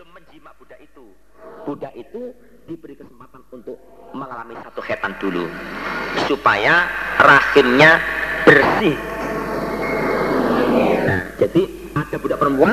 [0.00, 1.12] sebelum menjimak budak itu,
[1.68, 2.32] budak itu
[2.64, 3.76] diberi kesempatan untuk
[4.16, 5.44] mengalami satu hetan dulu
[6.24, 6.88] supaya
[7.20, 8.00] rahimnya
[8.48, 8.96] bersih.
[11.04, 12.72] Nah, jadi ada budak perempuan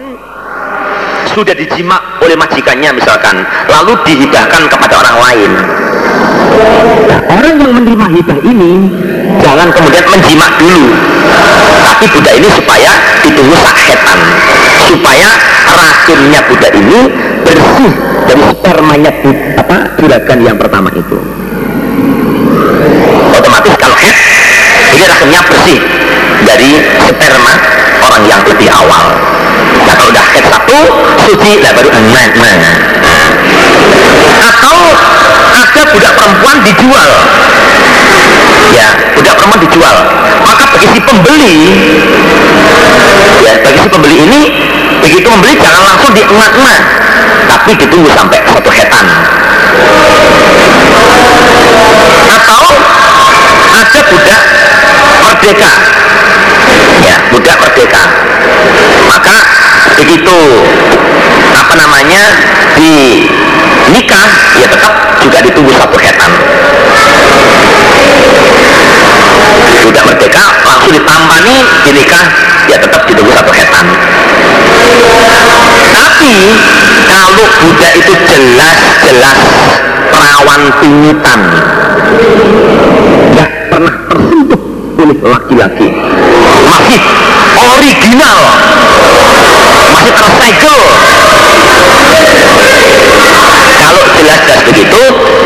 [1.36, 3.44] sudah dijimak oleh majikannya misalkan,
[3.76, 5.52] lalu dihibahkan kepada orang lain.
[7.12, 8.72] Nah, orang yang menerima hibah ini
[9.44, 10.96] jangan kemudian menjimak dulu,
[11.92, 14.20] tapi budak ini supaya ditunggu saketan,
[14.96, 17.00] supaya rahimnya budak ini
[17.46, 17.92] bersih
[18.26, 19.12] dari spermanya
[19.58, 21.18] apa juragan yang pertama itu.
[23.38, 24.18] Otomatis kalau head,
[24.98, 25.80] ini rahimnya bersih
[26.44, 26.72] dari
[27.06, 27.54] sperma
[28.02, 29.06] orang yang lebih awal.
[29.86, 30.80] Nah kalau udah head satu,
[31.30, 32.76] suci, lah baru enak, nah.
[34.48, 34.78] Atau
[35.58, 37.10] ada budak perempuan dijual
[38.74, 39.96] ya budak perempuan dijual
[40.46, 41.56] maka bagi si pembeli
[43.46, 44.42] ya bagi si pembeli ini
[45.04, 46.82] begitu membeli jangan langsung dienak-enak
[47.48, 49.06] tapi ditunggu sampai satu hetan
[52.28, 52.64] atau
[53.78, 54.42] ada budak
[55.24, 55.72] merdeka.
[57.04, 58.04] Ya budak merdeka.
[59.08, 59.38] Maka
[59.96, 60.38] begitu
[61.56, 62.24] apa namanya?
[62.78, 63.26] Di
[63.92, 64.28] nikah
[64.60, 66.32] ya tetap juga ditunggu satu hetan
[69.88, 72.26] budak merdeka langsung ditampani di nikah
[72.68, 73.86] ya tetap ditunggu satu hetan
[75.94, 76.34] tapi
[77.08, 77.30] kalau
[77.62, 79.40] budak itu jelas-jelas
[80.12, 81.40] perawan pingitan
[83.34, 84.62] nggak pernah tersentuh
[84.98, 85.88] oleh laki-laki.
[86.68, 87.02] Masih
[87.58, 88.38] original.
[89.94, 90.80] Masih tersegel
[93.78, 95.02] kalau jelas-jelas begitu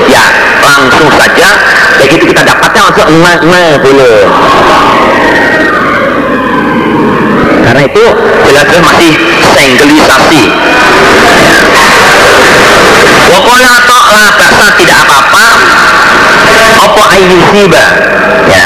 [0.09, 0.23] ya
[0.63, 1.49] langsung saja.
[2.01, 4.13] Begitu kita dapatnya langsung emak emak dulu
[7.71, 8.03] karena itu
[8.51, 9.11] jelas-jelas masih
[9.55, 10.43] senggelisasi.
[13.31, 15.45] Pokoknya atau lah bahasa tidak apa-apa.
[16.83, 17.85] Apa ayyusiba
[18.51, 18.65] ya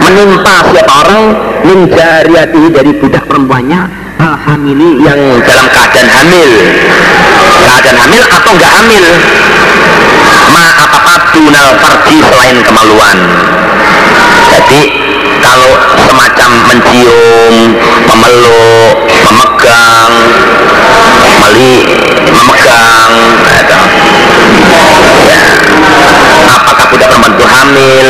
[0.00, 1.24] menimpa siapa orang
[1.68, 3.92] menjariati dari budak perempuannya
[4.24, 6.50] hamili yang dalam keadaan hamil.
[7.60, 9.04] Keadaan hamil atau enggak hamil?
[10.48, 13.18] Ma apa dunal pergi selain kemaluan.
[14.48, 15.05] Jadi
[15.46, 17.54] kalau semacam mencium
[18.02, 20.14] memeluk memegang
[21.38, 21.76] meli
[22.34, 23.12] memegang
[25.30, 25.46] ya,
[26.50, 28.08] apakah budak perempuan itu hamil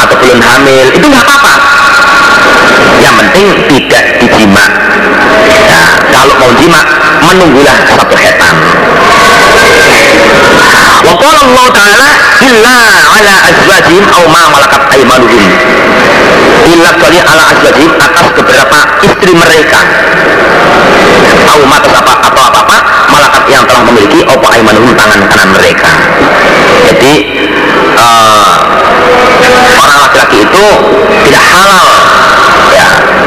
[0.00, 1.54] atau belum hamil itu nggak apa-apa.
[2.98, 4.72] Yang penting tidak dijimak.
[5.68, 6.86] Nah, kalau mau jimak
[7.20, 8.56] menunggulah satu hetan
[11.08, 12.08] wa qala Allah taala
[12.42, 12.76] illa
[13.16, 15.44] ala azwajihim aw ma malakat aymanuhum
[17.08, 19.80] kali ala azwajihim atas beberapa istri mereka.
[21.32, 22.76] Atau atas apa atau apa apa?
[23.08, 25.88] Malakat yang telah memiliki apa aymanuhum tangan kanan mereka.
[26.84, 27.12] Jadi
[27.96, 28.54] uh,
[29.80, 30.64] orang laki-laki itu
[31.24, 31.88] tidak halal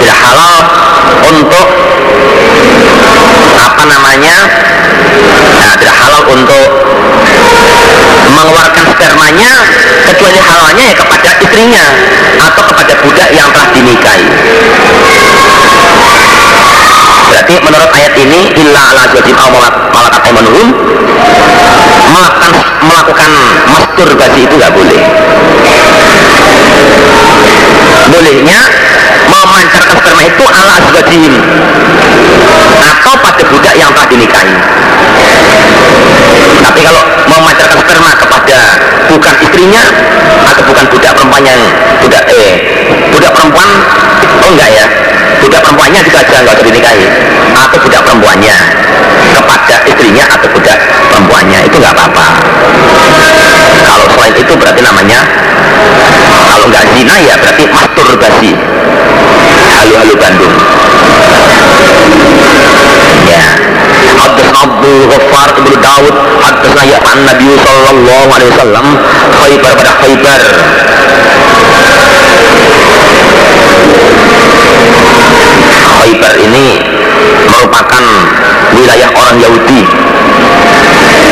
[0.02, 0.54] tidak halal
[1.30, 1.68] untuk
[3.62, 4.38] apa namanya
[5.62, 6.68] nah, tidak halal untuk
[8.32, 9.52] mengeluarkan spermanya
[10.08, 11.86] kecuali halalnya ya kepada istrinya
[12.42, 14.28] atau kepada budak yang telah dinikahi.
[17.32, 19.50] Berarti menurut ayat ini illa ala jajim aw
[19.92, 20.68] malakat aymanuhum
[22.12, 22.52] melakukan
[22.82, 23.32] melakukan
[23.72, 25.02] masturbasi itu nggak boleh
[28.10, 28.60] bolehnya
[29.30, 31.34] memancarkan sperma itu ala azwajihim.
[32.82, 34.56] Atau pada budak yang telah dinikahi.
[36.62, 38.60] Tapi kalau memancarkan sperma kepada
[39.12, 39.84] bukan istrinya
[40.48, 41.62] atau bukan budak perempuan yang
[42.00, 42.54] budak eh
[43.12, 43.70] budak perempuan
[44.42, 44.86] oh enggak ya
[45.40, 47.06] budak perempuannya juga aja enggak usah dinikahi.
[47.56, 48.58] Atau budak perempuannya.
[49.32, 50.78] Kepada istrinya atau budak
[51.08, 52.26] perempuannya itu enggak apa-apa.
[53.88, 55.20] Kalau selain itu berarti namanya
[56.52, 58.52] kalau enggak zina ya berarti masturbasi
[59.72, 60.56] halu-halu Bandung.
[63.32, 63.46] Ya.
[64.22, 68.86] Hadasna Abu Ghaffar Ibnu Daud Hadasna ya an Nabi Sallallahu Alaihi Wasallam
[69.62, 70.42] pada Khaybar
[76.02, 76.82] Khaybar ini
[77.46, 78.04] merupakan
[78.74, 79.86] wilayah orang Yahudi.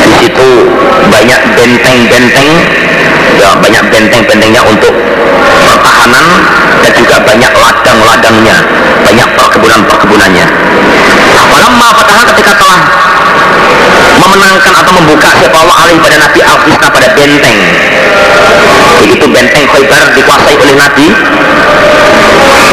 [0.06, 0.50] Di situ
[1.10, 2.50] banyak benteng-benteng
[3.39, 4.91] juga banyak benteng-bentengnya untuk
[5.63, 6.44] pertahanan
[6.83, 8.57] dan juga banyak ladang-ladangnya
[9.00, 10.45] banyak perkebunan-perkebunannya.
[11.47, 12.80] Walamma petahana ketika telah
[14.19, 17.57] memenangkan atau membuka siapa Allah alim pada Nabi al pada benteng.
[19.07, 21.07] Begitu benteng Khaybar dikuasai oleh Nabi.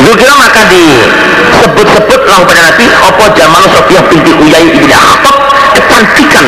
[0.02, 5.36] Juga maka disebut-sebut lalu pada Nabi Apa zaman Sofiyah binti Uyai ibn Akhtab
[5.74, 6.46] kecantikan,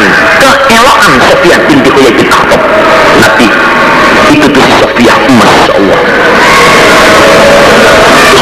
[0.66, 2.60] keelokan Sofiyah binti Uyai ibn Akhtab
[3.18, 3.46] Nabi
[4.32, 6.00] itu tuh Sofia Masya Allah.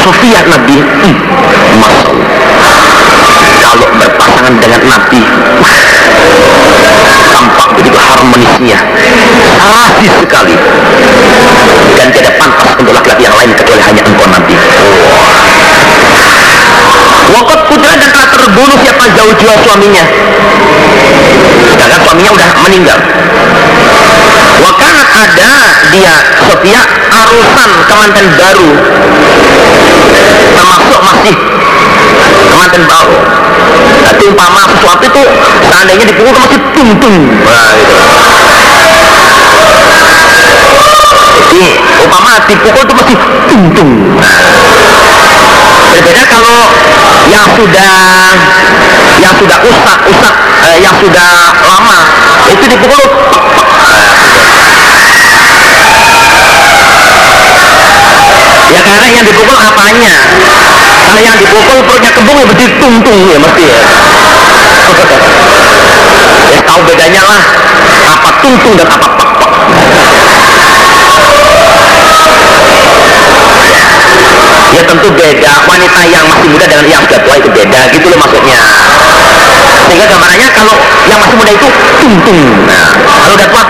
[0.02, 1.16] Sofia Nabi hmm,
[1.78, 2.28] Masya Allah.
[3.66, 5.20] Kalau berpasangan dengan Nabi
[7.36, 8.78] tampak begitu harmonisnya.
[9.60, 10.56] Rasis sekali.
[11.96, 14.54] Dan tidak pantas untuk laki-laki yang lain kecuali hanya engkau Nabi.
[17.36, 20.04] Wakot putra dan telah terbunuh siapa jauh jua suaminya.
[21.66, 22.98] Sedangkan suaminya udah meninggal.
[24.56, 25.52] Wakana ada
[25.92, 26.14] dia
[26.44, 28.70] Sofia arusan kemanten baru
[30.56, 31.36] termasuk masih
[32.52, 33.16] kemanten baru
[34.06, 35.22] Jadi umpama sesuatu itu
[35.66, 37.96] seandainya dipukul masih tung tung nah, gitu.
[41.50, 41.66] jadi
[42.06, 43.16] umpama dipukul itu masih
[43.50, 44.40] tung tung nah.
[45.90, 46.60] berbeda kalau
[47.32, 47.92] yang sudah
[49.20, 50.34] yang sudah usak usak
[50.64, 51.30] eh, yang sudah
[51.66, 51.98] lama
[52.46, 53.02] itu dipukul
[58.70, 60.16] ya karena yang dipukul apanya?
[61.04, 63.76] Kalau yang dipukul perutnya kembung ya mesti tung-tung ya mesti ya.
[66.56, 67.42] Ya tahu bedanya lah.
[68.16, 69.52] Apa tung-tung dan apa pek pek
[74.72, 75.52] ya tentu beda.
[75.68, 78.56] Wanita yang masih muda dengan yang sudah tua itu beda gitu loh maksudnya.
[79.84, 80.72] Sehingga gambarannya kalau
[81.12, 81.68] yang masih muda itu
[82.00, 82.40] tung-tung.
[82.64, 83.64] Nah kalau udah tua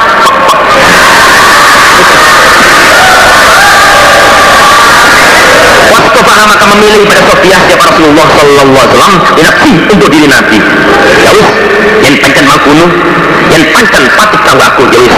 [6.37, 10.59] Wastofaha maka memilih pada Sofiyah siapa Rasulullah Sallallahu Alaihi Wasallam dinafsi untuk diri Nabi.
[11.25, 11.49] Ya wis,
[12.05, 12.87] yang pancan mangkunu,
[13.49, 15.17] yang pancan patut tahu aku ya wis.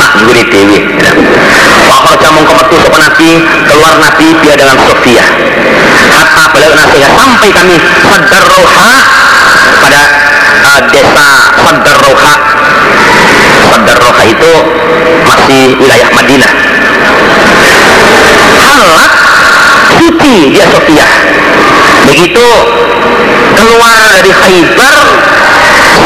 [0.00, 0.78] Tak guri dewi.
[1.92, 3.28] Wakar jamong kemetu sopa Nabi
[3.68, 5.28] keluar Nabi dia dengan Sofiyah.
[6.08, 8.92] Hatta beliau nasihat sampai kami sadar roha
[9.84, 10.02] pada
[10.64, 12.34] uh, desa sadar roha.
[13.68, 14.52] Sadar roha itu
[15.28, 16.52] masih wilayah Madinah.
[18.60, 19.19] Halat
[20.10, 21.06] suci dia Sofia
[22.10, 22.46] begitu
[23.54, 24.98] keluar dari Khaybar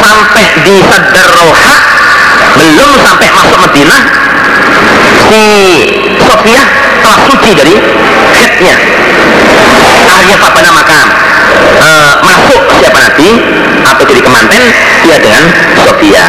[0.05, 1.75] sampai di Sadar Roha
[2.61, 4.03] belum sampai masuk Madinah
[5.25, 5.45] si
[6.21, 6.63] Sofia
[7.01, 7.75] telah suci dari
[8.37, 8.77] headnya
[10.05, 11.07] akhirnya apa namakan
[11.81, 11.89] e,
[12.21, 13.29] masuk siapa nanti?
[13.85, 14.63] Atau jadi kemanten?
[15.05, 15.45] Dia dengan
[15.81, 16.25] Sofia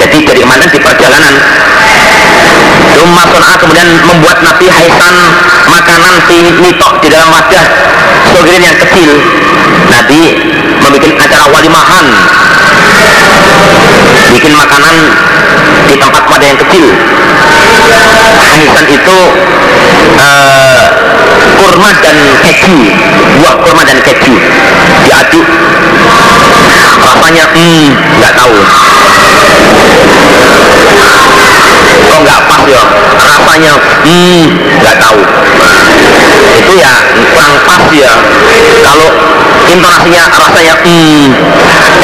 [0.00, 1.34] jadi jadi kemanten di perjalanan
[2.96, 5.14] Rumah Son'a kemudian membuat Nabi Haisan
[5.68, 6.14] makanan
[6.58, 7.66] mitok di dalam wadah
[8.32, 9.10] sogirin yang kecil.
[9.86, 10.20] Nabi
[10.82, 12.06] membuat acara walimahan
[14.36, 14.96] bikin makanan
[15.86, 16.86] di tempat wadah yang kecil.
[18.46, 19.18] Haisan itu
[20.20, 20.84] uh,
[21.56, 22.76] kurma dan keju,
[23.40, 24.34] buah kurma dan keju
[25.04, 25.46] diaduk.
[26.96, 27.86] Rasanya, hmm,
[28.18, 28.56] nggak tahu
[32.16, 32.82] kok nggak pas ya
[33.20, 34.44] rasanya hmm
[34.80, 35.20] nggak tahu.
[35.60, 35.84] Nah,
[36.56, 36.92] itu ya
[37.36, 38.12] kurang pas ya.
[38.80, 39.08] Kalau
[39.68, 41.28] intonasinya rasanya hmm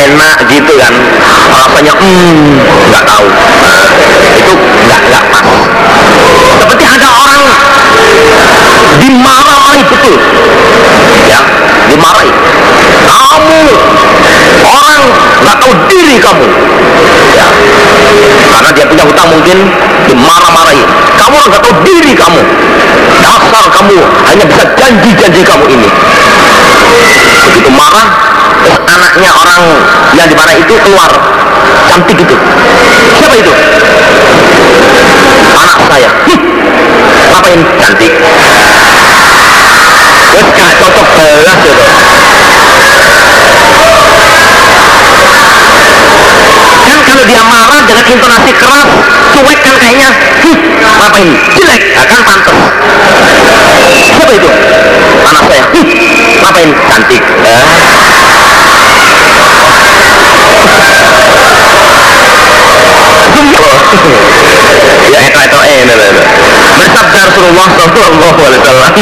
[0.04, 0.92] enak gitu kan
[1.48, 2.60] rasanya hmm
[2.92, 3.26] nggak tahu.
[3.64, 3.88] Nah,
[4.36, 4.52] itu
[4.84, 5.48] nggak nggak pas.
[6.60, 7.42] Seperti ada orang
[9.00, 10.14] dimarah-marahi betul.
[11.24, 11.40] Ya
[11.88, 12.30] dimarahi
[13.20, 13.62] kamu.
[14.62, 15.02] Orang
[15.42, 16.46] nggak tahu diri kamu.
[17.36, 17.48] Ya.
[18.52, 19.58] Karena dia punya hutang mungkin
[20.06, 20.82] dimarah-marahi.
[21.18, 22.40] Kamu orang nggak tahu diri kamu.
[23.22, 25.88] Dasar kamu hanya bisa janji-janji kamu ini.
[27.52, 28.08] Begitu marah
[28.62, 29.62] terus anaknya orang
[30.14, 31.10] yang dimarah itu keluar.
[31.90, 32.36] Cantik itu.
[33.18, 33.52] Siapa itu?
[35.52, 36.10] Anak saya.
[36.30, 36.40] Hm,
[37.30, 37.60] ngapain?
[37.80, 38.12] Cantik.
[40.32, 41.84] Terus gak cocok belas gitu
[47.92, 48.88] dengan intonasi keras
[49.36, 50.08] cuek kan kayaknya.
[50.40, 51.28] Hm, ngapain
[51.60, 51.82] jelek.
[52.00, 52.56] Akan pantas.
[54.16, 54.48] Siapa itu?
[55.28, 55.64] Anak saya.
[55.76, 55.86] Hm,
[56.40, 57.20] ngapain cantik.
[57.20, 57.60] Eh.
[65.12, 65.84] ya itu itu eh
[66.80, 68.92] bersabda Rasulullah Sallallahu Alaihi Wasallam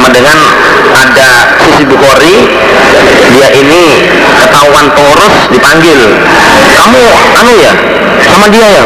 [0.00, 0.40] sama dengan
[0.96, 2.48] ada sisi Bukhari
[3.36, 4.00] dia ini
[4.40, 6.00] ketahuan terus dipanggil.
[6.72, 7.04] Kamu
[7.36, 7.76] anu ya?
[8.24, 8.84] Sama dia ya?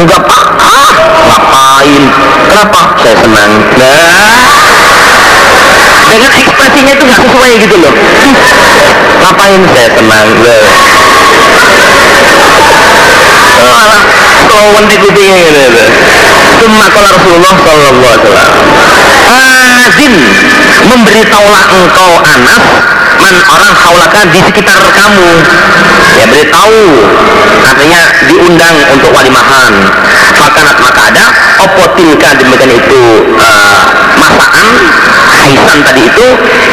[0.00, 0.44] Enggak pak.
[0.56, 0.92] Ah
[1.28, 2.02] ngapain?
[2.48, 2.96] Kenapa?
[2.96, 3.52] Saya senang.
[3.76, 3.92] Nah.
[6.08, 7.92] Dengan ekspresinya itu nggak sesuai gitu loh.
[9.20, 9.60] Ngapain?
[9.68, 10.26] Saya senang.
[10.32, 10.64] Loh
[13.68, 14.00] malah
[14.48, 15.84] kawan di kupingnya gitu gitu
[16.64, 20.14] Cuma kalau Rasulullah Sallallahu Alaihi Wasallam Azin
[20.90, 22.64] memberitahulah engkau Anas
[23.18, 25.28] man orang haulaka di sekitar kamu.
[26.18, 26.82] Ya beritahu.
[27.62, 29.72] Artinya diundang untuk walimahan.
[30.38, 31.26] Makanat maka ada
[31.66, 33.02] opotilka demikian itu
[33.38, 33.80] uh,
[34.18, 34.66] masakan
[35.34, 36.26] haisan tadi itu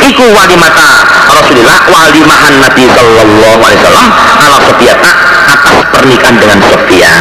[0.05, 5.11] iku walimata Rasulullah walimahan Nabi Sallallahu Alaihi Wasallam ala Sofiata
[5.49, 7.13] atas pernikahan dengan Sofia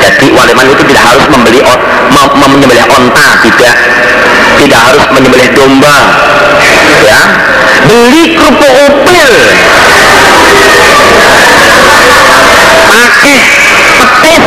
[0.00, 1.60] jadi waliman itu tidak harus membeli
[2.40, 3.74] menyembelih onta tidak.
[4.60, 5.96] Tidak harus menyembelih domba
[7.04, 7.20] ya.
[7.84, 9.30] Beli kerupuk upil.
[12.88, 13.36] Pakai
[14.00, 14.44] petis.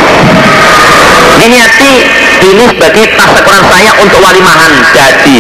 [1.44, 1.94] Diniati
[2.44, 5.38] ini sebagai tasyakuran saya untuk walimahan jadi.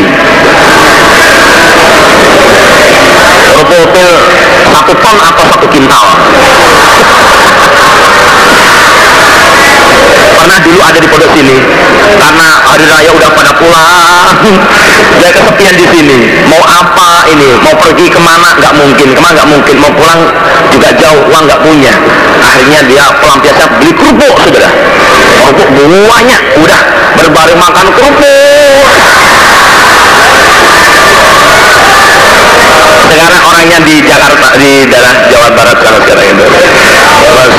[3.53, 4.09] Kerupuk upil
[4.73, 6.07] satu ton atau satu kintal
[10.43, 11.55] pernah dulu ada di pondok sini
[12.19, 14.35] karena hari raya udah pada pulang.
[15.23, 16.17] Dia kesepian di sini.
[16.51, 17.47] Mau apa ini?
[17.63, 18.51] Mau pergi ke mana?
[18.59, 19.07] Nggak mungkin.
[19.15, 19.75] Ke mana nggak mungkin?
[19.79, 20.19] Mau pulang
[20.67, 21.93] juga jauh uang nggak punya.
[22.43, 24.67] Akhirnya dia pelampiasnya beli kerupuk saudara.
[25.47, 25.69] Kerupuk
[26.11, 26.81] banyak udah.
[27.13, 28.42] Berbaring makan kerupuk
[33.13, 36.45] sekarang orangnya di Jakarta di daerah Jawa Barat sekarang sekarang itu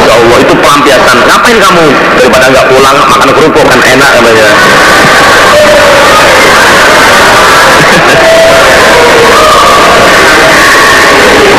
[0.05, 1.17] Masya Allah itu pelampiasan.
[1.27, 1.87] Ngapain kamu?
[2.19, 4.47] Daripada nggak pulang makan kerupuk kan enak namanya.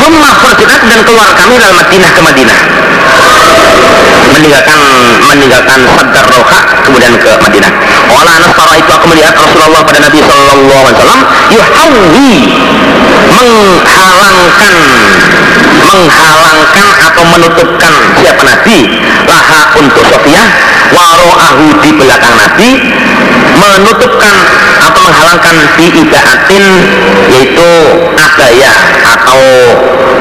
[0.05, 2.59] Rumah perjalanan dan keluar kami dalam Madinah ke Madinah.
[4.35, 4.79] Meninggalkan
[5.25, 7.71] meninggalkan Sadar Roha kemudian ke Madinah.
[8.05, 12.33] Olah Anas itu aku melihat Rasulullah pada Nabi Shallallahu Alaihi Wasallam yuhawi
[13.33, 14.73] menghalangkan
[15.85, 18.77] menghalangkan atau menutupkan siapa Nabi?
[19.25, 20.43] Laha untuk Sofia
[20.93, 22.69] waro'ahu di belakang Nabi
[23.57, 24.35] menutupkan
[24.85, 26.65] atau menghalangkan di ibaatin
[27.31, 27.69] yaitu
[28.13, 29.39] abaya atau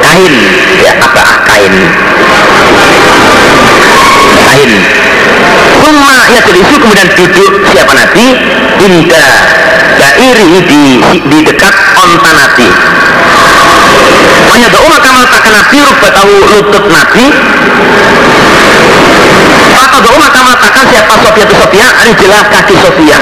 [0.01, 0.35] kain
[0.81, 1.75] ya abah kain.
[4.45, 4.71] Kain
[5.85, 8.27] Suma ya itu kemudian duduk siapa Nabi?
[8.89, 9.27] Inda
[10.01, 10.83] Bairi di,
[11.29, 12.69] di dekat onta Nabi.
[14.73, 15.77] Doa maka meletakkan Nabi
[16.09, 17.25] tahu lutut Nabi.
[19.77, 21.87] Maka doa maka meletakkan siapa Sofia itu Sofia
[22.17, 23.19] jelas kaki Sofia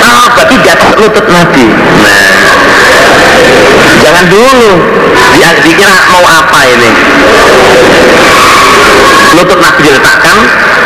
[0.00, 1.64] Oh berarti di atas lutut Nabi.
[2.06, 2.30] Nah.
[3.98, 4.72] Jangan dulu.
[5.60, 6.90] Dikira mau apa ini
[9.40, 10.36] lutut Nabi diletakkan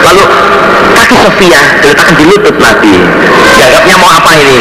[0.04, 0.24] lalu
[0.94, 2.94] kaki Sofia diletakkan di lutut Nabi.
[3.58, 4.58] Dianggapnya mau apa ini?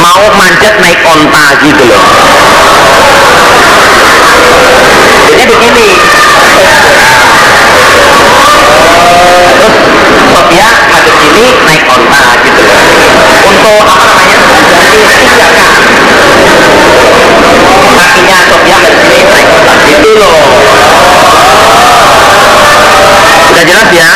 [0.00, 2.04] Mau manjat naik onta gitu loh.
[5.26, 5.88] Jadi begini.
[9.56, 9.74] Terus
[10.32, 12.78] Sofia manjat sini naik onta gitu loh.
[13.46, 14.38] Untuk apa namanya?
[14.76, 15.46] Ganti tiga
[18.06, 20.38] kakinya Sofia dari sini naik onta gitu loh
[23.50, 24.10] sudah jelas ya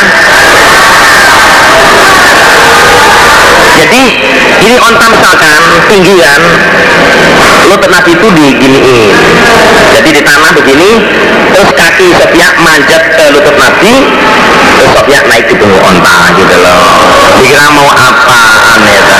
[3.71, 4.03] jadi
[4.63, 5.59] ini onta misalkan
[5.91, 6.41] tinggian
[7.67, 9.11] lutut nabi itu diginiin
[9.91, 10.91] jadi di tanah begini
[11.51, 13.93] terus kaki setiap manjat ke lutut nabi
[14.79, 16.79] terus setiap naik di punggung onta gitu loh.
[17.41, 18.39] Dikira mau apa
[18.77, 19.17] aneh itu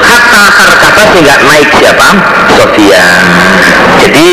[0.00, 2.08] hatta terkata sehingga naik siapa
[2.56, 3.04] Sofia.
[4.04, 4.26] Jadi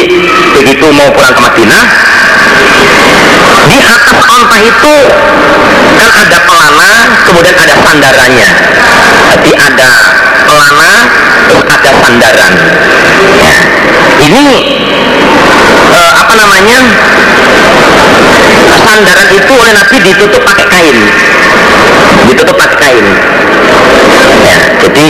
[0.56, 1.84] begitu mau pulang ke Madinah
[3.72, 4.96] di atas onta itu
[5.96, 6.92] kan ada pelana
[7.28, 8.50] kemudian ada sandarannya.
[9.32, 9.92] Jadi ada
[10.44, 10.92] pelana
[11.48, 12.54] terus ada sandaran.
[13.42, 13.58] Ya.
[14.22, 14.46] ini
[15.92, 16.80] eh, apa namanya
[18.82, 20.98] sandaran itu oleh Nabi ditutup pakai kain.
[22.28, 23.06] Ditutup pakai kain.
[24.42, 25.06] Ya jadi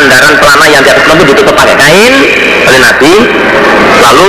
[0.00, 2.12] sandaran pelana yang di atas lembu ditutup pakai kain
[2.64, 3.12] oleh Nabi
[4.00, 4.28] lalu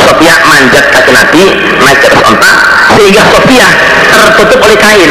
[0.00, 1.44] Sofia manjat kaki Nabi
[1.76, 2.52] naik ke atas onta
[2.96, 3.68] sehingga Sofia
[4.08, 5.10] tertutup oleh kain.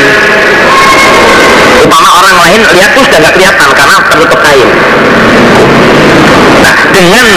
[1.86, 4.70] Upama orang lain lihat tuh sudah nggak kelihatan karena tertutup kain.
[6.60, 7.28] Nah dengan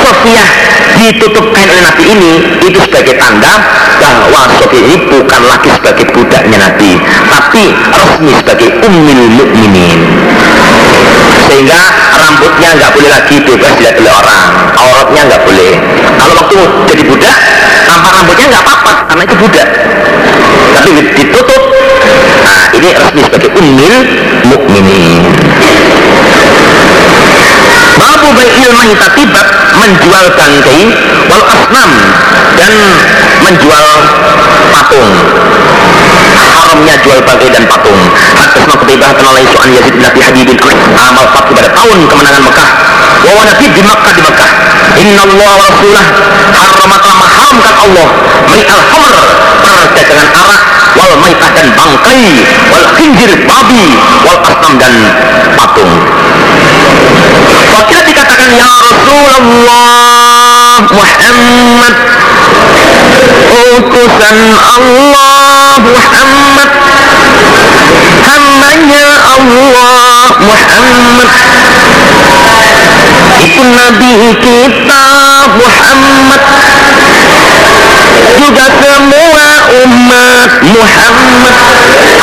[0.00, 0.44] Sofia
[0.96, 2.32] ditutup kain oleh Nabi ini
[2.64, 3.54] itu sebagai tanda
[4.00, 6.96] bahwa Sofia ini bukan lagi sebagai budaknya Nabi
[7.28, 10.00] tapi resmi sebagai ummil mukminin
[11.48, 11.80] sehingga
[12.14, 14.42] rambutnya nggak boleh lagi bebas dilihat oleh orang.
[14.74, 15.72] Auratnya nggak boleh.
[16.18, 16.56] Kalau waktu
[16.90, 17.38] jadi budak
[17.84, 19.68] tanpa rambutnya nggak apa-apa karena itu budak.
[20.74, 21.62] Tapi ditutup.
[22.44, 23.94] Nah ini resmi sebagai ummil
[24.48, 25.22] mukminin.
[27.94, 29.46] Babu baikil mahitatibat
[29.78, 30.80] menjual bangkai
[31.30, 31.90] wal asnam
[32.58, 32.72] dan
[33.44, 33.86] menjual
[34.74, 35.10] patung
[36.56, 38.00] haramnya jual bangkai dan patung.
[38.38, 40.56] Hadasna kutibah kenalai su'an Yazid bin Abi Habibin
[40.94, 42.70] amal fatih pada tahun kemenangan Mekah.
[43.24, 44.50] Wa bahwa Nabi di Makkah di Makkah
[44.94, 46.06] Inna Allah wa Rasulah
[46.54, 48.08] haramat lama haramkan Allah.
[48.54, 49.14] Al hamr
[49.58, 50.62] perdagangan arak
[50.94, 54.94] wal maitah dan bangkai wal khinjir babi wal asnam dan
[55.58, 55.90] patung.
[57.74, 61.94] Wakil dikatakan ya Rasulullah Muhammad
[63.54, 66.70] utusan Allah Muhammad
[68.24, 71.28] hambanya Allah Muhammad
[73.44, 75.04] itu Nabi kita
[75.58, 76.42] Muhammad
[78.40, 79.48] juga semua
[79.84, 81.54] umat Muhammad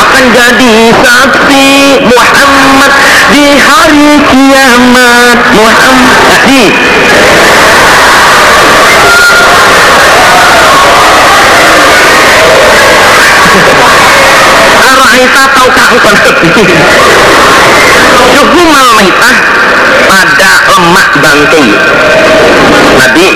[0.01, 1.67] akan jadi saksi
[2.09, 2.93] Muhammad
[3.31, 6.63] di hari kiamat Muhammad di
[15.21, 16.17] Araita tahukah engkau
[18.33, 19.37] Syuhumal maitah
[20.09, 21.67] pada lemak bangkai
[22.97, 23.27] Nabi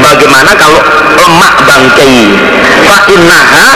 [0.00, 0.80] bagaimana kalau
[1.20, 2.16] lemak bangkai
[2.80, 3.66] Fa'innaha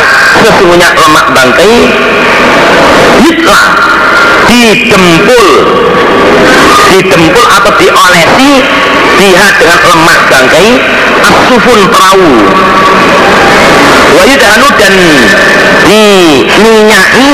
[0.40, 1.72] sesungguhnya lemak bangkai
[3.28, 3.62] Yitla
[4.48, 5.48] didempul.
[6.88, 8.64] Didempul atau diolesi
[9.20, 10.68] lihat dengan lemak bangkai
[11.20, 12.32] asufun perahu
[14.17, 14.95] wayudhanu dan
[15.85, 17.29] diminyaki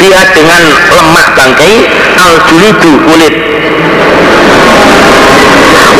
[0.00, 1.74] dia dengan lemak bangkai
[2.18, 3.34] al kulit.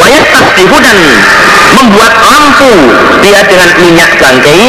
[0.00, 0.98] Wayat tasdihu dan
[1.76, 2.72] membuat lampu
[3.20, 4.64] dia dengan minyak bangkai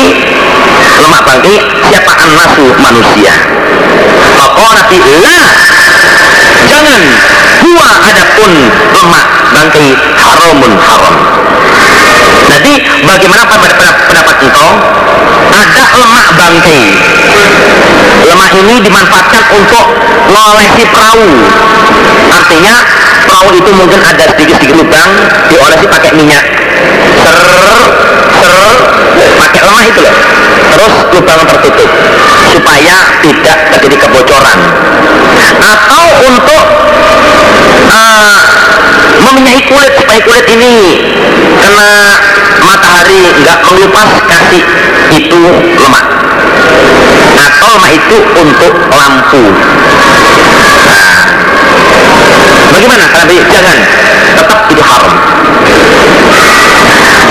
[1.01, 1.55] lemak bangkai
[1.87, 3.33] siapa nasu manusia.
[4.19, 5.51] Maka nabi la
[6.67, 7.01] jangan
[7.63, 8.51] huwa adapun
[8.95, 9.87] lemak bangkai
[10.19, 11.15] haramun haram
[12.51, 12.73] jadi
[13.07, 14.71] bagaimana pendapat, pendapat engkau?
[15.51, 16.83] Ada lemak bangkai
[18.21, 19.85] lemak ini dimanfaatkan untuk
[20.31, 21.29] mengolesi perahu.
[22.31, 22.75] Artinya
[23.27, 25.09] perahu itu mungkin ada sedikit-sedikit lubang
[25.51, 26.43] diolesi pakai minyak.
[27.19, 27.39] Ser
[29.19, 30.15] ser pakai lemah itu loh.
[30.71, 31.89] Terus lubang tertutup
[32.51, 34.59] supaya tidak terjadi kebocoran.
[35.61, 36.63] Atau untuk
[37.91, 38.41] uh,
[39.71, 40.73] kulit supaya kulit ini
[41.61, 41.91] kena
[43.29, 44.63] nggak mengelupas kasih
[45.13, 45.41] itu
[45.77, 46.05] lemak.
[47.37, 49.43] Atau lemak itu untuk lampu.
[50.89, 51.13] Nah
[52.73, 53.05] bagaimana?
[53.21, 53.77] Nabi jangan
[54.33, 55.13] tetap itu haram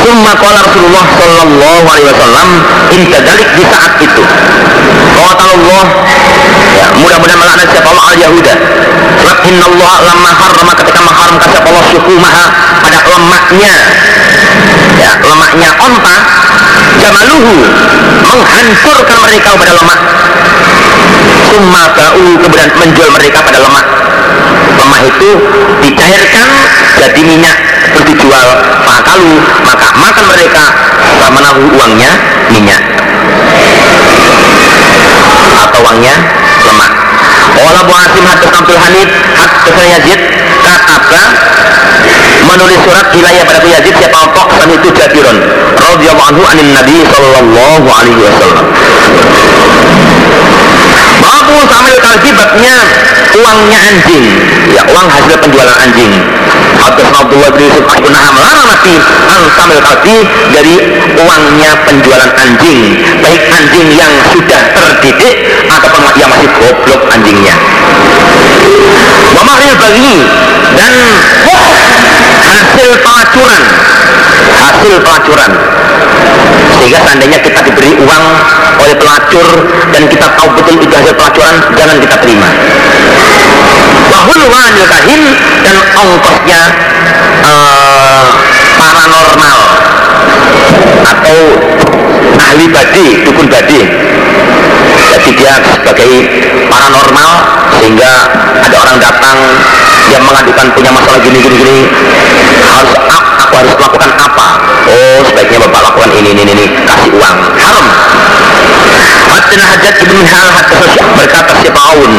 [0.01, 2.49] Summa qala Rasulullah sallallahu alaihi wasallam
[2.97, 4.23] inta dalik di saat itu.
[5.41, 5.85] Allah
[6.77, 8.55] ya, mudah-mudahan melaknat siapa Allah al-Yahuda.
[9.21, 11.85] Sebab inna Allah lamma harrama ketika mengharamkan siapa Allah
[12.17, 12.47] maha
[12.81, 13.75] pada lemaknya
[14.97, 16.17] ya, lemaknya onta
[17.01, 17.57] jamaluhu
[18.25, 20.01] menghancurkan mereka pada lemak
[21.49, 23.87] summa ba'u kemudian menjual mereka pada lemak
[24.81, 25.31] lemak itu
[25.85, 26.47] dicairkan
[27.01, 27.57] jadi minyak
[27.93, 28.49] terus dijual.
[28.89, 30.65] Makalu maka makan mereka
[31.31, 32.13] menahu uangnya
[32.49, 32.83] minyak.
[35.61, 36.15] Atau uangnya
[36.65, 36.93] lemak.
[37.51, 40.21] Wala Bu Hasim Hatta Samsul Hanif Hatta Yazid
[40.65, 41.23] Kataba
[42.47, 45.39] menulis surat wilayah pada Yazid siapa pokok dan itu Jabirun
[45.77, 48.67] radhiyallahu anhu anin Nabi sallallahu alaihi wasallam.
[51.21, 51.57] Babu
[53.37, 54.25] uangnya anjing.
[54.75, 56.13] Ya uang hasil penjualan anjing.
[56.81, 58.95] Atau Abdullah bin Yusuf melarang Nabi
[59.31, 60.17] an samil kalbi
[60.55, 60.75] dari
[61.19, 62.79] uangnya penjualan anjing.
[63.21, 65.35] Baik anjing yang sudah terdidik
[65.69, 67.55] ataupun yang masih goblok anjingnya.
[69.31, 70.15] Wamahril bagi
[70.75, 70.93] dan
[72.41, 73.63] hasil pelacuran.
[74.51, 75.51] Hasil pelacuran.
[76.81, 78.25] Sehingga seandainya kita diberi uang
[78.81, 79.47] oleh pelacur
[79.93, 82.49] dan kita tahu betul itu hasil pelacuran jangan kita terima.
[84.11, 85.23] Bahul wanil kahin
[85.63, 86.63] dan ongkosnya
[87.45, 88.27] uh,
[88.81, 89.59] paranormal.
[91.01, 91.39] Atau
[92.41, 93.81] ahli badi dukun badi
[95.21, 96.11] jadi dia sebagai
[96.73, 97.31] paranormal
[97.77, 98.13] sehingga
[98.65, 99.37] ada orang datang
[100.09, 101.79] yang mengadukan punya masalah gini gini gini.
[102.65, 102.97] Harus
[103.45, 104.47] aku harus melakukan apa?
[104.89, 107.37] Oh sebaiknya bapak lakukan ini ini ini kasih uang.
[107.61, 107.87] Haram.
[109.31, 110.77] Hatta hajat ibn hal hatta
[111.15, 112.13] berkata si Paun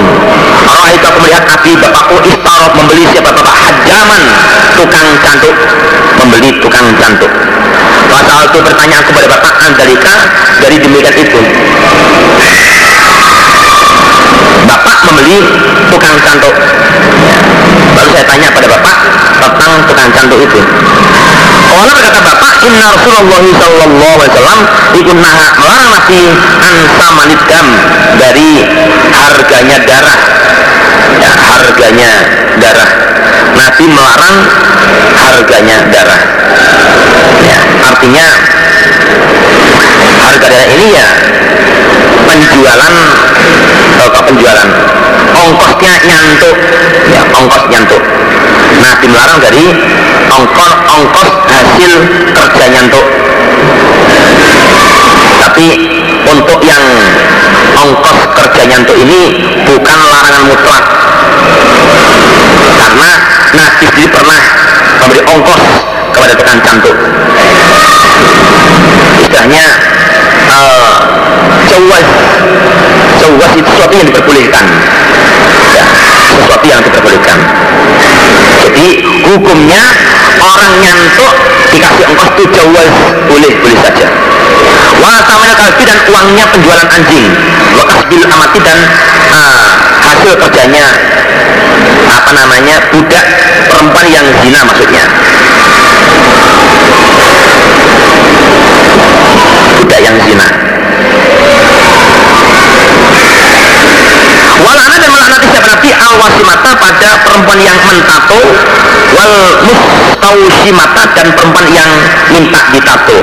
[0.63, 3.29] Allah itu aku melihat Nabi bapakku istarot membeli siapa?
[3.33, 4.21] Bapak hajaman
[4.77, 5.55] tukang cantuk.
[6.21, 7.31] Membeli tukang cantuk.
[8.07, 10.15] Pasal itu bertanya kepada bapak Andalika
[10.61, 11.41] dari demikian itu
[15.21, 15.37] membeli
[15.93, 16.53] tukang cantuk
[17.93, 18.97] Lalu saya tanya pada bapak
[19.37, 20.59] tentang tukang cantuk itu.
[21.69, 24.59] Allah berkata bapak Inna Rasulullah Sallallahu Alaihi Wasallam
[25.21, 26.21] naha melarang Nabi
[26.65, 27.65] Ansamanidam
[28.17, 28.51] Dari
[29.13, 30.19] harganya darah.
[31.21, 32.11] Ya, Harganya
[32.57, 32.89] darah.
[33.53, 34.35] Nabi melarang
[35.13, 36.21] harga harganya darah.
[37.45, 37.59] Ya,
[37.91, 38.25] artinya
[40.25, 41.07] harga darah ini ya
[42.25, 42.93] penjualan
[44.01, 44.69] atau penjualan
[46.21, 46.55] nyantuk
[47.09, 48.01] ya ongkos nyantuk
[48.81, 49.65] Nabi melarang dari
[50.29, 51.91] ongkos ongkos hasil
[52.33, 53.05] kerja nyantuk
[55.41, 55.67] tapi
[56.31, 56.85] untuk yang
[57.75, 59.21] ongkos kerja nyantuk ini
[59.65, 60.85] bukan larangan mutlak.
[62.81, 63.09] Karena
[63.57, 64.41] Nabi sendiri pernah
[65.01, 65.61] memberi ongkos
[66.13, 66.95] kepada tekan cantuk.
[69.21, 69.65] Istilahnya
[70.49, 70.95] uh,
[71.67, 72.07] jawaz
[73.21, 74.65] jawaz itu sesuatu yang diperbolehkan
[76.39, 77.39] sesuatu yang diperbolehkan
[78.61, 78.87] jadi
[79.27, 79.83] hukumnya
[80.39, 81.33] orang nyantuk
[81.75, 82.93] dikasih ongkos itu jawaz
[83.27, 84.07] boleh boleh saja.
[85.01, 87.25] Wasamanya kalbi dan uangnya penjualan anjing.
[87.75, 88.79] Wakas amati dan
[89.33, 89.71] uh,
[90.07, 90.87] hasil kerjanya
[92.11, 93.25] apa namanya budak
[93.67, 95.03] perempuan yang zina maksudnya.
[99.83, 100.70] Budak yang zina
[106.11, 108.41] siapa nabi al wasimata pada perempuan yang mentato
[109.15, 111.91] wal mustausimata dan perempuan yang
[112.35, 113.19] minta ditato.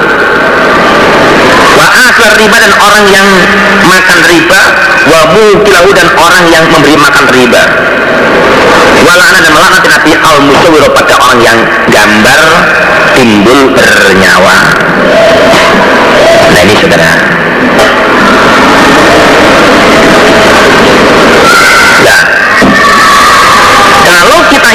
[1.76, 3.28] Wa aklar riba dan orang yang
[3.84, 4.60] makan riba
[5.04, 7.62] wa mukilahu dan orang yang memberi makan riba.
[9.04, 11.58] Walana dan melaknati nabi al musawiro pada orang yang
[11.92, 12.40] gambar
[13.14, 14.56] timbul bernyawa.
[16.48, 17.37] Nah ini saudara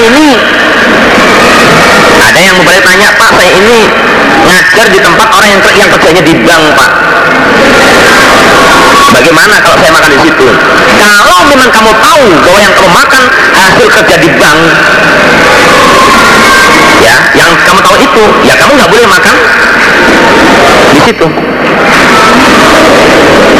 [0.09, 0.27] ini.
[2.23, 3.79] Ada yang mau tanya pak saya ini
[4.47, 6.91] ngajar di tempat orang yang, yang kerjanya di bank pak.
[9.13, 10.47] Bagaimana kalau saya makan di situ?
[10.97, 14.59] Kalau memang kamu tahu bahwa yang kamu makan hasil kerja di bank
[17.03, 18.23] ya yang kamu tahu itu.
[18.47, 19.35] Ya kamu nggak boleh makan.
[20.95, 21.27] Di situ.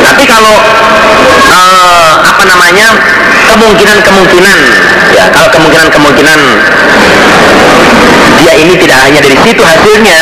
[0.03, 0.55] Tapi kalau
[1.51, 2.87] uh, apa namanya
[3.51, 4.57] kemungkinan-kemungkinan.
[5.13, 6.39] Ya kalau kemungkinan-kemungkinan
[8.43, 10.21] dia ini tidak hanya dari situ hasilnya.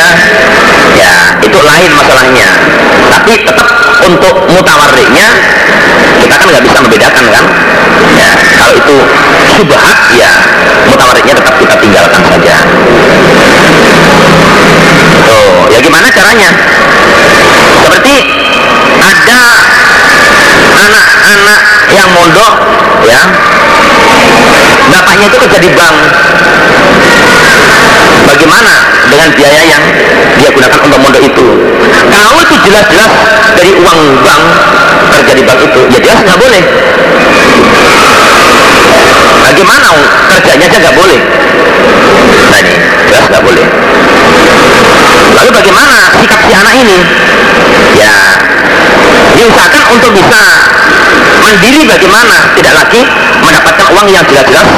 [0.98, 2.48] Ya itu lain masalahnya.
[3.08, 3.68] Tapi tetap
[4.06, 5.28] untuk mutawariknya
[6.22, 7.44] kita kan nggak bisa membedakan kan?
[8.18, 8.96] Ya kalau itu
[9.58, 10.32] subhat ya
[10.86, 12.56] mutawariknya tetap kita tinggalkan saja.
[15.22, 16.50] Tuh ya gimana caranya?
[17.82, 18.14] Seperti
[19.02, 19.42] ada
[20.82, 21.60] anak-anak
[21.94, 22.54] yang mondok
[23.06, 23.22] ya.
[24.92, 25.96] Bapaknya itu kerja di bank
[28.26, 28.72] bagaimana
[29.08, 29.82] dengan biaya yang
[30.38, 31.46] dia gunakan untuk mondok itu?
[32.10, 33.12] Kalau itu jelas-jelas
[33.56, 34.42] dari uang bank
[35.12, 36.62] kerja di bank itu ya jelas nggak boleh.
[39.42, 39.90] Bagaimana
[40.32, 41.20] kerjanya aja nggak boleh?
[42.50, 42.74] Nah ini
[43.10, 43.66] jelas nggak boleh.
[45.32, 46.98] Lalu bagaimana sikap si anak ini?
[47.98, 48.14] Ya
[49.36, 50.42] diusahakan untuk bisa
[51.42, 52.36] mandiri bagaimana?
[52.56, 53.00] Tidak lagi
[53.42, 54.68] mendapatkan uang yang jelas-jelas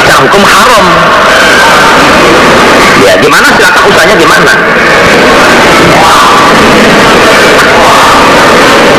[0.00, 0.84] secara hukum haram
[3.04, 4.52] ya gimana silakan usahanya gimana?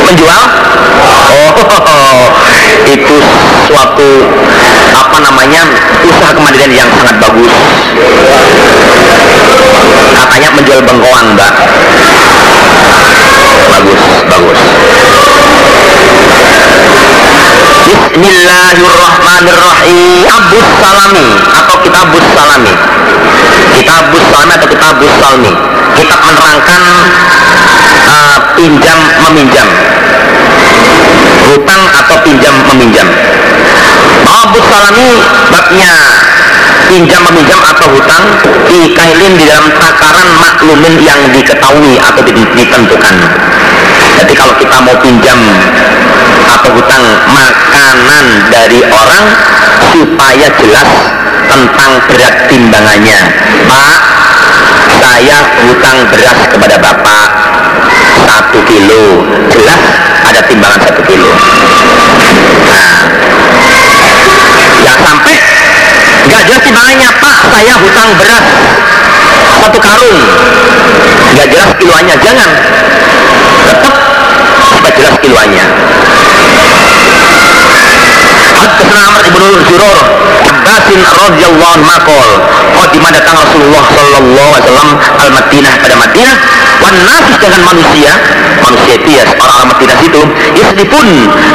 [0.06, 0.44] Menjual?
[1.06, 1.56] Oh
[2.96, 3.18] itu
[3.68, 4.10] suatu
[4.96, 5.68] apa namanya
[6.06, 7.50] usaha kemandirian yang sangat bagus.
[10.16, 11.54] Katanya menjual bengkoang mbak.
[13.74, 14.62] Bagus bagus.
[18.16, 20.24] Bismillahirrahmanirrahim.
[20.26, 22.74] Abus Salami atau Kitabus Salami
[23.76, 25.52] Kitabus Salami atau Kitabus Salmi
[25.96, 26.82] Kitab menerangkan
[28.08, 29.68] uh, pinjam meminjam.
[31.46, 33.08] Hutang atau pinjam meminjam.
[34.26, 35.08] Abus Salami
[35.50, 35.94] babnya
[36.92, 38.24] pinjam meminjam atau hutang
[38.70, 43.16] dikailin di dalam takaran maklumin yang diketahui atau ditentukan.
[44.16, 45.40] Jadi kalau kita mau pinjam
[46.46, 49.26] atau hutang makanan dari orang
[49.92, 50.90] supaya jelas
[51.46, 53.20] tentang berat timbangannya.
[53.70, 54.00] Pak
[55.02, 57.28] saya hutang beras kepada Bapak
[58.26, 59.26] satu kilo.
[59.54, 59.82] Jelas
[60.26, 61.30] ada timbangan satu kilo.
[62.66, 62.90] Nah
[64.86, 65.36] yang sampai
[66.26, 67.10] nggak jelas timbangannya.
[67.22, 68.46] Pak saya hutang beras
[69.62, 70.20] satu karung.
[71.36, 72.50] Nggak jelas kiloannya jangan.
[73.66, 73.96] Tetap
[74.70, 75.66] supaya jelas kiloannya.
[78.56, 79.98] Haddatsana Amr ibn Zurur
[80.76, 82.30] Abbasin radhiyallahu anhu maqal
[82.76, 84.90] Qadimah datang Rasulullah sallallahu alaihi wasallam
[85.24, 86.36] al Madinah pada Madinah
[86.84, 88.12] wan nafis dengan manusia
[88.60, 91.08] manusia itu ya orang-orang Madinah itu pun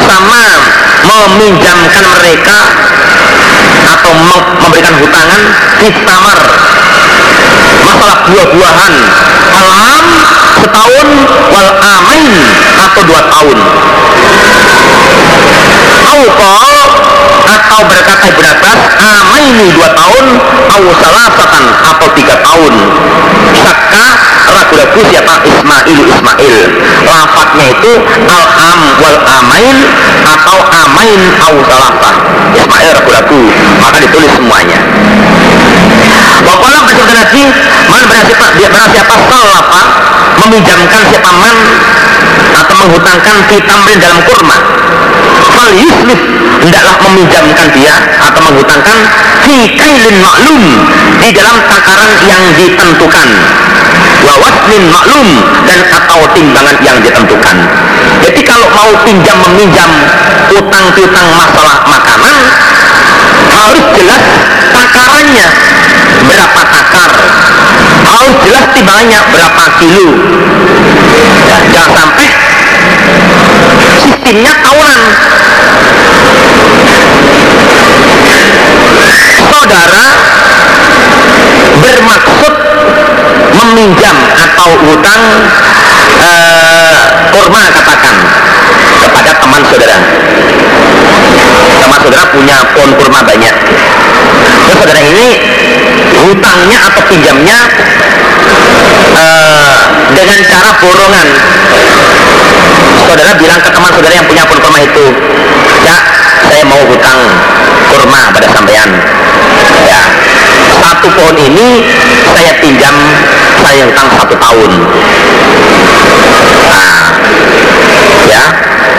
[0.08, 0.40] sama
[1.04, 2.58] meminjamkan mereka
[3.92, 4.12] atau
[4.64, 5.40] memberikan hutangan
[5.84, 6.40] di tamar.
[7.84, 8.94] Masalah buah-buahan
[9.52, 10.06] alam
[10.64, 11.08] setahun
[11.52, 12.34] wal amain
[12.88, 13.58] atau dua tahun.
[16.08, 16.79] Aukol
[17.50, 20.24] atau berkata Ibn Abbas amaini dua tahun
[20.70, 22.74] au salasatan atau tiga tahun.
[23.50, 24.06] Saka
[24.54, 25.34] ragu-ragu siapa?
[25.42, 26.56] Ismail Ismail.
[27.10, 27.92] Lafadznya itu
[28.30, 29.76] al-am wal amain
[30.22, 32.14] atau amain au salasah
[32.54, 33.40] Ismail ragu-ragu
[33.82, 34.78] maka ditulis semuanya.
[36.40, 37.42] Wakola bersabda Nabi
[37.92, 39.82] Man berasiapa, dia berasiapa salafa
[40.40, 41.56] Meminjamkan siapa man
[42.56, 44.56] Atau menghutangkan fitamrin dalam kurma
[45.74, 46.20] yuslif
[46.60, 48.98] Hendaklah meminjamkan dia Atau menghutangkan
[49.46, 50.58] Fi kailin maklum
[51.18, 53.28] Di dalam takaran yang ditentukan.
[54.26, 55.28] Wawasnin maklum
[55.64, 57.56] Dan atau timbangan yang ditentukan.
[58.20, 59.90] Jadi kalau mau pinjam meminjam
[60.50, 62.36] Utang utang masalah makanan
[63.50, 64.24] Harus jelas
[64.70, 65.48] takarannya.
[66.26, 67.12] Berapa takar?
[68.06, 70.06] Harus jelas timbangannya berapa kilo?
[71.48, 72.26] Ya, jangan sampai
[74.30, 75.00] sistemnya tahunan
[79.50, 80.06] saudara
[81.82, 82.54] bermaksud
[83.58, 85.22] meminjam atau hutang
[86.22, 87.02] eh,
[87.34, 88.14] kurma katakan
[89.02, 89.98] kepada teman saudara.
[91.82, 93.54] Teman saudara punya pohon kurma banyak.
[94.46, 95.28] Terus saudara ini
[96.22, 97.58] hutangnya atau pinjamnya
[99.18, 101.28] uh, dengan cara borongan.
[103.10, 105.06] Saudara bilang ke teman saudara yang punya pohon kurma itu
[105.82, 105.96] ya
[106.46, 107.20] saya mau hutang
[107.90, 108.88] kurma pada sampean
[109.88, 110.00] ya
[110.80, 111.84] satu pohon ini
[112.32, 112.94] saya pinjam
[113.60, 114.70] saya hutang satu tahun.
[116.70, 116.96] Nah
[118.28, 118.44] ya.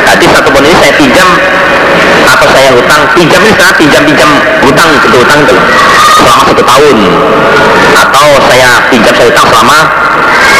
[0.01, 1.29] Tadi satu pohon ini saya pinjam
[2.25, 3.01] atau saya hutang?
[3.13, 4.29] Pinjam ini sekarang pinjam pinjam
[4.65, 5.55] hutang gitu hutang itu
[6.25, 6.97] selama satu tahun.
[7.97, 9.77] Atau saya pinjam saya hutang selama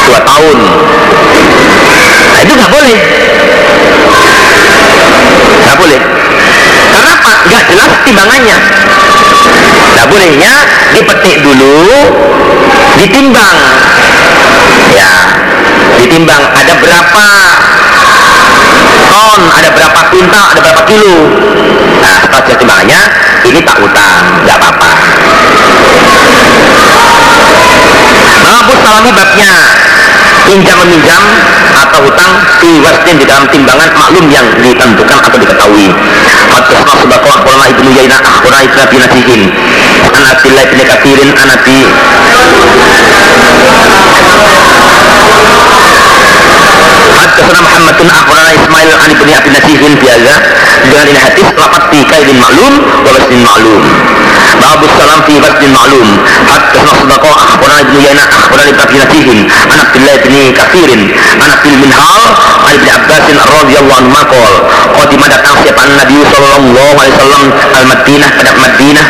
[0.08, 0.58] dua tahun.
[2.32, 2.98] Nah itu nggak boleh.
[5.62, 6.00] Nggak boleh.
[6.92, 8.58] Karena apa nggak jelas timbangannya
[9.92, 10.54] nggak bolehnya
[10.96, 11.82] dipetik dulu
[13.00, 13.58] ditimbang
[14.94, 15.14] ya
[16.00, 17.28] ditimbang ada berapa
[19.12, 21.18] ton, ada berapa kuintal, ada berapa kilo.
[22.02, 23.02] Nah, setelah timbangannya,
[23.46, 24.92] ini tak utang, nggak apa-apa.
[28.42, 29.56] Babu salami babnya
[30.46, 31.22] pinjam meminjam
[31.76, 32.82] atau hutang di
[33.18, 35.88] di dalam timbangan maklum yang ditentukan atau diketahui.
[36.52, 39.42] Hadisna sebako akhbarana ibnu Yaina akhbarana ibnu Abi Nasihin.
[40.12, 41.80] An Abdillah bin Kathirin an Abi.
[47.12, 50.34] Hadisna Muhammad bin akhbarana Ismail an ibnu Abi Nasihin biasa.
[50.82, 52.74] Dengan ini hadis lapat di kaidin maklum
[53.06, 53.42] wa wasdin
[54.62, 54.78] maklum.
[54.78, 56.08] Babu salam fi wasdin maklum.
[56.46, 61.02] Hadisna sebako akhbarana ibnu Yaina akhbarana ibnu Abi Nasihin an Abdillah bin Kathirin
[61.42, 62.24] an Abdul Minhal
[62.66, 64.54] an Ibn Abbas radhiyallahu anhu maqal
[64.98, 65.82] qadima datang siapa?
[65.92, 69.06] Nabi sallallahu alaihi wasallam al Madinah pada Madinah.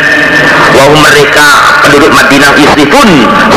[0.72, 1.46] Wahum mereka
[1.84, 3.10] penduduk Madinah yusrifun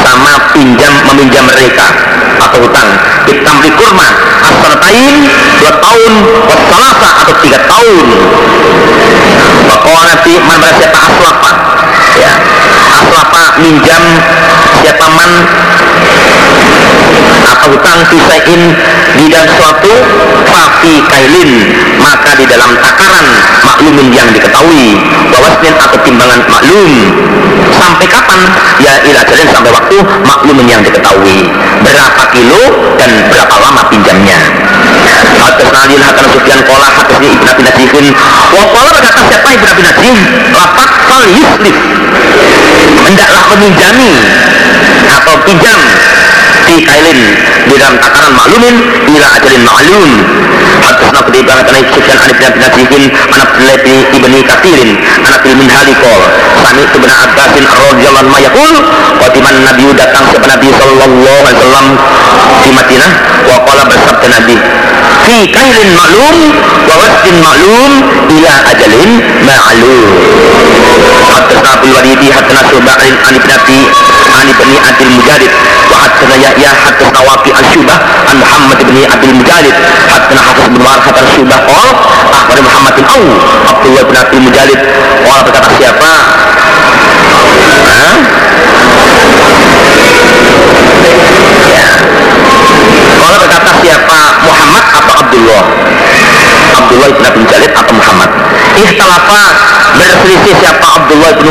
[0.04, 1.88] sama pinjam meminjam mereka
[2.44, 2.90] atau hutang.
[3.26, 4.08] Hitam di kurma
[4.44, 5.16] asratain
[5.64, 6.14] dua tahun
[7.24, 8.06] atau tiga tahun.
[9.66, 11.00] Bapak nanti mana siapa?
[11.06, 11.52] Aslapa
[12.20, 12.34] ya.
[12.96, 14.04] Aslapa minjam
[14.82, 15.32] siapa man
[17.46, 18.62] atau hutang fisain
[19.16, 19.94] di dalam suatu?
[20.50, 21.52] Fafi kailin.
[22.02, 23.26] Maka di dalam takaran
[23.66, 24.98] maklumin yang diketahui
[25.30, 26.92] bawasnin atau timbangan maklum.
[27.76, 28.40] Sampai kapan?
[28.82, 31.50] Ya ila jalin sampai waktu maklumin yang diketahui.
[31.82, 32.62] Berapa kilo
[32.98, 34.40] dan berapa lama pinjamnya
[35.16, 38.06] Atas nalil hakan sufyan kola hadisnya ibn Abi Nasifin
[38.52, 40.18] wa kola berkata siapa ibn Abi Nasif
[40.52, 41.78] lapat fal yuslif.
[43.06, 44.12] Hendaklah meminjami
[45.06, 45.80] atau pinjam.
[46.66, 47.20] Fi kailin
[47.70, 48.74] di dalam takaran maklumin
[49.06, 50.10] ila ajalin maklum
[50.82, 53.78] hadisna kudi banget anak sufyan an ibn Abi Nasifin anak Abdullah
[54.18, 56.22] ibni Kathirin anak ilmin halikol
[56.66, 58.76] sami itu benar Abbasin radhiyallahu anhu yaqul
[59.22, 61.88] qadiman Nabi datang kepada Nabi sallallahu alaihi wasallam
[62.66, 63.12] di Madinah
[63.46, 64.56] wa qala bersabda Nabi
[65.26, 66.38] fi kailin maklum
[66.88, 67.92] wa wasdin maklum
[68.32, 69.12] ila ajalin
[69.46, 70.00] ma'lum.
[71.36, 73.80] Hadisna Abdul Walidi hadisna Syu'bah an ibn Abi
[74.36, 75.52] an ibn Adil Mujadid
[75.92, 77.98] wa hadisna Yahya hadisna Waqi al-Syubah
[78.32, 79.76] an Muhammad ibn Adil Mujadid
[80.08, 81.92] hadisna Hafiz bin Warqat al-Syubah qala
[82.32, 83.24] akhbar Muhammad bin Aw
[83.76, 84.80] Abdullah bin Adil Mujadid
[85.28, 86.12] qala berkata siapa?
[91.66, 91.92] Ya.
[93.20, 94.20] Kalau berkata siapa
[95.16, 95.64] Abdullah.
[96.76, 98.30] Abdullah ibn Abi Jalid atau Muhammad.
[98.76, 99.42] Ikhtalafa
[99.96, 101.48] berselisih siapa Abdullah ibn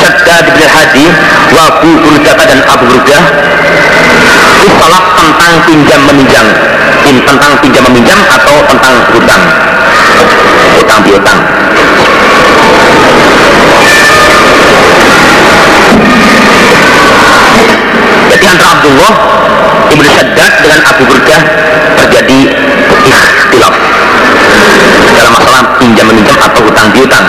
[0.00, 1.06] Shaddad bin Hadi
[1.52, 3.22] wa Abu Burdah dan Abu Burdah
[4.60, 6.46] Istilah tentang pinjam meminjam.
[7.04, 9.42] Tentang pinjam meminjam atau tentang hutang.
[10.76, 11.38] Hutang piutang.
[18.30, 19.12] Jadi antara Abdullah
[19.90, 21.42] Ibnu Shaddad dengan Abu Burdah
[21.98, 22.38] terjadi
[23.18, 23.74] ikhtilaf
[25.16, 27.26] dalam masalah pinjam meminjam atau hutang piutang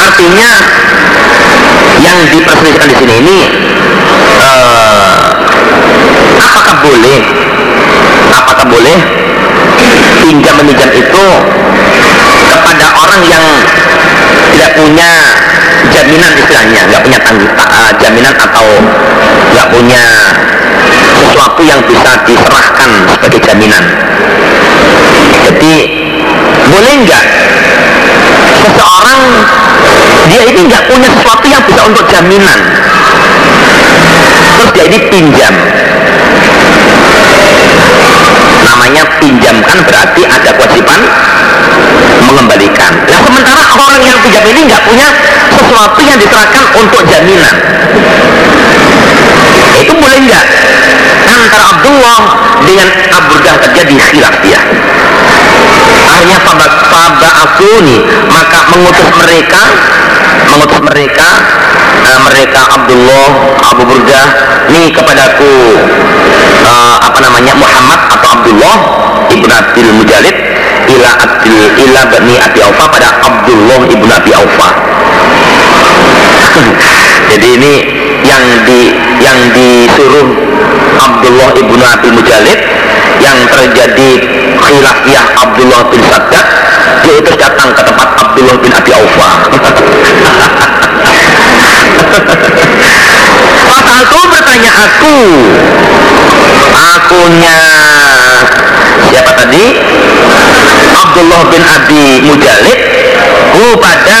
[0.00, 0.50] artinya
[2.00, 3.38] yang diperselisihkan di sini ini
[4.40, 5.18] uh,
[6.40, 7.18] apakah boleh
[8.30, 8.98] apakah boleh
[10.24, 11.26] pinjam meminjam itu
[12.50, 13.44] kepada orang yang
[14.52, 15.10] tidak punya
[15.90, 18.66] jaminan istilahnya nggak punya tanggung uh, jaminan atau
[19.54, 20.04] nggak punya
[21.20, 23.84] sesuatu yang bisa diserahkan sebagai jaminan.
[25.40, 25.74] Jadi
[26.70, 27.24] boleh nggak
[28.60, 29.20] seseorang
[30.30, 32.58] dia ini nggak punya sesuatu yang bisa untuk jaminan?
[34.56, 35.54] Terus dia ini pinjam.
[38.60, 41.00] Namanya pinjamkan berarti ada kewajiban
[42.24, 42.92] mengembalikan.
[43.06, 45.08] Nah sementara orang yang pinjam ini nggak punya
[45.52, 47.56] sesuatu yang diserahkan untuk jaminan.
[49.80, 50.46] Itu boleh nggak?
[51.30, 52.20] Antara Abdullah
[52.66, 54.60] dengan Abu Dah terjadi khilaf dia.
[56.10, 56.38] Akhirnya
[57.60, 57.96] ini
[58.28, 59.62] maka mengutus mereka
[60.48, 61.28] mengutus mereka
[62.02, 63.26] uh, mereka Abdullah
[63.70, 64.26] Abu Burdah
[64.72, 65.52] ini kepadaku
[66.66, 68.76] uh, apa namanya Muhammad atau Abdullah
[69.30, 70.36] ibnu Abdul Mujalid
[70.90, 74.68] ila Abdul ila bani Abi Aufa pada Abdullah ibnu Abi Aufa.
[77.30, 77.74] Jadi ini
[78.26, 78.80] yang di
[79.22, 80.28] yang disuruh
[80.98, 82.58] Abdullah ibnu Abdul Mujalid
[83.20, 84.10] yang terjadi
[84.58, 86.46] khilafiyah Abdullah bin Saddad
[87.06, 89.30] diutus datang ke tempat Abdullah bin Abi Aufa.
[93.70, 95.16] Fasalku bertanya aku
[96.74, 97.60] Akunya
[99.10, 99.64] Siapa tadi?
[100.90, 102.78] Abdullah bin Abi Mujalid
[103.50, 104.20] Kepada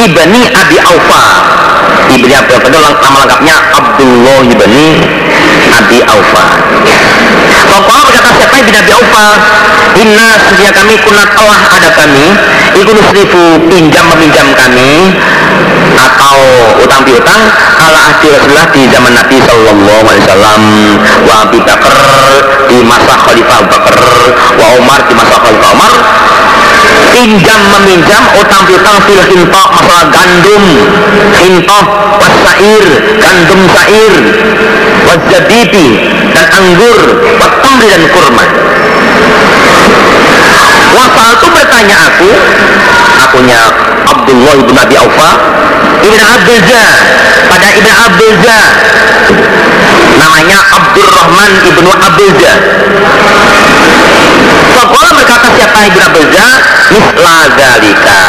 [0.00, 1.24] Ibni Abi Aufa
[2.10, 4.86] Ibni Abi Aufa itu nama lengkapnya Abdullah Ibni
[5.74, 6.44] Abi Aufa
[7.64, 9.26] Bapak berkata siapa Ibni Abi Aufa
[9.94, 12.26] Inna sesungguhnya kami kunat telah ada kami.
[12.82, 15.14] Ikut seribu pinjam meminjam kami
[15.94, 16.36] Atau
[16.82, 17.42] utang piutang
[17.74, 20.62] Ala ahdi Rasulullah di zaman Nabi Sallallahu Alaihi Wasallam.
[21.26, 21.98] Wa Abi Bakar
[22.70, 23.96] di masa Khalifah Abu Bakar
[24.58, 25.94] Wa Umar di masa Khalifah Umar.
[27.14, 30.64] Pinjam meminjam utang piutang fil hintok masalah gandum.
[31.38, 31.86] Hintok
[32.18, 32.84] wasair
[33.22, 34.14] gandum sair.
[35.04, 35.86] Wazabibi
[36.32, 36.98] dan anggur
[37.38, 38.44] watamri dan kurma
[40.94, 42.30] Wasal itu bertanya aku
[43.26, 43.60] akunya
[44.06, 45.30] Abdullah ibn Abi Aufa
[46.04, 46.84] Ibn Abdulza
[47.50, 48.58] pada Ibn Abdulza
[50.22, 52.52] namanya Abdurrahman ibnu Abdulza
[54.74, 56.46] Sekolah berkata siapa Ibn Abdulza
[56.92, 58.20] misla zalika.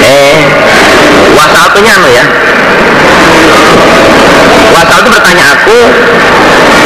[0.00, 0.40] Eh
[1.36, 2.24] wasatunya anu ya
[4.70, 5.78] wasal itu bertanya aku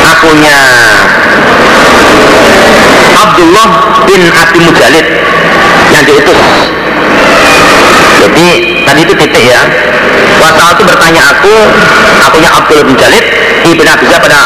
[0.05, 0.59] akunya
[3.15, 3.69] Abdullah
[4.05, 5.07] bin Abi Mujalid
[5.93, 6.41] yang diutus.
[8.25, 8.47] Jadi
[8.85, 9.63] tadi itu titik ya.
[10.41, 11.55] Wasal itu bertanya aku
[12.25, 13.25] akunya Abdullah bin Jalid
[13.65, 14.41] Ibn Abizah pada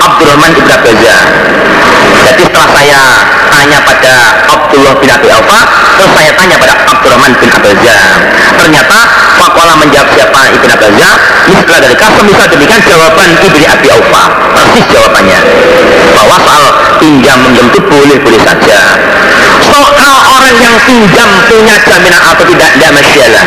[0.00, 1.20] Abdurrahman Ibn Abizah
[2.22, 3.02] jadi setelah saya
[3.52, 4.14] tanya pada
[4.48, 5.60] Abdullah bin Abi Alfa
[6.00, 8.04] terus saya tanya pada Abdurrahman bin Abizah
[8.56, 8.98] ternyata
[9.36, 11.14] Fakola menjawab siapa Ibn Abizah
[11.50, 14.22] misal dari kasem misal demikian jawaban Ibn Abi Alfa.
[14.52, 15.40] Persis jawabannya.
[16.12, 16.64] Bahwa soal
[17.00, 18.78] pinjam meminjam itu boleh-boleh saja.
[19.62, 23.44] Soal orang yang pinjam punya jaminan atau tidak tidak masalah.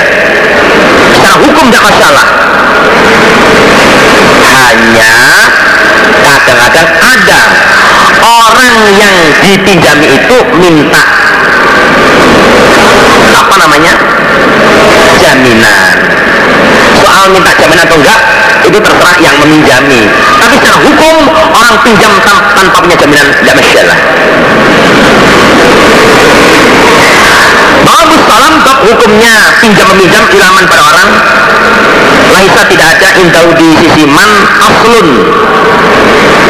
[1.16, 2.26] Secara hukum tidak masalah
[4.56, 5.12] hanya
[6.24, 7.42] kadang-kadang ada
[8.26, 11.04] orang yang dipinjami itu minta.
[13.36, 13.94] Apa namanya?
[15.20, 15.98] Jaminan.
[17.04, 18.20] Soal minta jaminan atau enggak
[18.66, 20.02] itu terserah yang meminjami.
[20.42, 21.16] Tapi secara hukum
[21.54, 23.98] orang pinjam tanpa punya jaminan tidak masalah
[27.86, 31.10] Babu salam hukumnya pinjam meminjam ilaman pada orang
[32.56, 34.32] Laisa tidak ada indau di sisi man
[34.64, 35.08] aslun.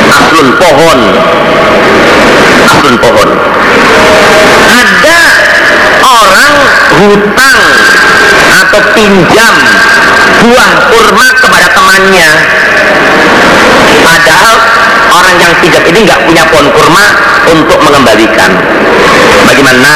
[0.05, 0.99] Aslun pohon.
[2.69, 3.29] Aslun pohon.
[4.69, 5.21] Ada
[6.05, 6.53] orang
[7.01, 7.57] hutang
[8.37, 9.53] atau pinjam
[10.45, 12.29] buah kurma kepada temannya.
[14.05, 14.55] Padahal
[15.09, 17.05] orang yang pinjam ini nggak punya pohon kurma
[17.49, 18.53] untuk mengembalikan.
[19.49, 19.93] Bagaimana?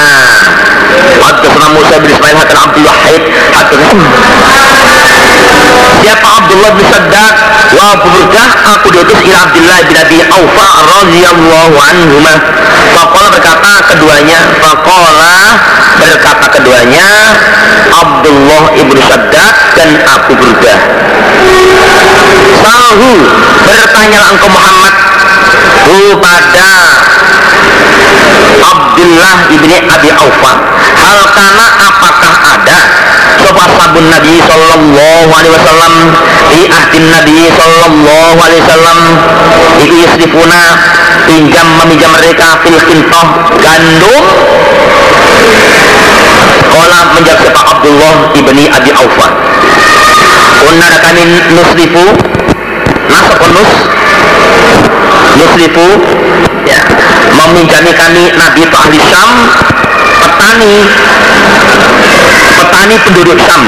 [1.21, 3.21] Haddatsana Musa bin Ismail hatta Abdul Wahid
[3.53, 3.77] hatta
[6.09, 7.33] Siapa Abdullah bin Saddaq
[7.77, 12.33] wa Burdah aku diutus ila Abdullah bin Abi Aufa radhiyallahu anhuma.
[12.97, 15.37] Faqala berkata keduanya Faqala
[16.01, 17.37] berkata keduanya
[17.93, 20.79] Abdullah ibnu Saddaq dan Abu Burdah
[22.57, 23.13] Sahu
[23.69, 24.93] bertanya engkau Muhammad
[25.85, 26.69] kepada
[28.65, 30.53] Abdullah ibni Abi Aufa
[30.97, 32.28] hal kana apakah
[33.59, 35.93] sopa sabun Nabi Sallallahu Alaihi Wasallam
[36.47, 38.99] di ahdin Nabi Sallallahu Alaihi Wasallam
[39.83, 40.61] itu yusrifuna
[41.27, 43.25] pinjam meminjam mereka fil kintoh
[43.59, 44.23] gandum.
[46.69, 49.27] Kola menjawab siapa Abdullah ibni Abi Aufa
[50.61, 52.05] Kunna kami nusrifu
[53.09, 53.71] Nasakonus
[55.33, 55.87] Nusrifu
[56.69, 56.79] ya,
[57.33, 59.29] Meminjami kami Nabi ahli Syam
[60.21, 60.75] Petani
[62.57, 63.63] Petani penduduk Syam.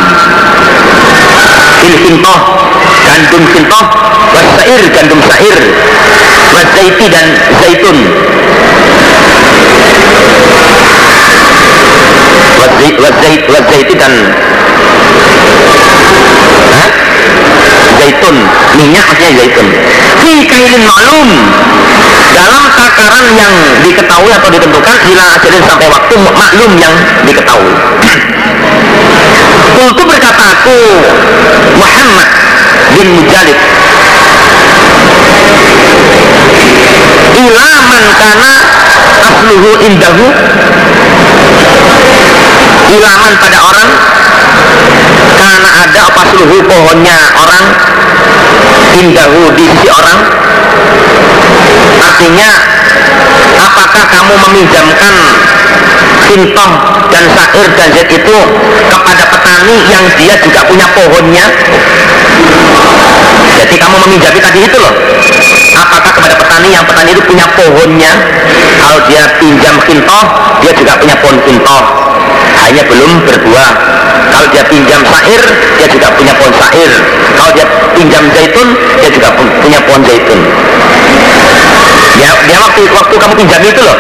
[1.82, 2.40] Il kintoh
[3.08, 3.86] Gandum kintoh
[4.32, 5.60] Wasair gandum sair
[6.52, 7.26] Wazaiti dan
[7.60, 7.98] zaitun.
[13.02, 14.14] Wazait Wazaiti dan
[18.00, 18.36] zaitun.
[18.78, 19.68] Minyak maksudnya zaitun.
[20.22, 21.30] Fi kailin maklum
[22.32, 23.54] dalam takaran yang
[23.84, 26.96] diketahui atau ditentukan ila ajarin sampai waktu maklum yang
[27.28, 27.74] diketahui
[29.72, 30.80] Kultu berkata aku
[31.80, 32.30] Muhammad
[32.96, 33.60] bin Mujalid
[37.42, 38.52] Ila man kana
[39.24, 40.28] asluhu indahu?
[42.92, 43.90] Ilaman pada orang
[45.42, 47.66] karena ada apa seluruh pohonnya orang
[49.00, 50.20] indahu di sisi orang?
[52.02, 52.50] Artinya
[53.64, 55.14] apakah kamu meminjamkan
[56.32, 56.74] sintong
[57.12, 58.38] dan sair dan zat itu
[58.88, 61.46] kepada petani yang dia juga punya pohonnya.
[63.52, 64.94] Jadi kamu meminjami tadi itu loh.
[65.76, 68.14] Apakah kepada petani yang petani itu punya pohonnya?
[68.80, 70.24] Kalau dia pinjam kintoh
[70.64, 71.82] dia juga punya pohon kintoh
[72.62, 73.72] hanya belum berbuah
[74.32, 75.42] kalau dia pinjam sair
[75.76, 76.92] dia juga punya pohon sair.
[77.36, 77.66] Kalau dia
[78.00, 78.68] pinjam zaitun
[79.04, 80.40] dia juga punya pohon zaitun.
[82.22, 83.98] Dia, dia waktu waktu kamu pinjam itu loh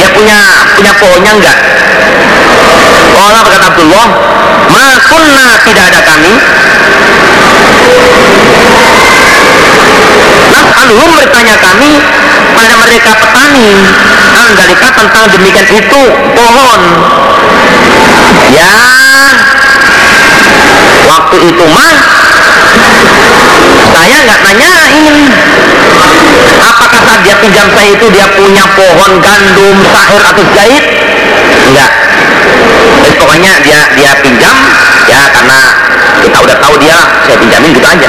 [0.00, 0.40] dia punya
[0.80, 1.58] punya pohonnya enggak?
[3.20, 4.08] Allah berkata Abdullah
[4.72, 6.32] makunna tidak ada kami.
[10.50, 11.92] Nas'aluhum bertanya kami
[12.56, 13.68] pada mereka petani
[14.40, 16.80] Andalika tentang demikian itu pohon.
[18.56, 18.72] Ya
[21.12, 21.92] Waktu itu mah
[24.00, 25.16] Saya nggak nanyain
[26.60, 30.84] Apakah saat dia pinjam saya itu dia punya pohon gandum, sahur atau jahit?
[31.68, 31.90] Enggak
[33.04, 34.56] Jadi pokoknya dia dia pinjam
[35.10, 35.58] ya karena
[36.20, 38.08] kita udah tahu dia saya pinjamin gitu aja.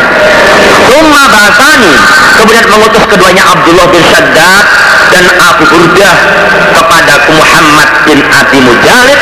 [0.92, 1.94] Rumah Basani
[2.38, 4.66] kemudian mengutus keduanya Abdullah bin Shaddad
[5.12, 6.16] dan Abu Burdah
[6.72, 9.20] kepada Muhammad bin Abi Mujalid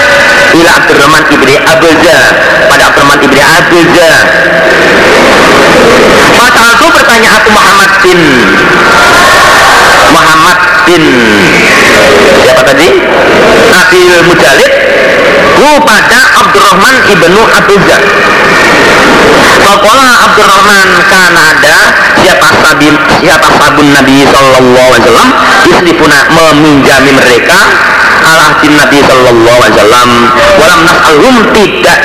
[0.54, 2.20] ila Abdurrahman ibni Abza
[2.70, 4.12] pada Abdurrahman ibni Abza
[6.38, 8.20] masa itu bertanya aku Muhammad bin
[10.14, 11.04] Muhammad bin
[12.46, 12.90] siapa tadi?
[13.70, 14.72] Nabi Mujalid
[15.60, 17.98] kepada Abdurrahman ibnu Abza
[19.70, 21.78] Fakola Abdurrahman karena ada
[22.26, 25.30] siapa sabin siapa sabun Nabi Sallallahu Alaihi Wasallam
[25.70, 27.60] Islifuna meminjami mereka
[28.26, 30.10] Allah Nabi Sallallahu Alaihi Wasallam.
[30.58, 32.00] Walam nas'alhum tidak.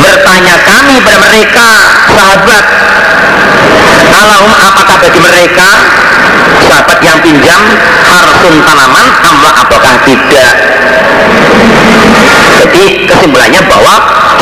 [0.00, 1.68] Bertanya kami pada mereka
[2.08, 2.64] sahabat
[4.12, 5.68] Allahum apakah bagi mereka?
[6.72, 7.60] Sahabat yang pinjam
[8.08, 10.52] harsun tanaman amla apakah tidak
[12.62, 13.94] jadi kesimpulannya bahwa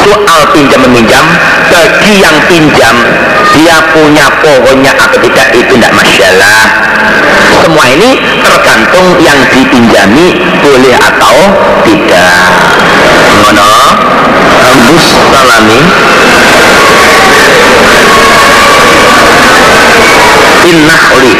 [0.04, 1.24] soal pinjam meminjam
[1.72, 2.94] bagi yang pinjam
[3.56, 6.60] dia punya pohonnya atau tidak itu tidak masalah.
[7.64, 11.36] Semua ini tergantung yang dipinjami boleh atau
[11.88, 12.36] tidak.
[13.40, 13.72] Ngono.
[14.60, 15.80] Ambus salami.
[20.70, 21.34] Innah oli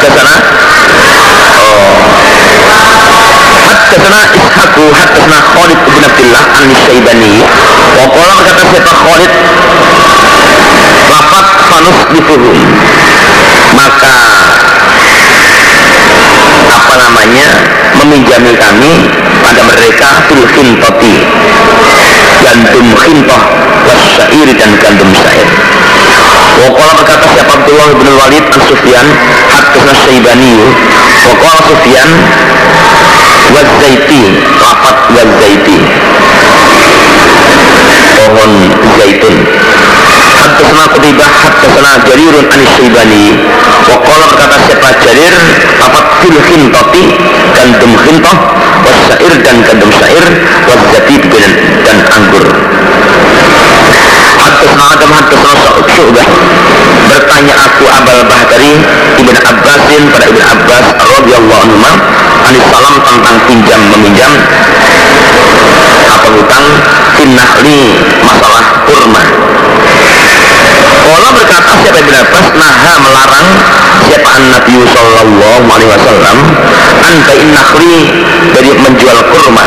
[0.00, 0.36] Haddatsana
[1.60, 1.92] Oh.
[3.68, 7.44] Haddatsana Ishaqu Haddatsana Khalid bin Abdullah An-Syaibani
[8.00, 9.32] Wa qala berkata siapa Khalid?
[11.10, 12.56] Lafat fanusdifuhum
[13.76, 14.16] maka
[16.70, 17.48] apa namanya
[18.02, 18.92] meminjami kami
[19.42, 21.14] pada mereka fil khintati.
[22.40, 23.42] Gandum khintoh
[23.84, 25.69] wasyair dan gandum syair
[26.60, 29.06] Wakala berkata siapa Abdullah bin Walid al Sufyan
[29.48, 30.54] Hatta Syaibani.
[31.24, 32.10] Wakala Sufyan
[33.56, 34.22] Wazaiti
[34.60, 35.78] Lafat Wazaiti
[38.20, 38.52] Pohon
[39.00, 39.34] zaitun.
[40.40, 43.24] Haddatsana Qutibah Haddatsana Jarirun an Syaibani.
[43.88, 45.34] Wakala berkata siapa Jarir
[45.80, 47.04] Lafat fil khintati
[47.56, 48.36] Gandum khintoh
[48.84, 50.24] Wasyair dan gandum syair
[50.68, 51.52] Wazatib dan,
[51.88, 52.44] dan anggur
[54.60, 56.26] Haddatsana Adam Haddatsana Syu'bah
[57.08, 58.72] Bertanya aku Abal Bahtari
[59.16, 61.80] Ibn Abbasin pada Ibn Abbas radhiyallahu anhu
[62.40, 64.32] Anis salam tentang pinjam meminjam?
[66.08, 66.66] Apa hutang?
[67.20, 69.22] Finahli masalah kurma.
[71.10, 72.46] Allah berkata siapa Ibn Abbas?
[72.56, 73.48] Naha melarang
[74.08, 76.38] siapa an Nabi Sallallahu Alaihi Wasallam.
[77.04, 77.96] Anta innahli
[78.56, 79.64] dari menjual kurma.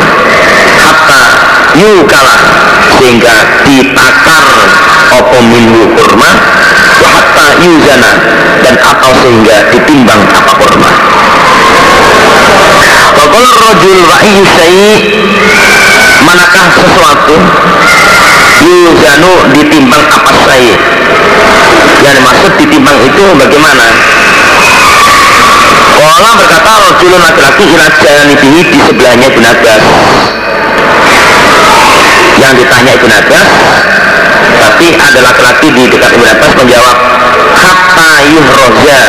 [0.82, 1.43] Hatta
[1.74, 2.36] yukala
[2.98, 3.34] sehingga
[3.66, 4.44] ditakar
[5.18, 6.30] opo minhu kurma
[7.04, 8.12] hatta yuzana
[8.62, 10.90] dan atau sehingga ditimbang apa kurma
[13.14, 14.36] Wakil rojul ra'i
[16.26, 17.36] manakah sesuatu
[18.64, 20.76] yuzanu ditimbang apa saya
[22.04, 23.86] yang dimaksud ditimbang itu bagaimana?
[25.94, 29.84] Kala berkata rojulun laki-laki ila janibihi di sebelahnya Abbas
[32.40, 33.48] yang ditanya Ibn Abbas
[34.54, 36.96] tapi ada laki-laki di dekat Ibn Abbas menjawab
[37.54, 39.00] hatta yuhroja.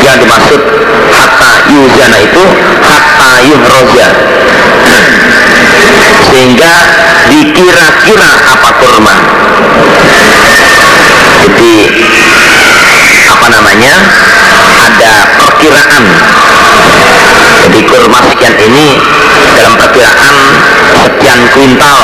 [0.00, 0.60] Yang dimaksud
[1.12, 2.42] hatta yuzana itu
[2.80, 4.08] hatta yuhroja.
[6.30, 6.74] Sehingga
[7.28, 9.14] dikira-kira apa kurma.
[11.40, 11.74] Jadi
[13.26, 13.94] apa namanya
[14.80, 16.04] ada perkiraan.
[17.60, 19.09] Jadi kurma sekian ini
[19.56, 20.34] dalam perkiraan
[20.94, 21.98] sekian kuintal.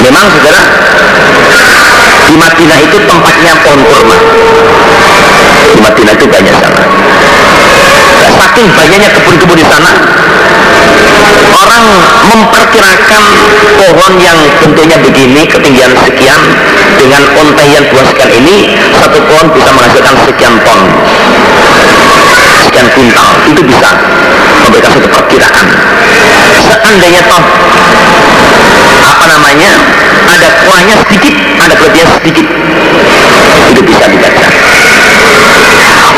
[0.00, 0.62] Memang saudara
[2.30, 4.18] di Madinah itu tempatnya pohon kurma.
[5.70, 6.80] Di Madinah itu banyak sana
[8.40, 9.90] saking banyaknya kebun-kebun di sana
[11.50, 11.84] orang
[12.28, 13.24] memperkirakan
[13.78, 16.40] pohon yang bentuknya begini ketinggian sekian
[16.96, 20.80] dengan untaian buah sekian ini satu pohon bisa menghasilkan sekian ton
[22.70, 23.90] sekian kuintal itu bisa
[24.62, 25.66] memberikan satu perkiraan.
[26.70, 27.42] Seandainya toh
[29.10, 29.70] apa namanya
[30.30, 32.46] ada kuahnya sedikit ada kelebihan sedikit
[33.74, 34.46] itu bisa dibaca.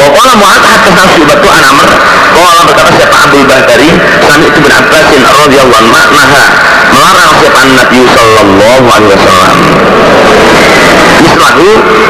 [0.03, 1.88] Wakala Mu'ad haddatsan Syu'batu an Amr.
[2.36, 3.90] Wakala berkata siapa Abdul Bahtari
[4.28, 6.44] Sami itu bin Abbasin radhiyallahu anhu Naha
[6.90, 9.59] melarang siapa Nabi sallallahu alaihi wasallam.
[11.22, 11.68] Mislahu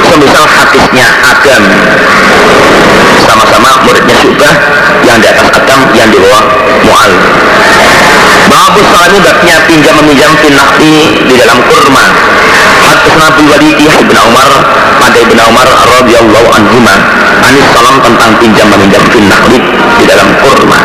[0.09, 1.63] semisal hadisnya Adam
[3.27, 4.55] sama-sama muridnya Syu'bah
[5.07, 6.43] yang di atas Adam yang di bawah
[6.87, 7.13] Mu'al.
[8.51, 10.93] Babu salami babnya pinjam meminjam finakti
[11.25, 12.05] di dalam kurma.
[12.83, 14.51] Hadis Nabi Walid Ibn Umar
[14.99, 16.95] pada Ibn Umar radhiyallahu anhuma
[17.47, 19.59] Anis salam tentang pinjam meminjam finakti
[20.03, 20.79] di dalam kurma.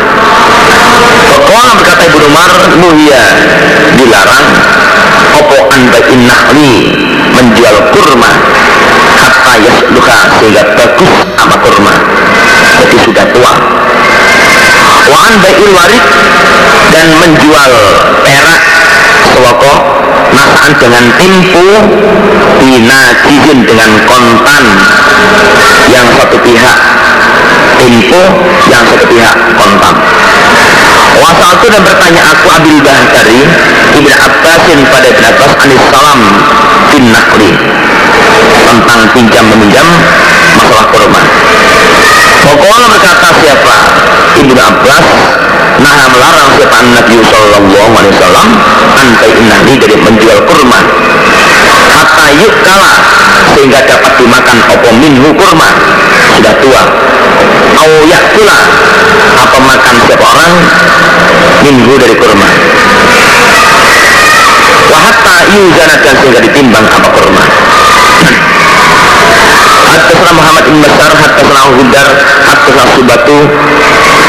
[1.28, 3.22] Pokoknya berkata Ibn Umar Nuhia
[3.98, 4.46] dilarang
[5.38, 6.72] Opo anda innahli
[7.36, 8.30] menjual kurma
[9.56, 11.94] yasluha sehingga bagus apa kurma.
[12.78, 13.52] Jadi sudah tua.
[15.08, 16.04] Wa'an bai'il warid
[16.92, 17.72] dan menjual
[18.24, 18.62] perak
[19.32, 19.74] seloko
[20.36, 21.66] nasaan dengan timpu
[22.60, 24.64] binajizin dengan kontan
[25.88, 26.78] yang satu pihak
[27.80, 28.22] timpu
[28.68, 29.94] yang satu pihak kontan.
[31.18, 33.42] Wasal itu dan bertanya aku Abil Bahtari
[33.98, 36.20] Ibn Abbasin pada Ibn Abbas Anis Salam
[36.94, 37.50] bin Nakli
[38.56, 39.88] tentang pinjam meminjam
[40.56, 41.22] masalah kurma
[42.48, 43.76] Pokoknya berkata siapa?
[44.40, 45.06] Ibnu Abbas
[45.78, 48.48] nah melarang siapa Nabi Sallallahu Alaihi Wasallam
[48.98, 50.80] antai inani dari menjual kurma.
[51.92, 52.94] Hatta yuk kala
[53.54, 55.68] sehingga dapat dimakan opo minhu kurma.
[56.34, 56.82] Sudah tua.
[57.78, 58.58] Au yakula
[59.38, 60.52] apa makan siapa orang
[61.68, 62.48] minhu dari kurma.
[64.88, 67.44] Wahatta yuzana dan sehingga ditimbang apa kurma
[69.98, 72.08] Hadasna Muhammad bin Basar, Hadasna Hudar,
[72.46, 73.38] Hadasna Subatu,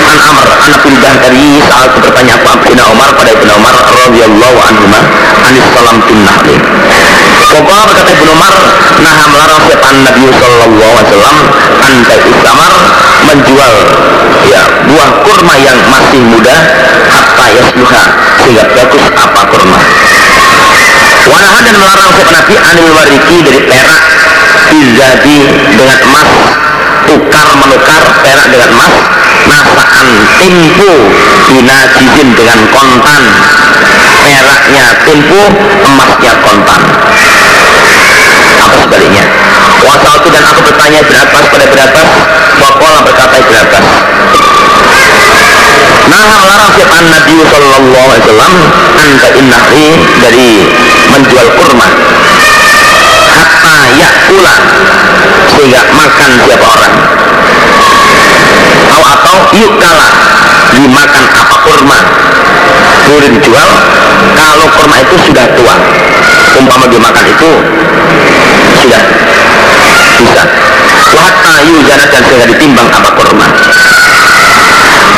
[0.10, 5.00] An Amr, An Abil Bahtari, saat bertanya aku Abdina Umar pada Ibn Umar, radhiyallahu anhuma,
[5.46, 6.58] Anis Salam bin Nahli.
[7.50, 8.54] Pokoknya berkata Ibn Umar,
[9.06, 11.38] nah melarang siapa Nabi Sallallahu Alaihi Wasallam,
[11.86, 12.16] anda
[13.30, 13.74] menjual
[14.50, 16.58] ya buah kurma yang masih muda,
[17.14, 18.04] hatta yasluha
[18.42, 19.80] sehingga bagus apa kurma.
[21.30, 24.02] Wanahan dan melarang siapa Nabi anil wariki dari perak
[24.70, 25.40] Izadi
[25.74, 26.30] dengan emas
[27.10, 28.94] Tukar menukar perak dengan emas
[29.50, 30.08] Nasaan
[30.38, 30.92] tempo
[31.50, 33.24] Binajizin dengan kontan
[34.30, 35.42] Peraknya tempo
[35.82, 36.82] Emasnya kontan.
[38.60, 39.26] Apa sebaliknya?
[39.80, 42.10] Wasal dan aku bertanya Abbas pada Ibn Abbas
[42.62, 43.86] Wakola berkata Abbas
[46.10, 48.54] Nah melarang siapa Nabi Sallallahu Alaihi Wasallam
[49.00, 49.88] Anta innahri
[50.20, 50.50] dari
[51.10, 51.88] menjual kurma
[53.98, 54.56] yakula.
[55.56, 56.94] Sehingga makan siapa orang.
[58.90, 60.14] Atau atau yuk kalah
[60.78, 62.00] Dimakan apa kurma.
[63.10, 63.70] Boleh dijual
[64.38, 65.76] Kalau kurma itu sudah tua.
[66.60, 67.52] Umpama dimakan itu
[68.78, 69.04] Sudah
[70.20, 70.44] Bisa.
[71.20, 73.48] Hatta yuzana dan sehingga ditimbang apa kurma.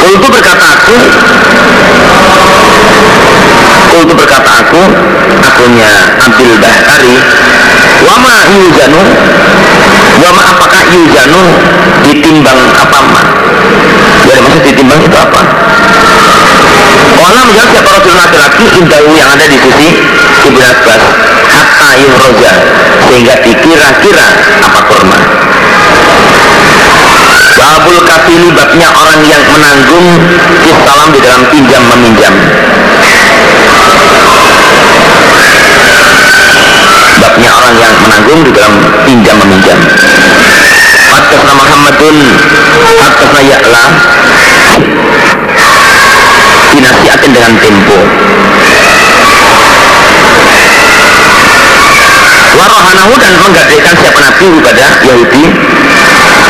[0.01, 0.97] Untuk berkata aku
[4.01, 4.82] Untuk berkata aku
[5.41, 5.91] Akunya
[6.22, 7.15] Abdul Bahari
[8.12, 9.01] Wama yuzanu.
[10.20, 11.41] Wama apakah yuzanu
[12.03, 13.24] Ditimbang apa ma?
[14.28, 15.41] Jadi maksud ditimbang itu apa?
[17.24, 19.89] Orang menjawab siapa Rasul laki-laki Indahu yang ada di sisi
[20.43, 21.03] Ibn Abbas
[21.55, 22.53] Hatta yuhroja
[23.07, 24.28] Sehingga dikira-kira
[24.59, 25.20] apa kurma?
[27.62, 30.07] Babul kafili babnya orang yang menanggung
[30.68, 32.34] Islam di dalam pinjam meminjam
[37.22, 38.74] Babnya orang yang menanggung di dalam
[39.05, 39.78] pinjam meminjam.
[41.11, 42.17] Atasna Muhammadun
[42.97, 43.86] Atasna Ya'la.
[46.74, 47.97] Dinasihatin dengan tempo.
[52.57, 55.43] Warohanahu dan menggadaikan siapa Nabi kepada Yahudi.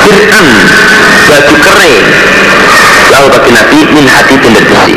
[0.02, 0.48] Fir'an
[1.32, 1.94] baju kere
[3.12, 4.96] lalu bagi Nabi min hati besi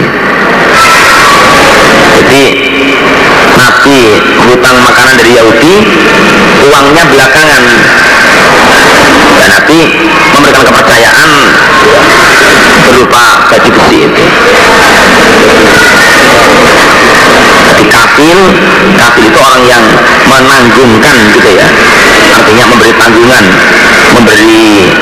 [3.65, 5.75] Nabi hutang makanan dari Yahudi
[6.69, 7.63] uangnya belakangan.
[9.41, 9.79] Dan Nabi
[10.37, 11.31] memberikan kepercayaan
[12.85, 14.25] berupa baju besi itu.
[17.65, 18.37] Jadi kafir
[19.01, 19.85] kafir itu orang yang
[20.29, 21.69] menanggungkan gitu ya.
[22.37, 23.45] Artinya memberi tanggungan
[24.13, 24.93] memberi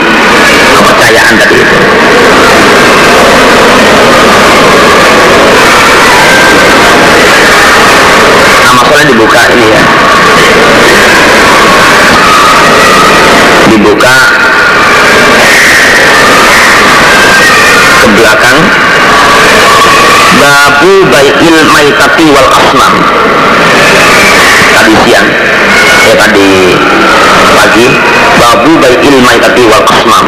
[0.71, 1.79] kepercayaan tadi itu
[9.03, 9.83] masalahnya dibuka ini ya?
[13.73, 14.17] Dibuka
[17.99, 18.59] ke belakang.
[20.43, 22.95] Babu bai'il maitati wal asnam.
[24.73, 25.29] Tadi siang
[26.03, 26.49] ya tadi
[27.55, 27.87] pagi
[28.39, 30.27] babu bai'il maitati wal asnam.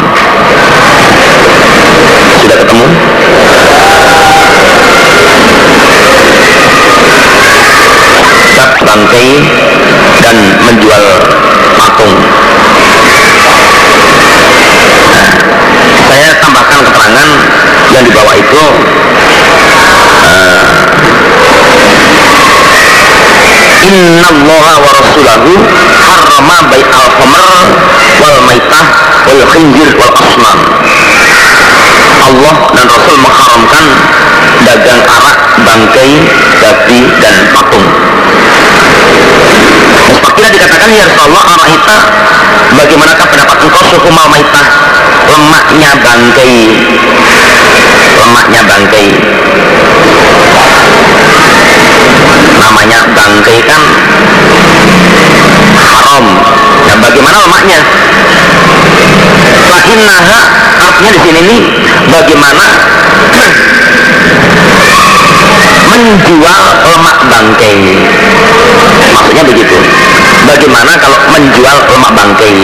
[2.43, 2.87] Sudah ketemu
[8.83, 9.29] bangkai
[10.25, 11.05] dan menjual
[11.79, 12.15] patung
[15.15, 15.31] nah,
[16.11, 17.29] saya tambahkan keterangan
[17.95, 18.73] yang dibawa itu uh,
[23.85, 25.51] Inna Allah wa rasulahu
[26.03, 27.47] harrama bai al khamr
[28.19, 28.87] wal maitah
[29.29, 30.59] wal khinzir wal asnam
[32.25, 33.85] Allah dan Rasul mengharamkan
[34.65, 36.11] dagang arak, bangkai,
[36.57, 37.87] babi dan patung.
[40.15, 41.97] Mustaqila dikatakan ya Rasulullah araita
[42.75, 43.83] bagaimanakah pendapat engkau?
[43.89, 44.67] Suku mal maitah
[45.31, 46.57] lemaknya bangkai.
[48.19, 49.09] Lemaknya bangkai.
[52.61, 53.83] Namanya bangkai kan
[55.75, 56.25] haram.
[56.85, 57.81] Dan bagaimana lemaknya?
[59.65, 60.41] Fa'innaha
[60.85, 61.63] artinya di sini nih
[62.13, 62.67] bagaimana
[66.15, 67.79] menjual lemak bangkai.
[69.11, 69.77] Maksudnya begitu.
[70.47, 72.55] Bagaimana kalau menjual lemak bangkai?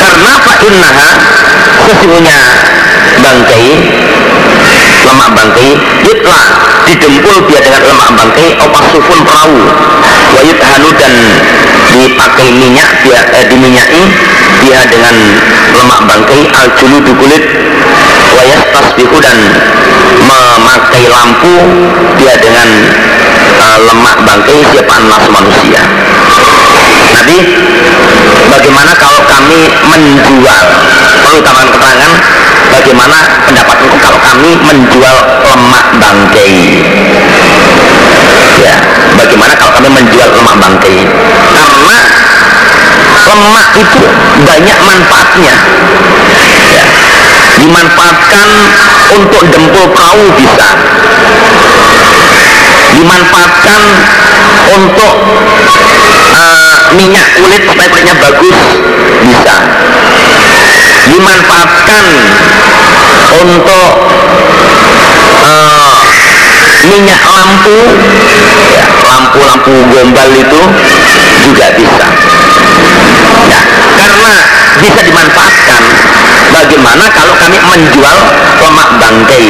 [0.00, 1.10] Karena fa'innaha
[1.86, 2.38] sesungguhnya
[3.22, 3.64] bangkai
[5.00, 5.70] lemak bangkai
[6.02, 6.42] yutla
[6.86, 9.58] didempul dia dengan lemak bangkai opas sufun perahu.
[10.34, 11.14] Wayut hanu dan
[11.90, 14.02] dipakai minyak dia eh, diminyai
[14.60, 15.16] dia dengan
[15.74, 17.44] lemak bangkai al di kulit
[18.34, 19.36] wayas tasbihu dan
[20.20, 21.54] memakai lampu
[22.20, 22.68] dia dengan
[23.58, 25.82] uh, lemak bangkai siapa nas manusia.
[27.10, 27.38] Nabi
[28.50, 30.64] bagaimana kalau kami menjual?
[31.20, 32.12] Perlu tambahan keterangan
[32.72, 35.16] bagaimana pendapatku kalau kami menjual
[35.46, 36.54] lemak bangkai?
[38.60, 38.76] Ya
[39.16, 40.96] bagaimana kalau kami menjual lemak bangkai?
[41.44, 41.62] Karena
[43.36, 44.02] lemak itu
[44.42, 45.54] banyak manfaatnya.
[46.34, 48.48] Ya dimanfaatkan
[49.20, 50.68] untuk dempul perahu bisa.
[52.96, 53.80] Dimanfaatkan
[54.76, 55.14] untuk
[56.34, 58.58] uh, minyak kulit supaya kulitnya bagus
[59.24, 59.56] bisa.
[61.10, 62.04] Dimanfaatkan
[63.40, 63.90] untuk
[65.44, 65.96] uh,
[66.90, 67.78] minyak lampu
[68.74, 70.62] ya, lampu-lampu gombal itu
[71.40, 72.06] juga bisa.
[73.50, 73.62] Ya,
[73.96, 74.34] karena
[74.78, 75.82] bisa dimanfaatkan.
[76.50, 78.18] Bagaimana kalau kami menjual
[78.62, 79.46] lemak bangkai?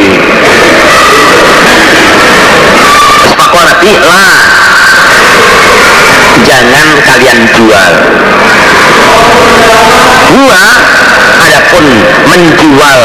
[3.28, 4.32] Sepakolati lah.
[6.40, 7.92] Jangan kalian jual.
[10.30, 10.64] Gua
[11.40, 11.84] adapun
[12.28, 13.00] menjual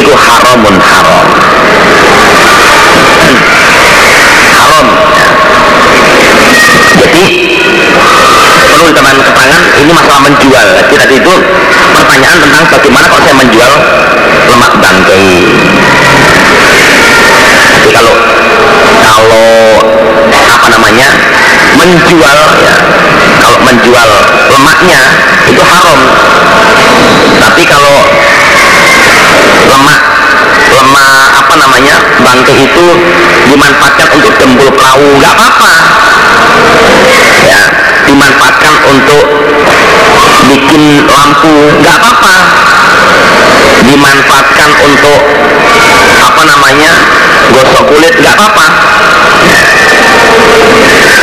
[0.00, 1.26] itu haramun haram.
[4.56, 4.86] Haram.
[7.00, 7.49] Jadi
[8.70, 10.66] perlu teman keterangan ini masalah menjual.
[10.78, 11.34] Jadi tadi itu
[11.90, 13.72] pertanyaan tentang bagaimana kalau saya menjual
[14.46, 15.26] lemak bangkai.
[17.74, 18.14] Jadi kalau
[19.02, 19.46] kalau
[20.30, 21.08] apa namanya
[21.74, 22.74] menjual ya
[23.42, 24.08] kalau menjual
[24.54, 25.00] lemaknya
[25.50, 26.00] itu haram.
[27.40, 27.96] Tapi kalau
[29.66, 30.00] lemak
[30.70, 31.96] lemak apa namanya
[32.30, 32.86] bangkai itu
[33.50, 35.18] dimanfaatkan untuk gembul perahu.
[35.18, 35.72] Nggak apa-apa.
[37.50, 37.62] Ya
[38.06, 39.24] dimanfaatkan untuk
[40.46, 41.54] bikin lampu.
[41.82, 42.36] Nggak apa-apa.
[43.82, 45.20] Dimanfaatkan untuk
[46.22, 46.92] apa namanya
[47.50, 48.14] gosok kulit.
[48.22, 48.66] Nggak apa-apa.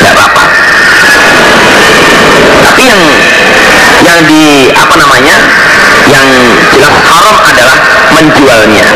[0.04, 0.44] Nggak apa-apa.
[2.68, 3.02] Tapi yang
[4.08, 5.36] yang di apa namanya
[6.08, 6.28] yang
[6.72, 7.78] jelas haram adalah
[8.16, 8.88] menjualnya.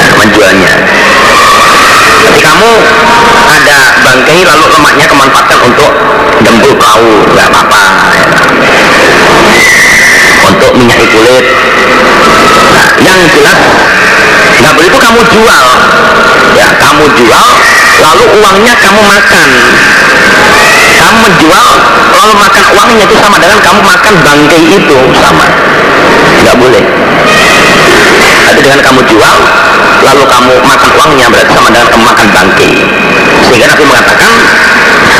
[0.00, 0.72] Nah, menjualnya.
[2.24, 2.70] Jadi kamu
[3.52, 5.90] ada bangkai lalu lemaknya kemanfaatkan untuk
[6.40, 7.82] dempul perahu nggak apa-apa.
[10.48, 11.44] Untuk minyak kulit.
[12.72, 13.60] Nah, yang jelas
[14.58, 15.66] nggak boleh itu kamu jual.
[16.56, 17.48] Ya kamu jual
[17.98, 19.48] lalu uangnya kamu makan
[20.98, 21.66] kamu menjual
[22.18, 25.46] lalu makan uangnya itu sama dengan kamu makan bangkai itu sama.
[26.42, 26.84] Nggak boleh.
[28.48, 29.36] Tapi dengan kamu jual
[30.02, 32.72] lalu kamu makan uangnya berarti sama dengan kamu makan bangkai.
[33.46, 34.32] Sehingga Nabi mengatakan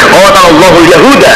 [0.09, 1.35] Oh Allahul Yahuda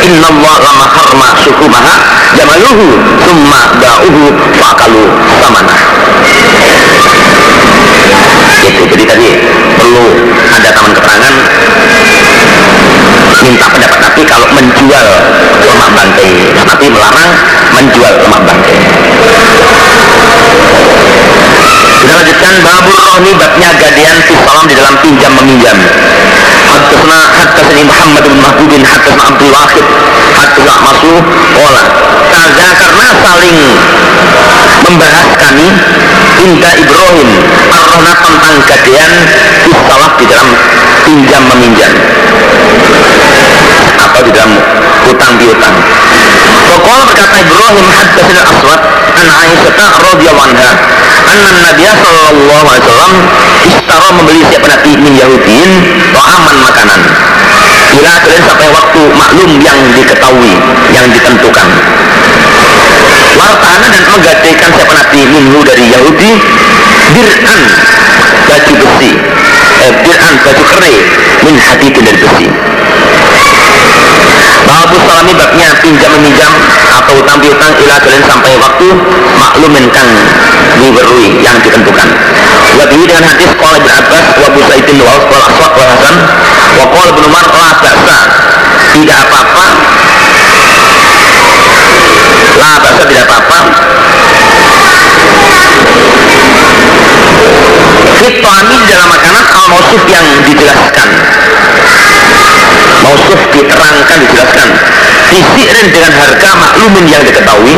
[0.00, 1.94] Inna Allah lama harma sukumaha
[2.32, 5.02] Jamaluhu Summa da'uhu Fa'akalu
[5.40, 5.76] Samana.
[8.64, 9.28] Itu jadi tadi
[9.76, 10.04] Perlu
[10.48, 11.34] ada taman keterangan
[13.42, 13.98] Minta pendapat.
[14.04, 15.06] Nabi kalau menjual
[15.58, 17.30] lemak bangkai Nabi melarang
[17.74, 18.78] menjual lemak bangkai
[21.98, 22.54] kita lanjutkan.
[22.62, 25.76] Babur rohni babnya gadian salam di dalam pinjam meminjam.
[27.84, 29.84] Muhammad bin Mahbub bin haddatsna Abdul Wahid
[30.34, 31.14] haddatsna Masu
[31.54, 31.84] qala
[32.32, 33.58] kaza karena saling
[34.84, 35.68] membahas kami
[36.44, 37.28] Inda Ibrahim
[37.70, 39.12] Ar-Rohna tentang gadian
[39.62, 40.48] fi salam di dalam
[41.06, 41.92] pinjam meminjam
[44.14, 44.54] atau di dalam
[45.10, 45.74] hutang piutang.
[46.70, 48.80] Pokok berkata Ibrahim haddatsana Aswad
[49.18, 50.70] an Aisyah radhiyallahu anha
[51.26, 53.12] anna Nabi sallallahu alaihi wasallam
[53.66, 55.70] istara membeli siapa Nabi min Yahudin
[56.14, 57.00] aman makanan.
[57.98, 60.54] Ila kalian sampai waktu maklum yang diketahui
[60.94, 61.66] yang ditentukan.
[63.34, 66.30] Wartana dan menggadaikan siapa Nabi minhu dari Yahudi
[67.18, 67.60] dir'an
[68.46, 69.10] baju besi
[69.82, 70.94] eh, dir'an baju kere
[71.42, 72.46] min hati dari besi
[74.64, 76.52] Babu salami babnya pinjam meminjam
[76.92, 78.88] atau utang piutang ila kalian sampai waktu
[79.36, 80.08] maklumin kang
[80.80, 82.08] diberui yang ditentukan.
[82.74, 86.16] Wabihi dengan hadis qala bin Abbas wa Abu Sa'idin wa Aswad wa Hasan
[86.80, 87.44] wa qala bin Umar
[88.94, 89.66] tidak apa-apa.
[92.54, 93.58] La ba'sa tidak apa-apa.
[98.24, 101.08] Fitami dalam makanan al-mausuf yang dijelaskan
[103.04, 104.68] mausuf diterangkan dijelaskan.
[105.34, 107.74] Disirin dengan harga maklumin yang diketahui.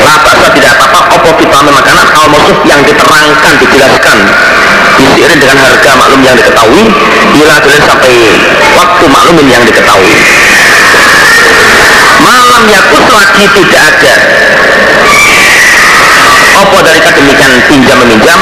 [0.00, 2.06] Labasa tidak apa-apa opo vitamin makanan?
[2.12, 4.18] Al mausuf yang diterangkan dijelaskan.
[5.00, 6.84] Disirin dengan harga maklum yang diketahui.
[7.32, 8.12] Bila sampai
[8.76, 10.14] waktu maklumin yang diketahui.
[12.20, 14.14] Malam yakus lagi tidak ada.
[16.60, 18.40] Opo dari demikian pinjam meminjam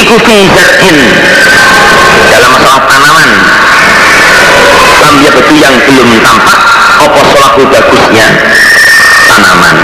[0.00, 0.96] ikuti zarin
[2.32, 3.30] dalam masalah tanaman
[5.00, 6.60] lam betul yang belum tampak
[7.04, 8.28] opo solahu bagusnya
[9.28, 9.76] tanaman.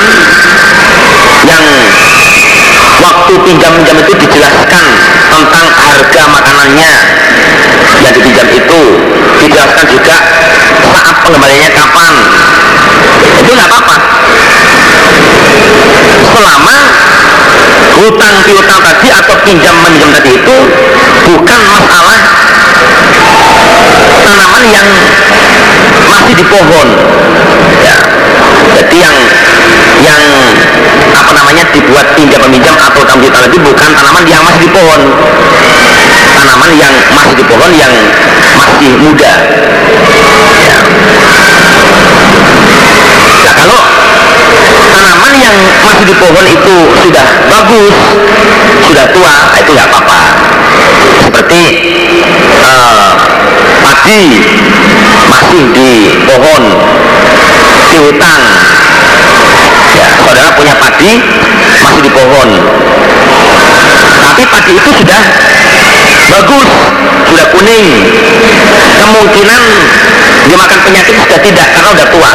[1.47, 1.63] yang
[2.99, 4.85] waktu pinjam pinjam itu dijelaskan
[5.31, 6.93] tentang harga makanannya.
[7.99, 8.81] Yang dipinjam itu
[9.43, 10.17] dijelaskan juga
[10.77, 12.13] saat pengembaliannya kapan?
[13.39, 13.97] Itu nggak apa-apa.
[16.29, 16.77] Selama
[17.99, 20.55] hutang piutang tadi atau pinjam meminjam tadi itu
[21.27, 22.19] bukan masalah
[24.23, 24.87] tanaman yang
[26.07, 26.87] masih di pohon.
[27.83, 27.97] Ya.
[28.79, 29.17] Jadi yang
[29.99, 30.21] yang
[31.11, 35.01] apa namanya dibuat pinjam meminjam atau utang piutang tadi bukan tanaman yang masih di pohon
[36.39, 37.91] tanaman yang masih di pohon yang
[38.55, 39.33] masih muda.
[40.63, 40.79] Ya.
[43.43, 43.79] nah kalau
[44.95, 47.95] tanaman yang masih di pohon itu sudah bagus
[48.87, 50.21] sudah tua itu nggak apa-apa.
[51.27, 51.61] Seperti
[52.63, 53.13] uh,
[53.83, 54.23] padi
[55.27, 55.91] masih di
[56.23, 56.63] pohon
[57.91, 58.41] di hutan.
[59.91, 61.19] Ya saudara punya padi
[61.83, 62.49] masih di pohon.
[64.19, 65.21] Tapi padi itu sudah
[66.29, 66.69] bagus.
[67.29, 67.85] Sudah kuning.
[68.99, 69.61] Kemungkinan
[70.49, 72.33] dimakan penyakit sudah tidak karena sudah tua.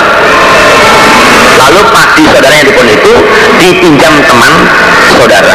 [1.54, 3.12] Lalu padi saudara yang di pohon itu
[3.62, 4.52] dipinjam teman
[5.16, 5.54] saudara.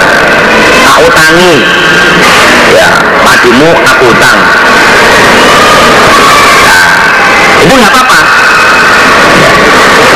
[1.00, 1.54] Aku tangi.
[2.74, 2.88] Ya
[3.22, 4.38] padimu aku utang.
[6.66, 6.84] Nah
[7.60, 8.20] itu nggak apa-apa.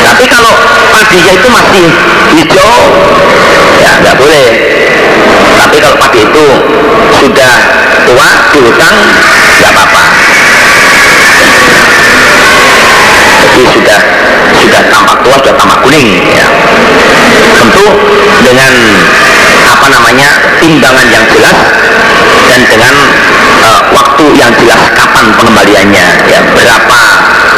[0.03, 0.53] Tapi kalau
[0.93, 1.85] padinya itu masih
[2.37, 2.75] hijau
[3.81, 4.47] ya nggak boleh
[5.59, 6.45] tapi kalau padi itu
[7.17, 7.53] sudah
[8.05, 8.95] tua dihutang
[9.57, 10.03] nggak apa-apa.
[13.43, 13.99] Jadi sudah
[14.53, 16.47] sudah tampak tua sudah tampak kuning ya.
[17.53, 17.85] Tentu
[18.43, 18.73] dengan
[19.63, 21.57] apa namanya timbangan yang jelas
[22.51, 22.93] dan dengan
[23.63, 26.39] uh, waktu yang jelas kapan pengembaliannya ya.
[26.51, 27.01] Berapa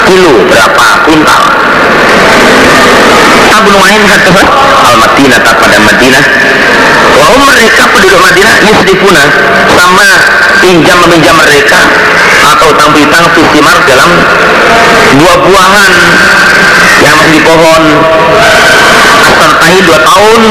[0.06, 1.41] kilo berapa kuintal
[3.56, 4.30] Abu Nuaim kata
[4.84, 6.24] al Madinah pada Madinah.
[7.16, 8.56] Wahum mereka penduduk Madinah?
[8.68, 9.24] Yusrifuna
[9.72, 10.08] sama
[10.60, 11.80] pinjam meminjam mereka
[12.51, 14.12] atau utang piutang fisimar dalam
[15.16, 15.93] buah-buahan
[16.99, 17.84] yang masih di pohon.
[19.26, 20.41] Asaltai dua tahun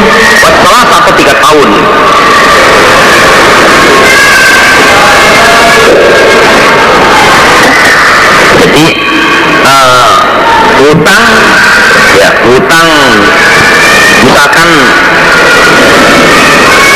[0.40, 1.68] wassalah satu tiga tahun.
[8.64, 8.86] Jadi
[9.68, 10.16] uh,
[10.80, 11.83] hutang ya
[12.48, 12.88] hutang.
[14.24, 14.68] Misalkan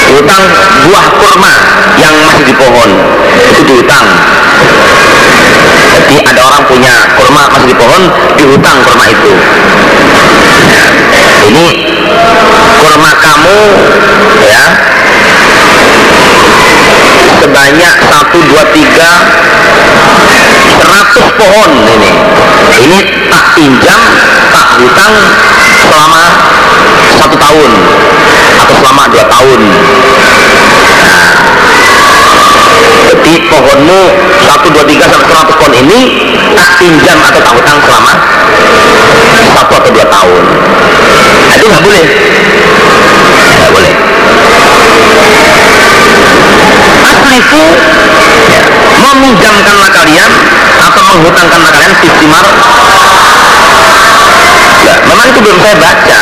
[0.08, 0.42] hutang
[0.88, 1.52] buah kurma
[2.00, 2.90] yang masih di pohon.
[3.52, 4.06] Itu dihutang.
[5.88, 8.02] Jadi ada orang punya kurma masih di pohon
[8.36, 9.32] dihutang kurma itu.
[11.48, 11.66] Ini
[12.80, 13.58] kurma kamu
[14.48, 14.64] ya.
[17.38, 19.10] Sebanyak satu dua tiga
[20.78, 22.10] seratus pohon ini.
[22.78, 24.00] Ini tak pinjam
[24.54, 25.14] tak hutang
[25.82, 26.24] selama
[27.18, 27.70] satu tahun
[28.58, 29.60] atau selama dua tahun.
[31.08, 31.30] Nah,
[33.08, 34.00] jadi pohonmu
[34.46, 36.00] satu dua tiga sampai seratus pohon ini
[36.54, 38.12] tak pinjam atau tak hutang selama
[39.58, 40.42] satu atau dua tahun.
[41.48, 42.04] Nah, itu nggak boleh.
[43.58, 43.94] Nggak boleh.
[47.08, 47.64] Aslifu
[48.48, 48.62] ya,
[49.08, 50.30] meminjamkanlah kalian
[50.78, 52.46] atau menghutangkanlah kalian istimar
[54.84, 56.20] ya, memang itu belum saya baca.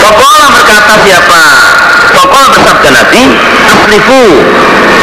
[0.00, 1.40] Pokola berkata siapa?
[2.16, 3.22] Pokola bersabda Nabi
[3.68, 4.22] Aslifu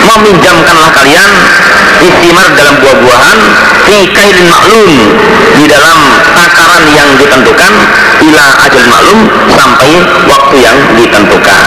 [0.09, 1.31] Meminjamkanlah kalian
[2.01, 3.39] Istimar dalam buah-buahan
[3.85, 4.89] Fi kailin maklum
[5.55, 5.97] Di dalam
[6.33, 7.71] takaran yang ditentukan
[8.25, 9.19] Ila ajal maklum
[9.53, 11.65] Sampai waktu yang ditentukan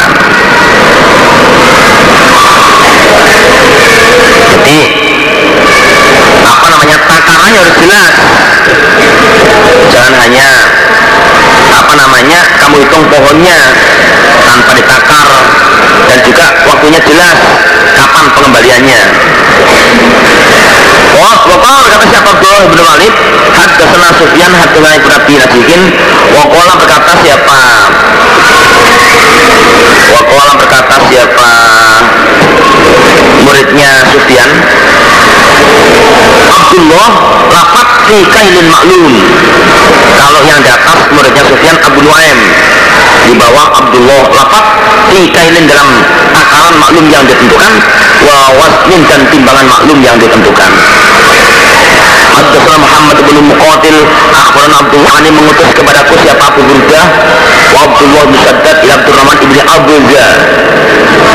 [4.50, 4.78] Jadi
[6.40, 8.14] Apa namanya Takarannya harus jelas.
[9.90, 10.48] Jangan hanya
[11.70, 13.58] apa namanya kamu hitung pohonnya
[14.46, 15.28] tanpa ditakar
[16.10, 17.38] dan juga waktunya jelas
[17.94, 19.02] kapan pengembaliannya.
[21.20, 22.28] Wah, Bapak berkata siapa?
[22.32, 23.14] Abdullah bin Walid.
[23.50, 25.82] Haddasana Sufyan Haddasana Ibn Abi Nasihin
[26.32, 27.60] Wakola berkata siapa?
[30.16, 31.50] Wakola berkata siapa
[33.50, 34.50] Muridnya Sufyan
[36.54, 37.08] Abdullah
[37.50, 39.10] lafat fi kailin maklum
[40.14, 42.38] kalau yang di atas muridnya Sufyan Abu Nuaim.
[43.26, 44.64] Di bawah Abdullah lafat
[45.10, 45.90] fi kailin dalam
[46.30, 47.72] takaran maklum yang ditentukan
[48.22, 50.70] wa wasmin dan timbangan maklum yang ditentukan
[52.36, 53.98] Haddatsana Muhammad bin Muqatil
[54.30, 57.06] akhbarana Abdul Hani mengutus kepadaku siapa Abu Burdah
[57.74, 60.26] wa Abdullah bin Saddad ila Abdurrahman ibn Abuza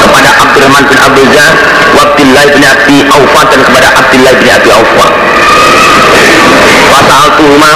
[0.04, 1.46] kepada Abdurrahman bin Abuza
[1.96, 5.08] wa Abdullah bin Abi Aufa dan kepada Abdullah bin Abi Aufa
[6.86, 7.72] Wasal tuhuma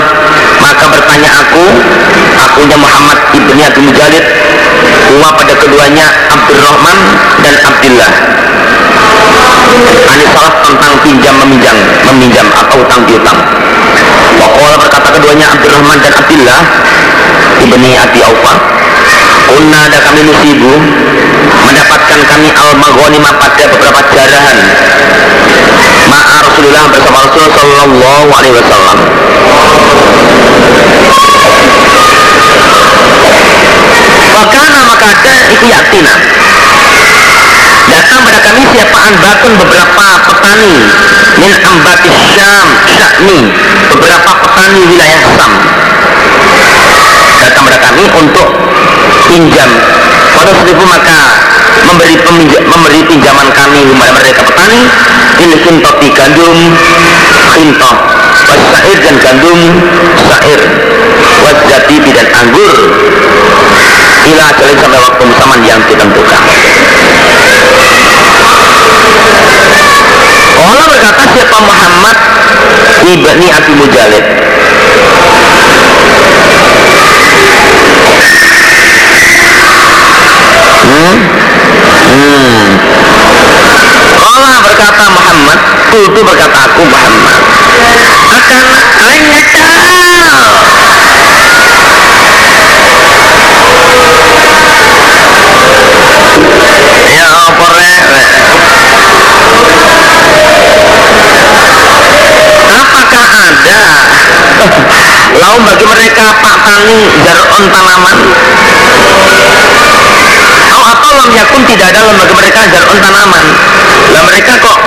[0.64, 1.66] maka bertanya aku
[2.40, 4.26] akunya Muhammad ibni Abi Mujalid
[5.10, 6.98] Huma pada keduanya Abdurrahman
[7.42, 8.12] dan Abdullah
[10.10, 11.76] Ani salah tentang pinjam meminjam
[12.10, 13.40] meminjam atau utang piutang.
[14.40, 16.62] Wakola berkata keduanya Abdurrahman dan Abdullah
[17.60, 18.56] ibni Abi Aufa
[19.50, 20.72] Kunna ada kami nusibu
[21.66, 24.58] mendapatkan kami al maghanimah pada beberapa jarahan.
[26.06, 28.98] Ma'a Rasulullah bersama Rasul sallallahu alaihi wasallam.
[34.30, 36.14] Wakana maka ada itu yaktina
[37.90, 38.62] Datang pada kami
[39.10, 40.74] siapaan batun beberapa petani
[41.42, 43.40] Min ambatis syam syakni
[43.90, 45.52] Beberapa petani wilayah Sam
[47.40, 48.50] Datang pada kami untuk
[49.32, 49.70] pinjam.
[50.36, 51.20] Pada seribu maka
[51.88, 54.82] memberi, peminja, memberi pinjaman kami kepada mereka petani
[55.42, 56.58] Ini kintot di gandum
[57.58, 57.98] Kintot
[58.50, 59.60] Wasair dan gandum
[60.30, 60.62] Sair
[61.50, 62.74] Wajatibi dan anggur
[64.30, 66.42] ila ajalin sampai waktu zaman yang ditentukan
[70.70, 72.18] Allah berkata siapa Muhammad
[73.10, 74.26] ibni Abi Mujalid
[80.86, 81.16] hmm?
[82.10, 82.68] Hmm.
[84.60, 85.60] Berkata Muhammad
[85.90, 87.42] Kultu berkata aku Muhammad
[88.30, 88.66] akan
[89.02, 89.42] hanya
[105.40, 108.18] Lalu bagi mereka pak tani jar'on tanaman.
[110.70, 113.46] Oh atau lam yakun tidak ada bagi mereka jar'on tanaman.
[114.10, 114.78] Lah mereka kok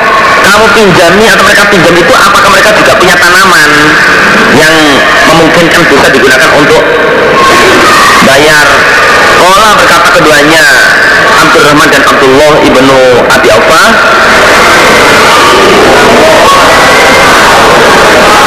[0.42, 3.70] kamu pinjami atau mereka pinjam itu apakah mereka juga punya tanaman
[4.58, 4.74] yang
[5.32, 6.82] memungkinkan bisa digunakan untuk
[8.28, 8.66] bayar?
[9.42, 10.64] Kola berkata keduanya
[11.34, 13.84] Abdurrahman dan Abdullah ibnu Abi Aufa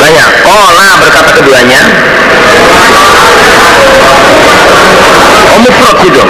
[0.05, 0.29] Banyak.
[0.45, 1.81] Kola berkata keduanya.
[5.49, 6.23] Oh mufrad itu.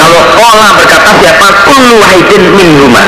[0.00, 3.04] Kalau kola berkata siapa kullu wahidin min huma.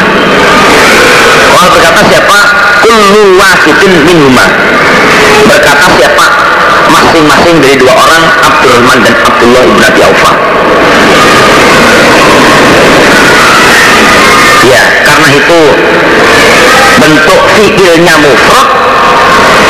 [1.49, 2.39] Kola berkata siapa
[2.85, 4.45] kullu wahidin min huma.
[5.49, 6.27] Berkata siapa
[6.93, 10.52] masing-masing dari dua orang Abdurrahman dan Abdullah ibn Abi Aufa.
[15.33, 15.61] Itu
[17.01, 18.69] bentuk fikirnya mufrad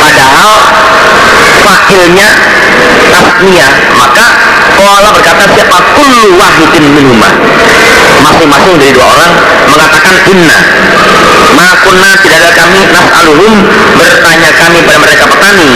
[0.03, 0.51] padahal
[1.63, 2.29] fakilnya
[3.13, 4.27] tasniyah maka
[4.83, 7.31] Allah berkata siapa kullu wahidin minuma
[8.23, 9.33] masing-masing dari dua orang
[9.71, 10.59] mengatakan inna
[11.55, 13.55] makunna tidak ada kami nas'aluhum
[13.99, 15.69] bertanya kami pada mereka petani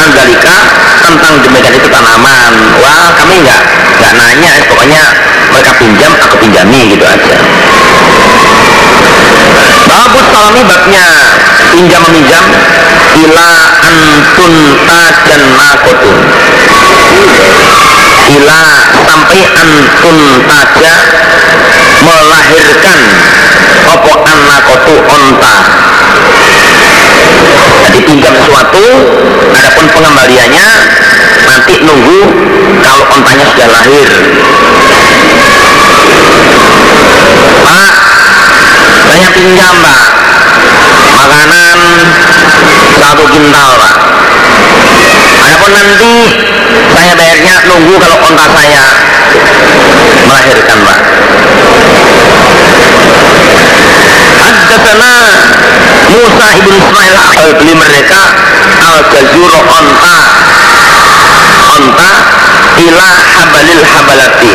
[0.00, 0.56] andalika
[1.00, 2.52] tentang demikian itu tanaman.
[2.80, 3.60] Wah kami enggak
[4.00, 5.02] enggak nanya pokoknya
[5.52, 7.36] mereka pinjam aku pinjami gitu aja
[9.90, 11.06] Babut salami babnya
[11.74, 12.46] pinjam meminjam
[13.26, 13.50] ila
[13.82, 14.54] antun
[14.86, 16.18] tajan nakotun
[18.30, 18.62] ila
[19.02, 20.94] sampai antun taja
[22.06, 23.00] melahirkan.
[23.90, 25.56] Opo anakotu onta.
[27.90, 28.84] Jadi pinjam sesuatu
[29.50, 30.68] adapun pengembaliannya
[31.50, 32.20] nanti nunggu
[32.86, 34.08] kalau ontanya sudah lahir
[39.10, 40.08] saya pinjam Pak.
[41.18, 41.78] Makanan
[42.94, 43.96] satu kintal Pak.
[45.50, 46.14] Adapun nanti
[46.94, 48.86] saya bayarnya nunggu kalau onta saya
[50.30, 50.98] melahirkan Pak.
[54.38, 55.12] Haddatsana
[56.14, 58.22] Musa ibn Ismail al beli mereka
[58.78, 60.18] al jazur onta.
[61.66, 62.12] Onta
[62.78, 64.54] ila habalil habalati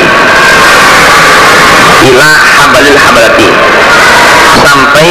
[1.92, 3.50] ila habalil habalati.
[4.66, 5.10] Sampai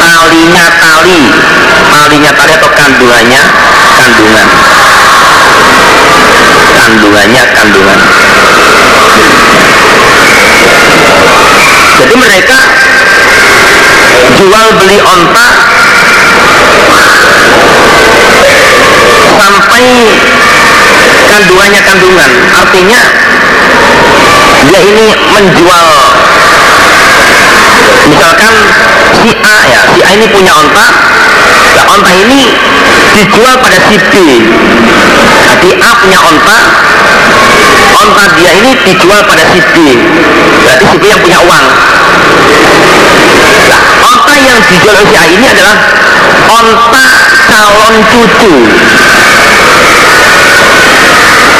[0.00, 1.22] talinya tali.
[1.90, 3.42] Talinya tali atau kandungannya?
[3.98, 4.48] Kandungan.
[6.80, 8.00] Kandungannya kandungan.
[12.00, 12.58] Jadi mereka
[14.40, 15.48] jual beli onta
[19.40, 19.84] sampai
[21.28, 22.30] kandungannya kandungan.
[22.56, 23.00] Artinya
[24.68, 25.86] dia ini menjual
[28.10, 28.52] misalkan
[29.22, 30.86] si A ya si A ini punya onta.
[31.76, 32.40] Nah onta ini
[33.16, 34.14] dijual pada si B.
[35.46, 36.58] Jadi A punya onta.
[37.90, 39.76] Onta dia ini dijual pada si B.
[40.66, 41.66] Berarti si B yang punya uang.
[43.70, 43.80] Nah
[44.10, 45.76] onta yang dijual oleh si A ini adalah
[46.50, 47.06] onta
[47.46, 48.52] calon cucu.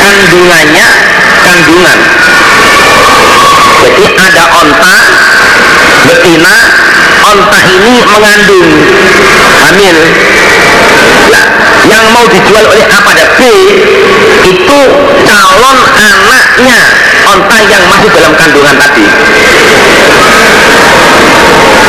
[0.01, 0.89] Kandungannya
[1.45, 1.99] kandungan
[3.81, 4.97] jadi ada onta
[6.05, 6.57] betina
[7.25, 8.69] onta ini mengandung
[9.61, 9.97] hamil.
[11.31, 11.47] Nah
[11.89, 13.41] yang mau dijual oleh A pada B
[14.49, 14.81] itu
[15.25, 16.81] calon anaknya
[17.25, 19.07] onta yang masih dalam kandungan tadi.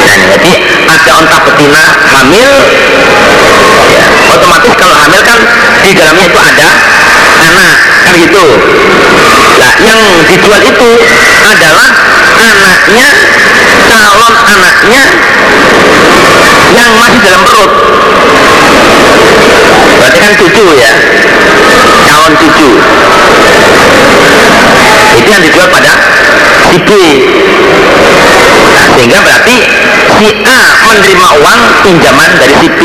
[0.07, 0.53] Nah jadi
[0.87, 2.51] ada onta betina hamil
[3.91, 4.03] ya,
[4.35, 5.39] otomatis kalau hamil kan
[5.83, 6.69] di dalamnya itu ada
[7.41, 7.73] anak
[8.05, 8.45] kan gitu.
[9.57, 10.89] Nah yang dijual itu
[11.41, 11.89] adalah
[12.37, 13.09] anaknya
[13.89, 15.03] calon anaknya
[16.71, 17.71] yang masih dalam perut.
[20.01, 20.91] Berarti kan cucu ya
[22.07, 22.69] calon cucu.
[25.11, 25.91] Itu yang dijual pada
[26.71, 26.89] si B.
[28.71, 29.57] Nah, sehingga berarti
[30.17, 32.81] si A menerima uang pinjaman dari si B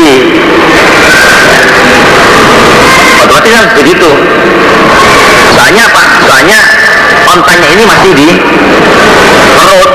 [3.37, 4.09] otomatis kan begitu.
[5.53, 6.03] Soalnya apa?
[6.25, 6.59] soalnya
[7.29, 8.27] ontanya ini masih di
[9.53, 9.91] perut.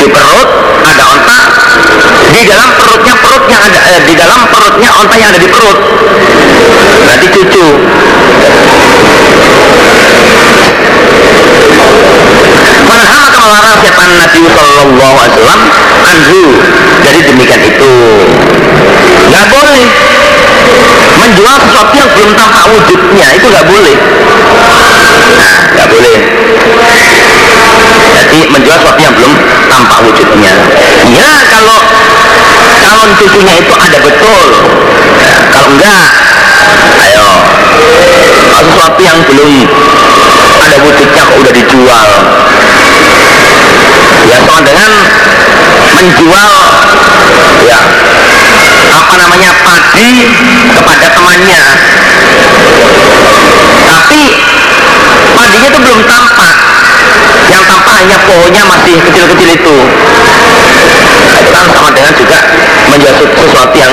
[0.00, 0.48] Di perut
[0.88, 1.40] ada onta.
[2.32, 5.78] Di dalam perutnya perut yang ada eh, di dalam perutnya onta yang ada di perut.
[7.04, 7.66] Berarti cucu.
[13.32, 15.60] Melarang siapa Nabi Sallallahu Alaihi Wasallam.
[16.02, 16.42] Anhu.
[17.04, 17.94] Jadi demikian itu.
[19.28, 20.11] Nggak boleh
[21.22, 23.96] menjual sesuatu yang belum tampak wujudnya itu nggak boleh.
[25.38, 26.16] Nah nggak boleh.
[28.12, 29.34] Jadi menjual sesuatu yang belum
[29.70, 30.52] tampak wujudnya.
[31.14, 31.78] Ya kalau
[32.82, 34.42] calon cucunya itu ada betul.
[35.22, 36.04] Ya, kalau enggak
[37.06, 37.30] ayo.
[38.62, 39.52] Sesuatu yang belum
[40.62, 42.08] ada wujudnya kok udah dijual.
[44.22, 44.90] Ya sama dengan
[45.92, 46.50] menjual
[47.62, 47.80] ya
[49.12, 50.24] apa namanya padi
[50.72, 51.64] kepada temannya.
[53.84, 54.20] Tapi
[55.36, 56.56] padinya itu belum tampak.
[57.52, 59.76] Yang tampak hanya pohonnya masih kecil-kecil itu.
[61.44, 62.40] Itu kan sama dengan juga
[62.88, 63.92] menjual sesuatu yang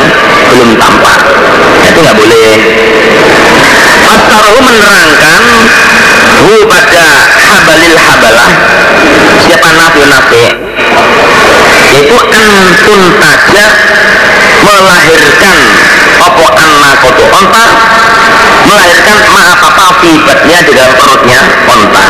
[0.55, 1.19] belum tampak.
[1.67, 2.51] Nah, itu nggak boleh.
[4.07, 5.43] Astaruhu menerangkan
[6.47, 7.03] hu pada
[7.43, 8.51] habalil habalah.
[9.43, 10.43] Siapa nabi nabi
[11.89, 13.67] yaitu antun taja
[14.79, 15.57] melahirkan
[16.23, 16.47] opo
[17.03, 17.67] koto onta
[18.67, 22.05] melahirkan maaf apa akibatnya di dalam perutnya onta.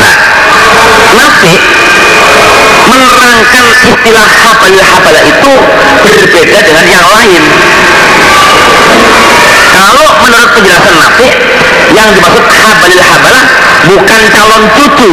[0.00, 0.16] Nah
[1.14, 1.54] nabi
[2.90, 5.54] menerangkan istilah habalil habalah itu
[6.02, 7.42] berbeda dengan yang lain.
[9.70, 11.28] Kalau menurut penjelasan Nabi
[11.94, 13.44] yang dimaksud habalil habalah
[13.88, 15.12] bukan calon cucu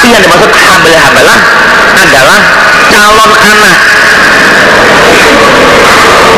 [0.00, 1.38] tapi yang dimaksud habalil habalah
[1.92, 2.40] adalah
[2.88, 3.76] calon anak.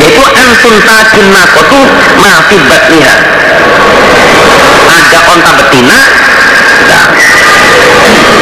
[0.02, 1.80] Yaitu antun tajun nakotu
[2.18, 3.14] mafi batniha
[4.82, 5.98] ada onta betina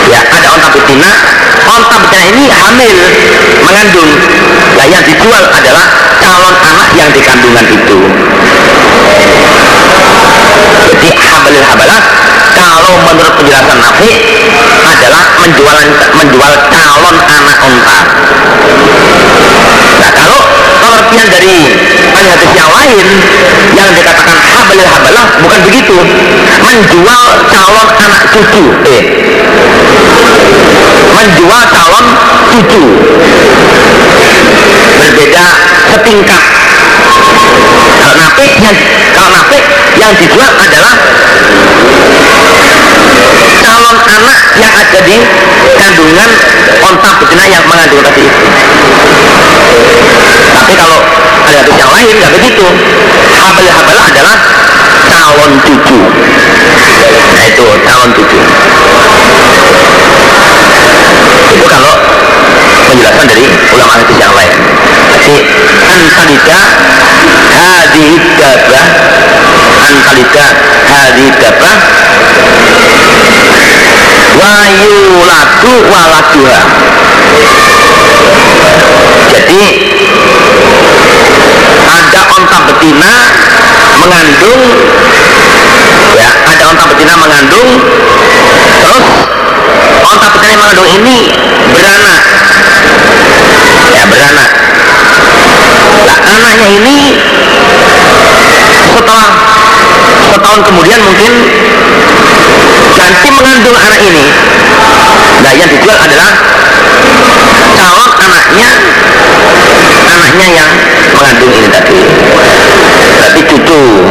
[0.08, 1.10] ya ada onta betina.
[1.68, 2.96] Onta betina ini hamil
[3.60, 4.12] mengandung.
[4.72, 7.98] Nah yang dijual adalah calon anak yang dikandungan itu.
[10.80, 11.08] Jadi
[11.40, 12.00] habalil habalah
[12.52, 14.10] kalau menurut penjelasan Nabi
[14.84, 15.78] adalah menjual
[16.20, 17.98] menjual calon anak onta
[20.00, 20.40] nah kalau
[20.84, 21.56] pengertian dari
[22.12, 23.06] hadis yang lain
[23.76, 25.96] yang dikatakan habalil habalah bukan begitu.
[26.60, 29.02] Menjual calon anak cucu eh.
[31.14, 32.06] Menjual calon
[32.52, 32.82] cucu.
[35.00, 35.44] Berbeda
[35.90, 36.42] setingkat.
[38.00, 38.12] Kalau
[38.60, 38.76] yang
[39.16, 39.58] kalau nape
[39.98, 40.94] yang dijual adalah
[43.60, 45.16] calon anak yang ada di
[45.78, 46.30] kandungan
[46.84, 48.46] onta betina yang mengandung tadi itu.
[50.50, 51.00] Tapi kalau
[51.46, 52.66] ada hadis yang lain nggak begitu.
[53.30, 54.36] Habal habalah adalah
[55.08, 55.98] calon cucu.
[57.34, 58.38] Nah itu calon cucu.
[61.50, 61.94] Itu kalau
[62.90, 63.44] penjelasan dari
[63.74, 64.52] ulama hadis yang lain.
[65.10, 65.34] Jadi
[65.90, 66.60] antalika
[67.50, 68.08] hadhi
[68.38, 68.86] dabah
[69.90, 70.46] antalika
[70.86, 71.78] hadhi dabah.
[74.40, 76.62] Wa yuladu waladuha
[79.30, 79.62] jadi
[81.90, 83.12] ada onta betina
[83.98, 84.62] mengandung
[86.18, 87.70] ya ada onta betina mengandung
[88.80, 89.06] terus
[90.06, 91.16] onta betina yang mengandung ini
[91.74, 92.22] beranak.
[93.90, 94.50] Ya beranak.
[96.06, 96.98] Nah anaknya ini
[98.94, 99.30] setelah
[100.30, 101.42] atau tahun kemudian mungkin
[102.94, 104.30] janti mengandung anak ini.
[105.42, 106.30] Nah yang dijual adalah
[107.74, 108.70] calon anaknya
[110.06, 110.70] anaknya yang
[111.18, 111.98] mengandung ini tadi.
[113.18, 114.06] Berarti cucu.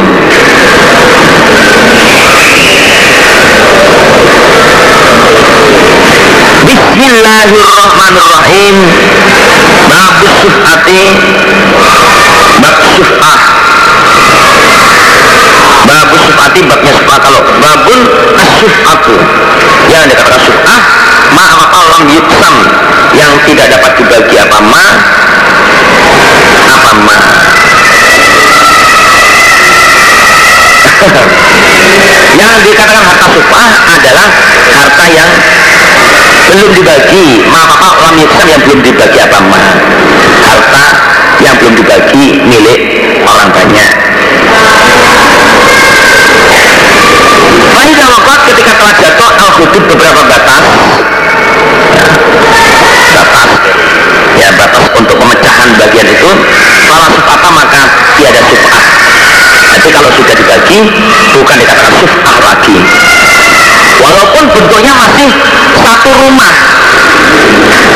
[6.67, 8.75] Bismillahirrahmanirrahim.
[9.87, 11.15] Bab sufati
[12.59, 13.58] Bab hati
[16.07, 17.99] syuf'ati babnya syuf'ah kalau babun
[18.37, 19.15] asyuf'atu
[19.91, 20.79] yang dikatakan syuf'ah
[21.33, 22.55] ma apa lam yuksam.
[23.17, 24.85] Yang tidak dapat dibagi apa ma
[26.69, 27.17] apa ma.
[32.39, 33.67] Yang dikatakan harta syuf'ah
[33.97, 34.27] adalah
[34.77, 35.31] harta yang
[36.49, 37.43] belum dibagi.
[37.49, 39.59] Ma apa lam yuksam yang belum dibagi apa ma.
[40.45, 40.85] Harta
[41.43, 42.79] yang belum dibagi milik
[43.27, 43.91] orang banyak
[47.89, 50.63] Faidah wakot ketika telah jatuh al beberapa batas
[51.97, 52.05] ya,
[53.17, 53.49] batas
[54.37, 56.31] ya batas untuk pemecahan bagian itu.
[56.85, 57.81] Kalau sufata maka
[58.13, 58.85] tiada sufah
[59.73, 60.79] nanti kalau sudah dibagi
[61.33, 62.77] bukan dikatakan sufah lagi.
[64.05, 65.29] Walaupun bentuknya masih
[65.81, 66.53] satu rumah.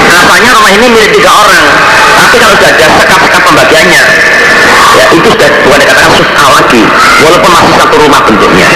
[0.10, 1.66] Asalnya rumah ini milik tiga orang.
[2.18, 4.04] Tapi kalau sudah ada sekat-sekat pembagiannya
[4.98, 6.82] ya itu sudah bukan dikatakan sufah lagi.
[7.22, 8.74] Walaupun masih satu rumah bentuknya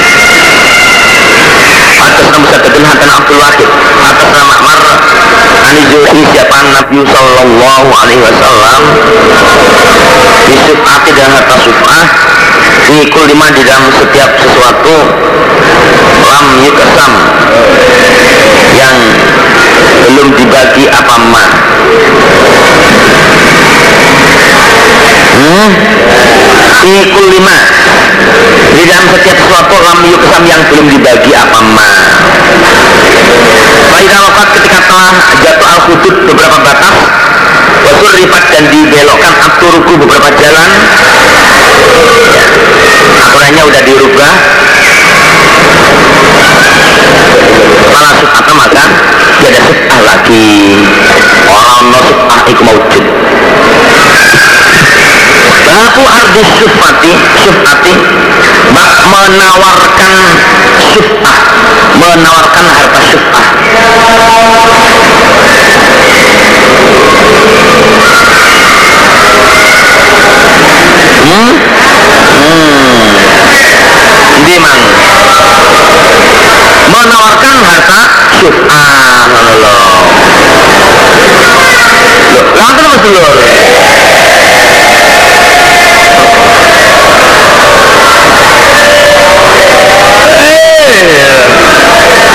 [2.08, 3.70] atas nama Musaddadun Hadan Abdul Wahid.
[4.00, 4.98] Atas nama Ma'mar
[5.68, 8.82] Ani Zuhi siapa Nabi Sallallahu Alaihi Wasallam.
[10.48, 12.04] Disufati dan harta sufah
[12.88, 14.98] Fikul lima di dalam setiap sesuatu.
[16.24, 17.14] Lam yukasam
[18.72, 18.98] Yang
[20.08, 21.46] belum dibagi apa ma?
[25.38, 25.70] Hmm?
[26.80, 27.56] Fikul lima
[28.78, 31.90] di dalam setiap sesuatu lam yukasam yang belum dibagi apa ma.
[33.88, 36.96] Faidah wafat ketika telah jatuh al hudud beberapa batas.
[37.88, 40.70] Wasul ripat dan dibelokkan aturuku beberapa jalan.
[42.38, 42.46] Ya,
[43.28, 44.32] Aturannya udah dirubah
[55.78, 57.12] Baku ardi sufati
[57.46, 57.94] Sufati
[58.74, 60.14] Bak menawarkan
[60.82, 61.40] suf'ah
[62.02, 63.48] Menawarkan harta suf'ah
[71.28, 71.54] Hmm?
[72.38, 73.04] Hmm.
[74.48, 74.82] Di mang.
[76.88, 78.00] Menawarkan harta
[78.40, 79.78] syuf'ah ngono lho.
[83.14, 83.32] Lho,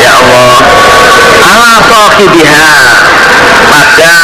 [0.02, 0.56] Ya Allah.
[1.42, 2.68] Ala sahibiha
[3.68, 4.14] pada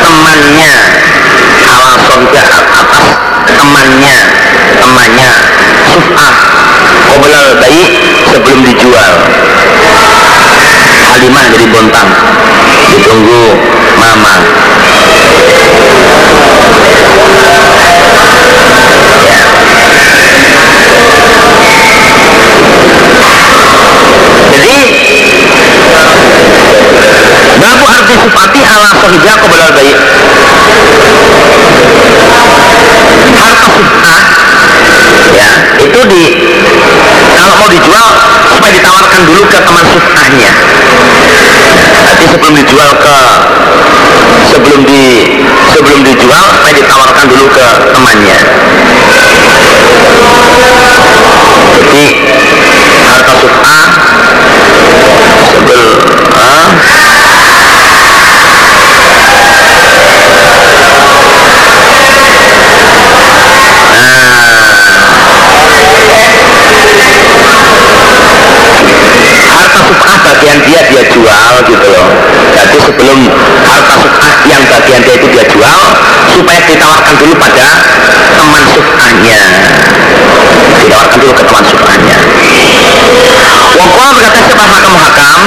[0.00, 0.74] temannya.
[1.66, 3.06] Ala sahibiha atas
[3.52, 4.18] temannya.
[4.80, 5.32] Temannya.
[5.92, 6.34] Suf'ah.
[7.06, 7.84] Qoblal bayi
[8.32, 9.12] sebelum dijual.
[11.06, 12.10] Halimah dari Bontang.
[12.96, 13.44] Ditunggu
[13.96, 14.34] mama
[28.16, 29.94] sifati ala sahibah qoblal bayi
[33.36, 34.22] harta sufah
[35.36, 35.50] ya
[35.84, 36.24] itu di
[37.36, 38.08] kalau mau dijual
[38.48, 40.52] supaya ditawarkan dulu ke teman sufahnya
[42.06, 43.18] nanti sebelum dijual ke
[44.56, 45.04] sebelum di
[45.74, 48.38] sebelum dijual supaya ditawarkan dulu ke temannya.
[51.76, 52.04] Jadi
[53.06, 53.84] harta sufah
[55.52, 56.25] sebelum
[70.36, 72.08] bagian dia dia jual gitu loh.
[72.52, 73.18] Jadi sebelum
[73.64, 75.80] harta suf'ah yang bagian dia itu dia jual
[76.36, 77.68] supaya ditawarkan dulu pada
[78.36, 79.40] teman suf'ahnya
[80.76, 82.16] ditawarkan dulu ke teman suf'ahnya
[83.76, 85.40] Wakwa berkata siapa hakam-hakam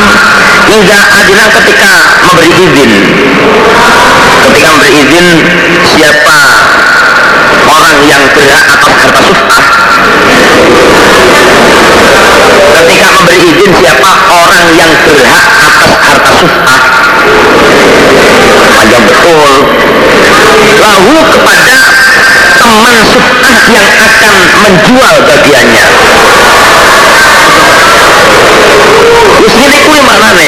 [0.69, 1.91] Hingga adina ketika
[2.29, 2.91] memberi izin.
[4.45, 5.25] Ketika memberi izin
[5.81, 6.41] Siapa
[7.69, 9.63] orang yang berhak atas harta suf'ah
[12.49, 16.81] ketika memberi izin siapa orang yang berhak atas harta suf'ah
[18.79, 19.51] panjang betul?
[20.79, 21.77] Lahu kepada
[22.59, 25.87] teman suf'ah yang akan menjual bagiannya.
[29.39, 30.47] Terus ini kuwi maknane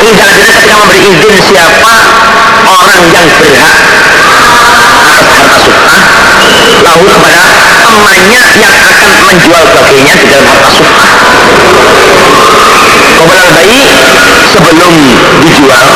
[0.00, 1.94] Hingga akhirnya ketika memberi izin siapa
[2.66, 3.76] orang yang berhak
[9.30, 11.06] menjual baginya di dalam harta suka
[13.20, 13.82] Kemudian bayi
[14.50, 14.94] sebelum
[15.46, 15.88] dijual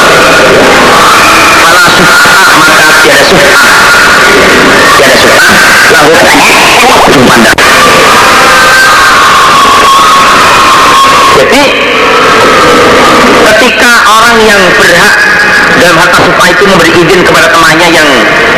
[1.59, 2.19] Pala suka
[2.63, 3.63] maka tiada suka
[4.87, 5.47] Tiada suka
[5.91, 6.55] lalu katanya
[7.11, 7.35] cuma
[11.35, 11.63] Jadi
[13.45, 15.24] ketika orang yang berhak
[15.85, 18.09] dalam harta sufa itu memberi izin kepada temannya yang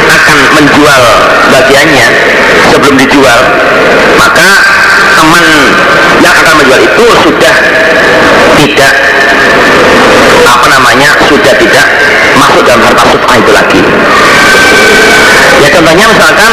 [0.06, 1.02] akan menjual
[1.50, 2.06] bagiannya
[2.70, 3.40] sebelum dijual
[4.14, 4.48] maka
[5.18, 5.44] teman
[6.22, 7.54] yang akan menjual itu sudah
[8.62, 8.94] tidak
[10.46, 11.86] apa namanya sudah tidak
[12.38, 13.82] masuk dalam harta sufa itu lagi.
[15.66, 16.52] Ya contohnya misalkan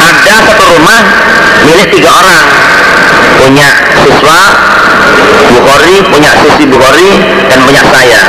[0.00, 1.00] ada satu rumah
[1.68, 2.42] milik tiga orang
[3.36, 3.68] punya
[4.00, 4.40] siswa
[5.56, 7.10] Bukhari, punya sisi Bukhari
[7.48, 8.22] dan punya saya.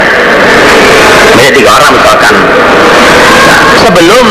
[1.37, 2.35] Milik tiga orang misalkan.
[3.47, 4.27] Nah, sebelum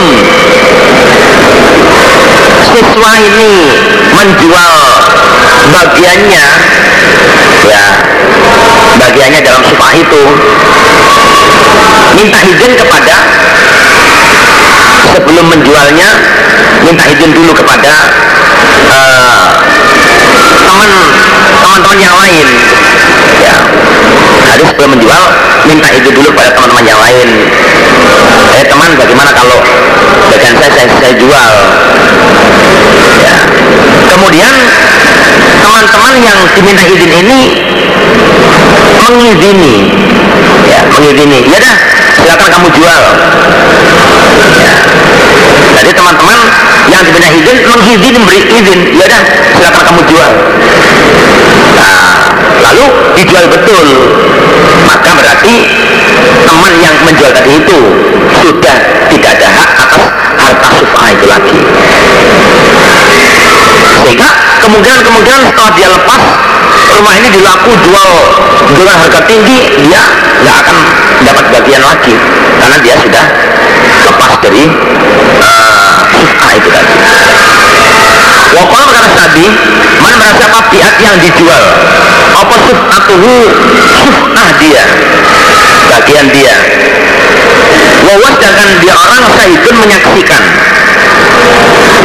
[2.76, 3.52] siswa ini
[4.12, 4.72] menjual
[5.72, 6.46] bagiannya
[7.66, 7.84] ya
[8.96, 10.22] bagiannya dalam supah itu
[12.16, 13.16] minta izin kepada
[15.16, 16.10] sebelum menjualnya
[16.84, 17.94] minta izin dulu kepada
[18.92, 19.48] uh,
[20.76, 20.92] teman
[21.64, 22.46] teman-teman yang lain.
[23.40, 23.56] Ya.
[24.52, 25.22] Harus sebelum menjual
[25.64, 27.28] minta izin dulu kepada teman-teman yang lain.
[28.60, 29.58] Eh teman bagaimana kalau
[30.28, 31.52] bagian saya saya, saya jual?
[33.24, 33.36] Ya.
[34.12, 34.52] Kemudian
[35.64, 37.40] teman-teman yang diminta izin ini
[39.00, 39.76] mengizini.
[40.68, 41.40] Ya mengizini.
[41.48, 41.76] Ya dah
[42.20, 43.02] silakan kamu jual.
[44.60, 44.76] Ya.
[45.86, 46.38] Jadi teman-teman
[46.90, 48.80] yang diminta izin mengizini beri izin.
[48.98, 49.22] Ya dah
[49.54, 50.30] silakan kamu jual.
[51.78, 51.94] Nah
[52.58, 53.86] lalu dijual betul.
[54.82, 55.54] Maka berarti
[56.42, 57.78] teman yang menjual tadi itu
[58.34, 58.76] sudah
[59.14, 60.02] tidak ada hak atas
[60.42, 61.58] harta sufa itu lagi.
[64.02, 64.28] Sehingga
[64.66, 66.22] kemungkinan-kemungkinan setelah dia lepas
[66.98, 68.10] rumah ini dilaku jual.
[68.74, 70.02] Dengan harga tinggi dia
[70.42, 70.76] nggak akan
[71.30, 72.14] dapat bagian lagi.
[72.58, 73.24] Karena dia sudah
[74.06, 74.64] lepas dari
[75.42, 75.75] uh,
[76.56, 76.94] itu tadi
[78.56, 79.44] Wakil berkata tadi,
[80.00, 81.64] mana merasa biat yang dijual?
[82.40, 83.34] Apa suf'atuhu
[84.00, 84.84] suf'ah dia,
[85.92, 86.54] bagian dia.
[88.06, 90.42] Wawas sedangkan dia orang sahidun menyaksikan.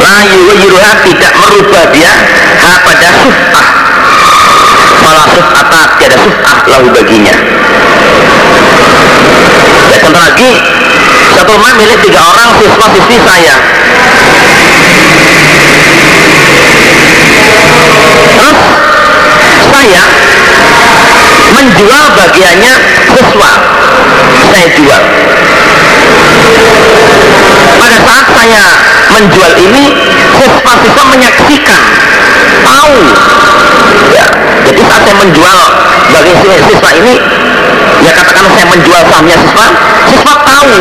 [0.02, 2.14] Layu yuruha tidak merubah dia
[2.60, 3.68] ha pada suf'ah.
[5.08, 7.36] Malah suf'ata tiada suf'ah lahu baginya.
[9.88, 10.52] Ya contoh lagi,
[11.40, 13.56] satu rumah milik tiga orang siswa siswi saya
[21.62, 22.74] menjual bagiannya
[23.14, 23.52] siswa
[24.50, 25.04] saya jual.
[27.82, 28.66] Pada saat saya
[29.14, 29.84] menjual ini
[30.42, 31.82] siswa-siswa menyaksikan
[32.66, 32.98] tahu.
[34.10, 34.26] Ya
[34.66, 35.58] jadi saat saya menjual
[36.10, 37.16] bagi siswa ini
[38.02, 39.66] ya katakan saya menjual sahamnya siswa
[40.10, 40.74] siswa tahu.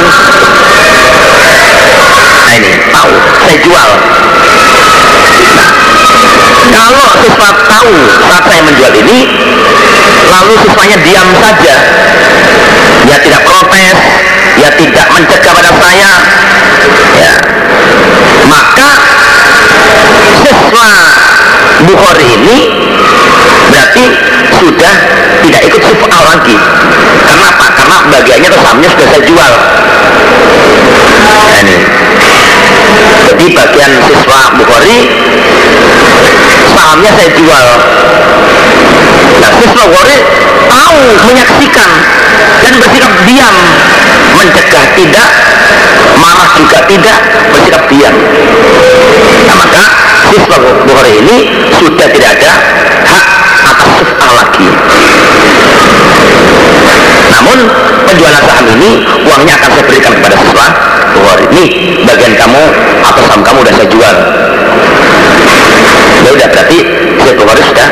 [2.41, 3.13] Nah ini tahu.
[3.45, 3.91] Saya jual.
[5.51, 5.71] Nah,
[6.71, 7.95] kalau siswa tahu
[8.31, 9.19] saat saya menjual ini
[10.31, 11.77] lalu siswanya diam saja.
[13.09, 13.97] Ya tidak protes
[14.61, 16.13] ya tidak mencegah pada saya.
[17.19, 17.35] Ya.
[18.47, 18.91] Maka
[20.47, 20.89] siswa
[21.81, 22.59] Bukhari ini
[23.73, 24.05] berarti
[24.61, 24.95] sudah
[25.41, 26.57] tidak ikut sifat lagi.
[27.25, 27.67] Karena apa?
[27.73, 29.53] karena bagiannya atau sudah saya jual.
[31.25, 31.77] Nah, ini.
[33.31, 34.99] Jadi bagian siswa Bukhari
[36.69, 37.67] sahamnya saya jual.
[39.41, 40.19] Nah siswa Bukhari
[40.69, 41.01] tahu
[41.31, 41.91] menyaksikan
[42.61, 43.57] dan bersikap diam.
[44.31, 45.31] Mencegah tidak
[46.21, 47.19] marah juga tidak
[47.53, 48.17] bersikap diam.
[49.49, 49.83] Nah maka
[50.31, 51.37] siswa Bukhari ini
[51.81, 52.53] sudah tidak ada
[53.09, 53.27] hak
[53.75, 54.69] atas sifat lagi.
[57.31, 57.59] Namun
[58.05, 58.91] penjualan saham ini
[59.25, 60.67] uangnya akan saya berikan kepada siswa
[61.11, 61.65] Bukhari ini
[62.05, 62.63] bagian kamu
[63.03, 64.17] atau saham kamu udah saya jual
[66.31, 66.79] ya udah berarti
[67.19, 67.89] siswa Bukhari sudah.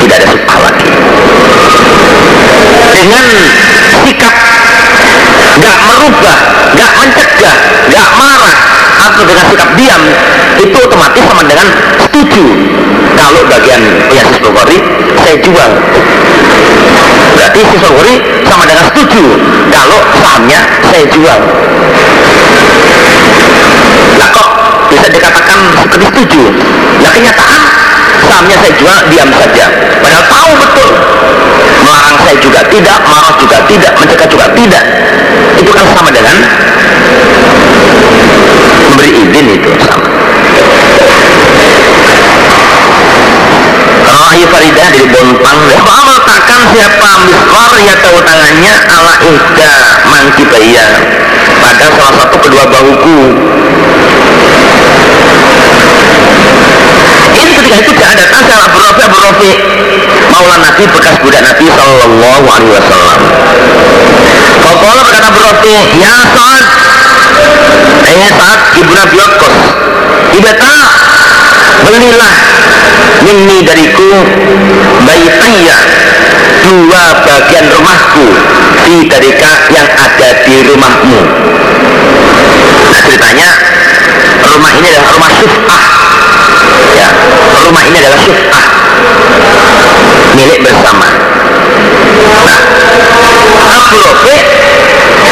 [0.00, 0.88] Tidak ada sifat lagi.
[2.96, 3.24] Dengan
[4.08, 4.34] sikap
[5.58, 6.38] nggak merubah,
[6.72, 7.56] nggak mencegah,
[7.92, 8.56] nggak marah
[9.04, 10.02] atau dengan sikap diam
[10.56, 11.68] itu otomatis sama dengan
[12.08, 12.44] setuju.
[13.20, 14.78] Kalau bagian punya siswa Bukhari
[15.20, 15.70] saya jual.
[17.36, 18.14] Berarti siswa Bukhari
[18.48, 19.22] sama dengan setuju.
[19.68, 21.40] Kalau sahamnya saya jual.
[24.18, 24.47] Lah kok
[24.98, 26.42] bisa dikatakan seperti setuju.
[26.98, 27.60] Lah kenyataan
[28.26, 29.66] sahamnya saya jual diam saja.
[30.02, 30.88] Padahal tahu betul
[31.86, 34.84] melarang saya juga tidak marah juga tidak mencegah juga tidak.
[35.54, 36.36] Itu kan sama dengan
[38.82, 40.08] memberi izin itu sama.
[44.08, 45.58] Rahi Faridah dari Bontang.
[45.62, 49.72] Meletakkan siapa miswar ya tahu tangannya ala ihda
[50.10, 50.86] mangkibaya
[51.68, 53.18] pada salah satu kedua bahuku
[57.38, 59.52] ini ketika itu tidak datang saya Abu Rafi Abu Rafi.
[60.32, 63.20] Maula Nabi bekas budak Nabi Sallallahu Alaihi Wasallam.
[64.58, 66.64] Fakola berkata berarti Ya saat
[68.08, 69.54] Eh saat ibu Nabi Waqqas
[70.34, 70.76] Ibata
[71.86, 72.34] Belilah
[73.22, 74.10] Minni dariku
[75.06, 75.78] Baitaya
[76.66, 78.26] Dua bagian rumahku
[78.88, 81.20] Di darika yang ada di rumahmu.
[82.88, 83.48] Nah ceritanya
[84.48, 85.82] Rumah ini adalah rumah syuf'ah
[86.96, 87.08] Ya
[87.68, 88.64] Rumah ini adalah syuf'ah
[90.40, 91.04] Milik bersama.
[92.48, 92.60] Nah
[93.76, 94.36] Abu Rafi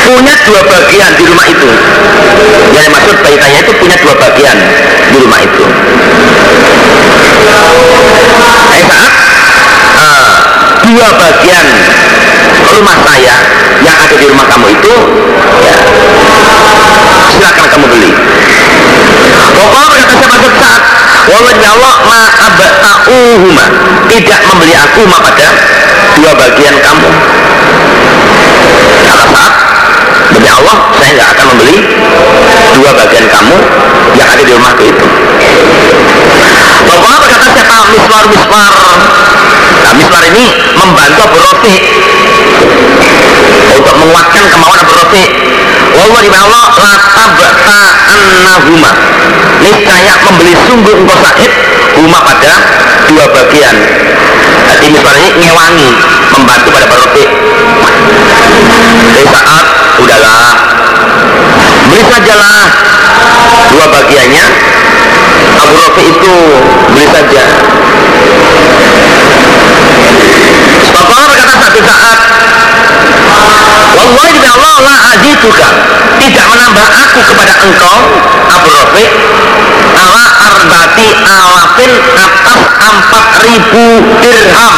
[0.05, 1.69] punya dua bagian di rumah itu.
[2.77, 4.57] Yang dimaksud baitanya itu punya dua bagian
[5.09, 5.65] di rumah itu.
[8.77, 8.85] Eh
[9.97, 10.33] uh,
[10.87, 11.67] dua bagian
[12.77, 13.35] rumah saya
[13.83, 14.95] yang ada di rumah kamu itu
[15.65, 15.77] ya
[17.33, 18.11] silakan kamu beli.
[19.57, 20.83] Pokoknya berkata saat
[21.27, 23.65] Wawan ya Allah ma'abta'uhuma
[24.07, 25.49] Tidak membeli aku ma pada
[26.17, 27.09] dua bagian kamu.
[29.05, 29.55] Kata saat
[30.33, 31.79] Demi Allah saya nggak akan membeli
[32.77, 33.57] dua bagian kamu
[34.17, 35.07] yang ada di rumahku itu.
[36.87, 38.73] Bapak berkata siapa miswar miswar
[39.87, 40.45] Nah miswar ini
[40.79, 41.77] membantu Rafi
[43.77, 45.25] Untuk menguatkan kemauan Abu Rafi.
[45.97, 47.79] Wallah di Allah latabta
[48.13, 48.93] annahuma
[49.65, 51.53] Niscaya membeli sungguh engkau sahib
[51.97, 52.55] Huma pada
[53.09, 53.77] dua bagian.
[54.67, 55.89] Jadi miswar ini ngewangi
[56.33, 57.25] Membantu pada Abu Rafi.
[59.17, 59.67] Di saat
[60.01, 60.49] udahlah.
[61.87, 62.67] Beli sajalah
[63.73, 64.47] dua bagiannya.
[65.57, 66.35] Abu Rafi itu
[66.93, 67.45] beli saja.
[70.97, 72.19] Bapak berkata satu saat
[73.97, 75.69] Wallahi demi Allah la azituka
[76.21, 77.97] tidak menambah aku kepada engkau
[78.53, 79.05] Abu Rafi
[79.97, 83.85] ala arbati alafin atas empat ribu
[84.21, 84.75] dirham.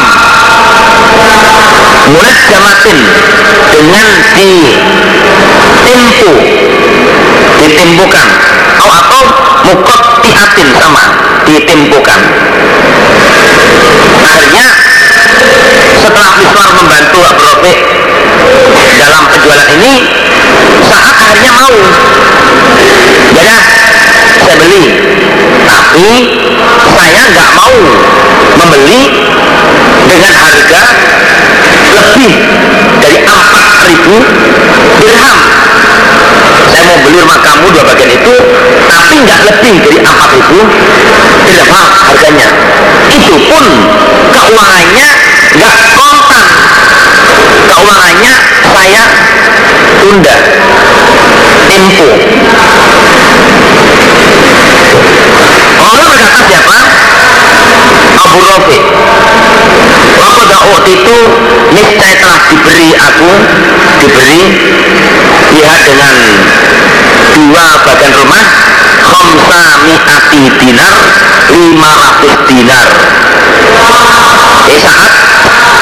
[2.09, 2.97] Mulai jamatin
[3.69, 6.31] dengan ditimpu.
[7.59, 8.27] Ditimpukan.
[8.79, 9.21] Atau atau
[9.67, 11.03] mukot tiatin sama
[11.43, 12.21] ditimpukan.
[14.23, 14.67] Akhirnya
[15.99, 17.73] setelah Miswar membantu Abu Rafi
[18.99, 19.93] dalam penjualan ini
[20.87, 21.73] saat akhirnya mau
[23.35, 23.55] jadi
[24.39, 24.83] saya beli.
[25.69, 26.09] Tapi
[26.97, 27.77] saya nggak mau
[28.57, 29.01] membeli
[30.09, 30.83] dengan harga
[31.89, 32.33] lebih
[32.99, 35.39] dari 4000 dirham
[36.67, 38.33] saya mau beli rumah kamu dua bagian itu
[38.89, 42.49] tapi nggak lebih dari 4000 dirham harganya.
[43.09, 43.65] Itu pun
[44.33, 45.07] keuangannya
[45.55, 46.45] nggak kontan.
[47.69, 48.33] Keuangannya
[48.73, 49.03] saya
[50.01, 50.37] tunda.
[51.69, 52.07] Tempo
[55.79, 56.77] Allah berkata siapa?
[58.19, 58.79] Abu Rafi.
[60.69, 61.17] Waktu itu
[61.73, 63.31] niscaya telah diberi aku
[63.99, 64.43] diberi
[65.59, 66.15] lihat dengan
[67.35, 68.43] dua bagian rumah
[69.03, 70.95] khamsa mi'ati dinar
[71.51, 72.87] 500 dinar.
[74.69, 75.13] Di saat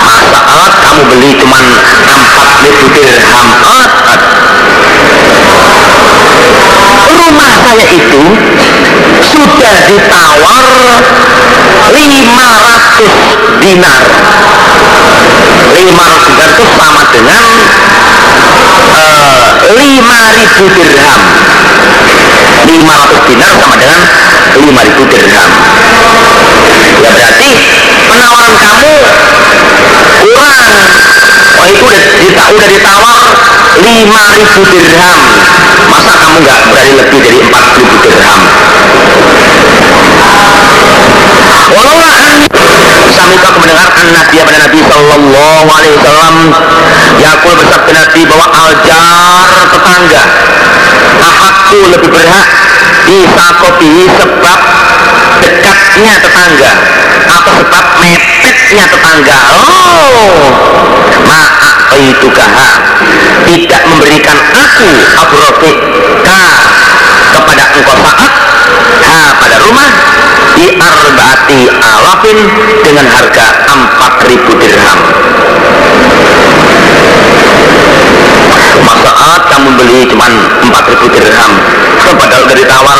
[0.07, 1.63] masalah kamu beli cuman
[2.07, 3.47] 4000 dirham
[7.07, 8.23] rumah saya itu
[9.27, 10.63] sudah ditawar
[11.91, 14.01] 500 dinar.
[15.67, 17.43] 500 dinar itu sama dengan
[19.73, 21.21] 5000 dirham.
[22.67, 24.01] 500 dinar sama dengan
[24.55, 25.49] 5000 dirham.
[27.03, 27.49] Ya berarti
[28.07, 28.93] penawaran kamu
[30.23, 30.67] kurang.
[31.57, 33.17] Oh itu udah, dita, udah ditawar
[33.81, 35.19] 5000 dirham.
[35.87, 38.41] Masa kamu nggak berani lebih dari 4000 dirham
[41.73, 42.13] Walaulah.
[43.17, 46.35] Kami kau mendengar an Nabi pada Nabi Sallallahu Alaihi Wasallam.
[47.17, 50.23] Yakul bersabda Nabi bahwa aljar tetangga
[51.17, 52.47] Ahakku lebih berhak
[53.07, 54.59] bisa kopi sebab
[55.41, 56.71] dekatnya tetangga
[57.27, 59.37] atau sebab mepetnya tetangga.
[59.51, 60.51] Oh.
[61.17, 62.71] Maaf itu kaha
[63.47, 65.77] tidak memberikan aku Abu Rafiq
[67.33, 68.31] kepada engkau saat
[69.01, 69.89] ha pada rumah
[70.57, 72.37] di arbaati alafin
[72.81, 74.99] dengan harga 4000 dirham.
[78.97, 80.25] Saat kamu beli cuma
[80.65, 81.51] 4000 dirham.
[82.01, 82.97] So, padahal dari tawar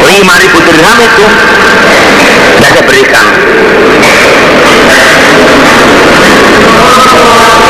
[0.00, 1.24] 5000 dirham itu
[2.56, 3.26] tidak saya berikan.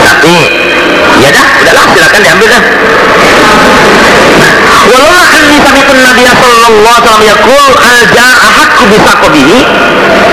[0.02, 0.34] Tapi
[1.18, 2.62] ya dah udahlah silakan diambil dah
[4.82, 9.58] Walau anni sami'tu Nabi sallallahu alaihi wasallam yaqul al-jar ahakku bisa qabihi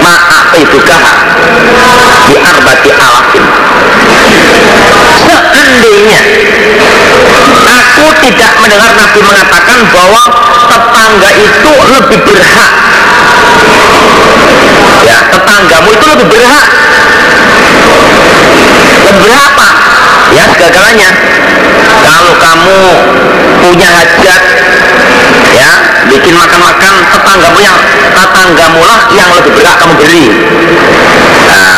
[0.02, 1.14] ma a'rifukaha
[2.30, 3.46] di arbati alafin
[5.30, 6.20] seandainya
[7.70, 10.24] aku tidak mendengar Nabi mengatakan bahwa
[10.70, 12.72] tetangga itu lebih berhak.
[15.06, 16.68] Ya tetanggamu itu lebih berhak.
[19.10, 19.68] Lebih berhak apa
[20.34, 21.10] ya segala-galanya
[22.06, 22.82] kalau kamu
[23.60, 24.42] punya hajat
[25.54, 25.72] ya
[26.10, 27.78] bikin makan-makan tetanggamu yang
[28.14, 30.26] tetanggamu lah yang lebih berhak kamu beli.
[31.50, 31.76] Nah,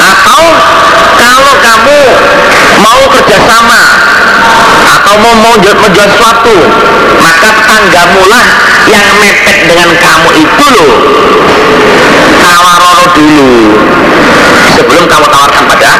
[0.00, 0.42] atau
[1.16, 1.98] kalau kamu
[2.80, 3.80] mau kerjasama
[4.86, 6.56] atau mau mau menjual sesuatu
[7.20, 8.44] maka tetanggamu lah
[8.86, 10.94] yang mepet dengan kamu itu loh.
[12.40, 13.50] Tawarono dulu.
[14.76, 15.90] Sebelum kamu tawarkan pada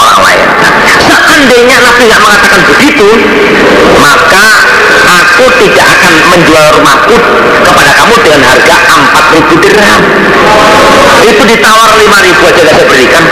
[0.00, 0.49] orang lain
[1.40, 3.08] seandainya Nabi nggak mengatakan begitu
[3.96, 4.44] maka
[5.08, 7.16] aku tidak akan menjual rumahku
[7.64, 10.02] kepada kamu dengan harga 4000 dirham.
[11.24, 13.24] Itu ditawar 5000 aja saya berikan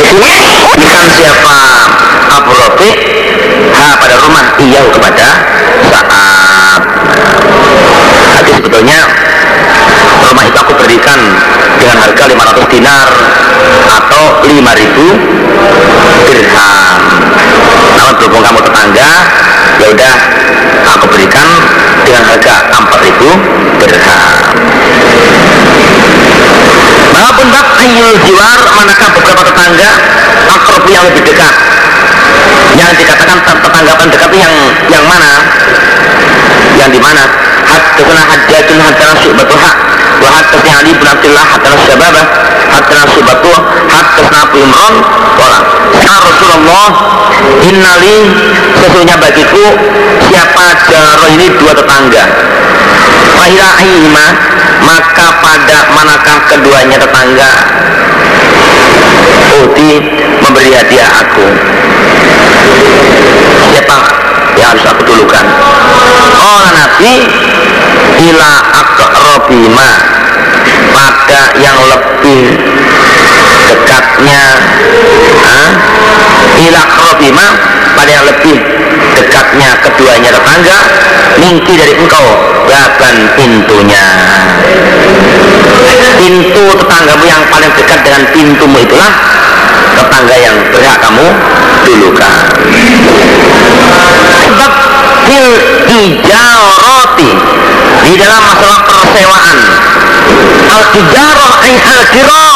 [0.00, 0.16] min
[0.72, 1.58] Ikan siapa
[2.40, 2.90] Abu Rafi
[3.72, 5.28] Ha pada rumah iya kepada
[5.92, 6.80] saat
[8.40, 9.00] Tapi sebetulnya
[10.22, 11.20] rumah itu aku berikan
[11.76, 13.08] dengan harga 500 dinar
[13.92, 14.56] atau 5000
[16.26, 17.00] dirham.
[17.98, 19.10] Namun berhubung kamu tetangga
[19.82, 20.14] ya udah
[20.96, 21.48] aku berikan
[22.06, 24.30] dengan harga 4000 dirham
[27.22, 29.90] Maupun bab ayyul jiwar manakah beberapa tetangga
[30.50, 31.54] akrobu yang lebih dekat?
[32.74, 34.54] Yang dikatakan tetangga dekat yang
[34.90, 35.30] yang mana
[36.78, 37.24] yang di mana?
[37.68, 39.76] Haddatsana hajjatun haddatsana syu'batul haq.
[40.22, 42.24] Wa haddatsana ali bin abdullah haddatsana syababah.
[42.72, 43.58] Haddatsana syu'batul
[43.90, 44.94] haddatsana abu imran.
[45.38, 45.58] Qala
[46.00, 46.88] ya rasulullah
[47.64, 48.18] innali
[48.76, 49.64] sesungguhnya bagiku
[50.28, 52.24] siapa jaro ini dua tetangga.
[53.32, 54.26] Fahila ayyima
[54.82, 57.52] maka pada manakah keduanya tetangga?
[59.62, 60.00] Uti
[60.42, 61.46] memberi hadiah aku
[64.56, 65.44] yang harus aku dulukan.
[66.42, 67.14] Oh Nabi
[68.30, 69.88] ila akrobima
[70.92, 72.56] pada yang lebih
[73.68, 74.42] dekatnya
[75.44, 75.68] ah,
[76.60, 77.46] ila akrobima
[77.96, 78.56] pada yang lebih
[79.16, 80.78] dekatnya keduanya tetangga
[81.40, 82.26] mingki dari engkau
[82.68, 84.04] bahkan pintunya.
[86.22, 89.10] Pintu tetanggamu yang paling dekat dengan pintumu itulah
[89.96, 91.26] tetangga yang berhak kamu
[91.86, 92.34] dulukan.
[94.42, 94.72] Sebab
[95.28, 95.48] fil
[95.86, 97.30] ijaroti
[98.02, 99.58] di dalam masalah persewaan.
[100.72, 102.46] Al ijarah ay al kira.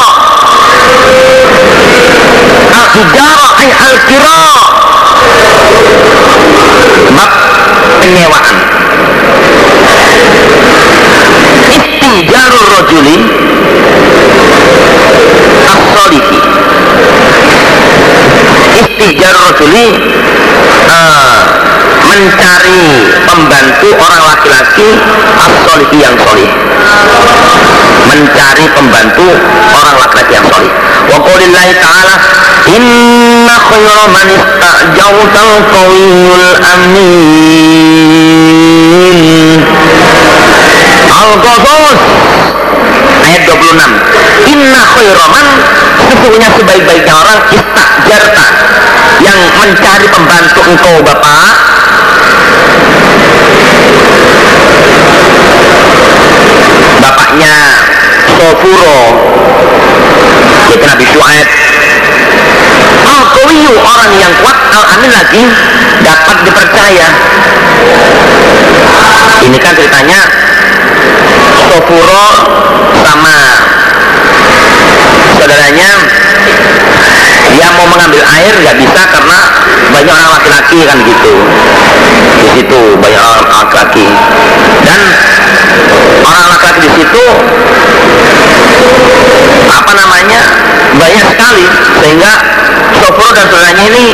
[2.73, 4.39] Al ijarah ay al kira.
[7.07, 7.29] Sebab
[8.01, 8.55] penyewaan.
[11.67, 13.17] Istijarul rojuli
[15.67, 16.36] as-solihi
[18.83, 19.87] istijarul rojuli
[20.89, 21.41] uh,
[22.07, 22.81] mencari
[23.25, 24.89] pembantu orang laki-laki
[25.37, 26.49] as-solihi yang solih.
[28.07, 29.27] Mencari pembantu
[29.75, 30.71] orang laki-laki yang solih.
[31.07, 32.15] Wa qulillahi ta'ala
[32.71, 37.97] inna khayra man istajautal qawiyul amin.
[41.07, 41.99] Al-Qasas
[43.27, 44.17] ayat 26
[44.47, 45.47] Inna khairaman
[46.07, 48.45] sesungguhnya sebaik-baiknya orang istajarta
[49.67, 51.55] mencari pembantu engkau Bapak.
[57.03, 57.55] Bapaknya
[58.31, 58.99] Sofuro.
[60.71, 61.47] Yaitu Nabi Shu'aib
[63.07, 63.21] al
[63.75, 64.57] orang yang kuat.
[64.71, 65.43] Al-Amin lagi.
[65.99, 67.07] Dapat dipercaya.
[69.43, 70.21] Ini kan ceritanya.
[71.67, 72.27] Sofuro
[73.03, 73.37] sama
[75.35, 75.91] saudaranya
[77.57, 79.37] dia mau mengambil air nggak bisa karena
[79.89, 81.33] banyak orang laki-laki kan gitu.
[82.37, 84.05] Di situ banyak orang laki-laki.
[84.85, 84.99] Dan
[86.21, 87.23] orang laki-laki di situ
[89.73, 90.41] apa namanya
[91.01, 91.65] banyak sekali.
[92.05, 92.31] Sehingga
[93.01, 94.05] Sofro dan saudaranya ini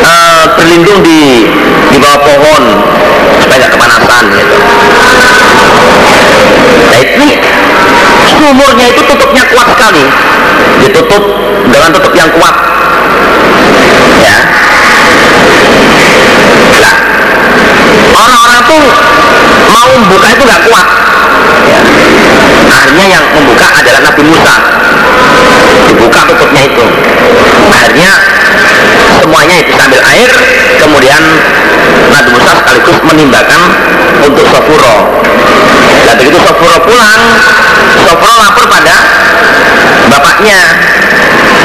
[0.00, 1.44] uh, berlindung di
[1.92, 2.62] di bawah pohon.
[3.36, 4.58] Supaya nggak kepanasan gitu.
[6.88, 7.28] Nah ini
[8.40, 10.04] sumurnya itu tutupnya kuat sekali.
[10.80, 11.22] Ditutup
[11.68, 12.54] dengan tutup yang kuat.
[14.24, 14.36] Ya.
[16.72, 16.94] Nah
[18.16, 18.84] orang-orang tuh
[19.68, 20.86] mau membuka itu nggak kuat.
[21.68, 21.80] Ya.
[22.70, 24.56] akhirnya yang membuka adalah Nabi Musa.
[25.92, 26.84] Dibuka tutupnya itu.
[27.70, 28.12] Akhirnya
[29.20, 30.30] semuanya itu sambil air
[30.80, 31.22] kemudian
[32.08, 33.60] Nabi Musa sekaligus menimbakan
[34.24, 34.96] untuk Sofuro.
[36.08, 37.20] Dan begitu Sofuro pulang
[38.04, 38.96] Sofuro lapor pada
[40.10, 40.60] bapaknya.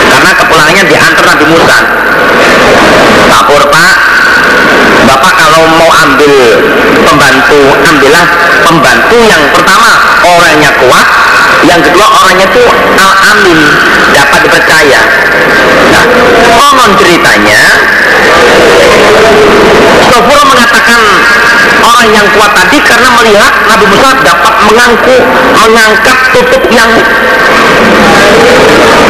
[0.05, 1.77] Karena kepulangannya diantar Nabi Musa.
[3.31, 3.95] Lapor pak.
[5.05, 6.33] Bapak kalau mau ambil
[7.05, 8.25] pembantu ambillah
[8.65, 9.91] pembantu yang pertama.
[10.25, 11.07] Orangnya kuat
[11.65, 12.63] yang kedua orangnya itu
[13.01, 13.59] al-amin
[14.13, 15.01] dapat dipercaya.
[15.91, 16.05] Nah
[16.45, 17.61] konon ceritanya
[20.05, 20.99] Sofuro mengatakan
[21.83, 25.23] orang yang kuat tadi karena melihat Nabi Musa dapat mengangkut
[25.59, 26.91] mengangkat tutup yang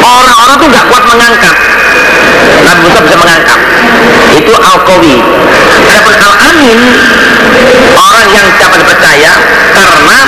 [0.02, 1.56] orang-orang tuh nggak kuat mengangkat.
[2.66, 3.60] Nabi Musa bisa mengangkat.
[4.36, 5.16] Itu Al-Qawi.
[5.76, 6.80] Adapun Al-Amin
[7.96, 9.34] orang yang dapat dipercaya
[9.76, 10.20] karena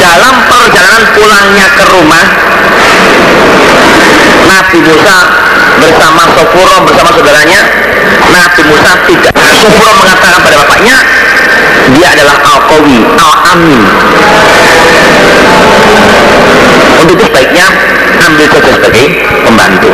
[0.00, 1.02] dalam perjalanan
[1.56, 2.24] pulangnya ke rumah.
[4.46, 5.18] Nabi Musa
[5.80, 7.60] bersama Sofuro bersama saudaranya.
[8.28, 9.32] Nabi Musa tidak.
[9.56, 10.96] Sofuro mengatakan pada bapaknya
[11.96, 13.80] dia adalah Al-Qawi Al-Amin
[16.96, 17.66] untuk itu sebaiknya
[18.20, 19.04] ambil saja sebagai
[19.46, 19.90] pembantu.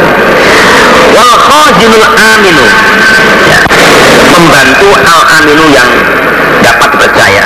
[1.15, 2.67] Wal khazinul aminu.
[3.53, 3.59] Ya,
[4.33, 5.91] membantu al aminu yang
[6.63, 7.43] dapat dipercaya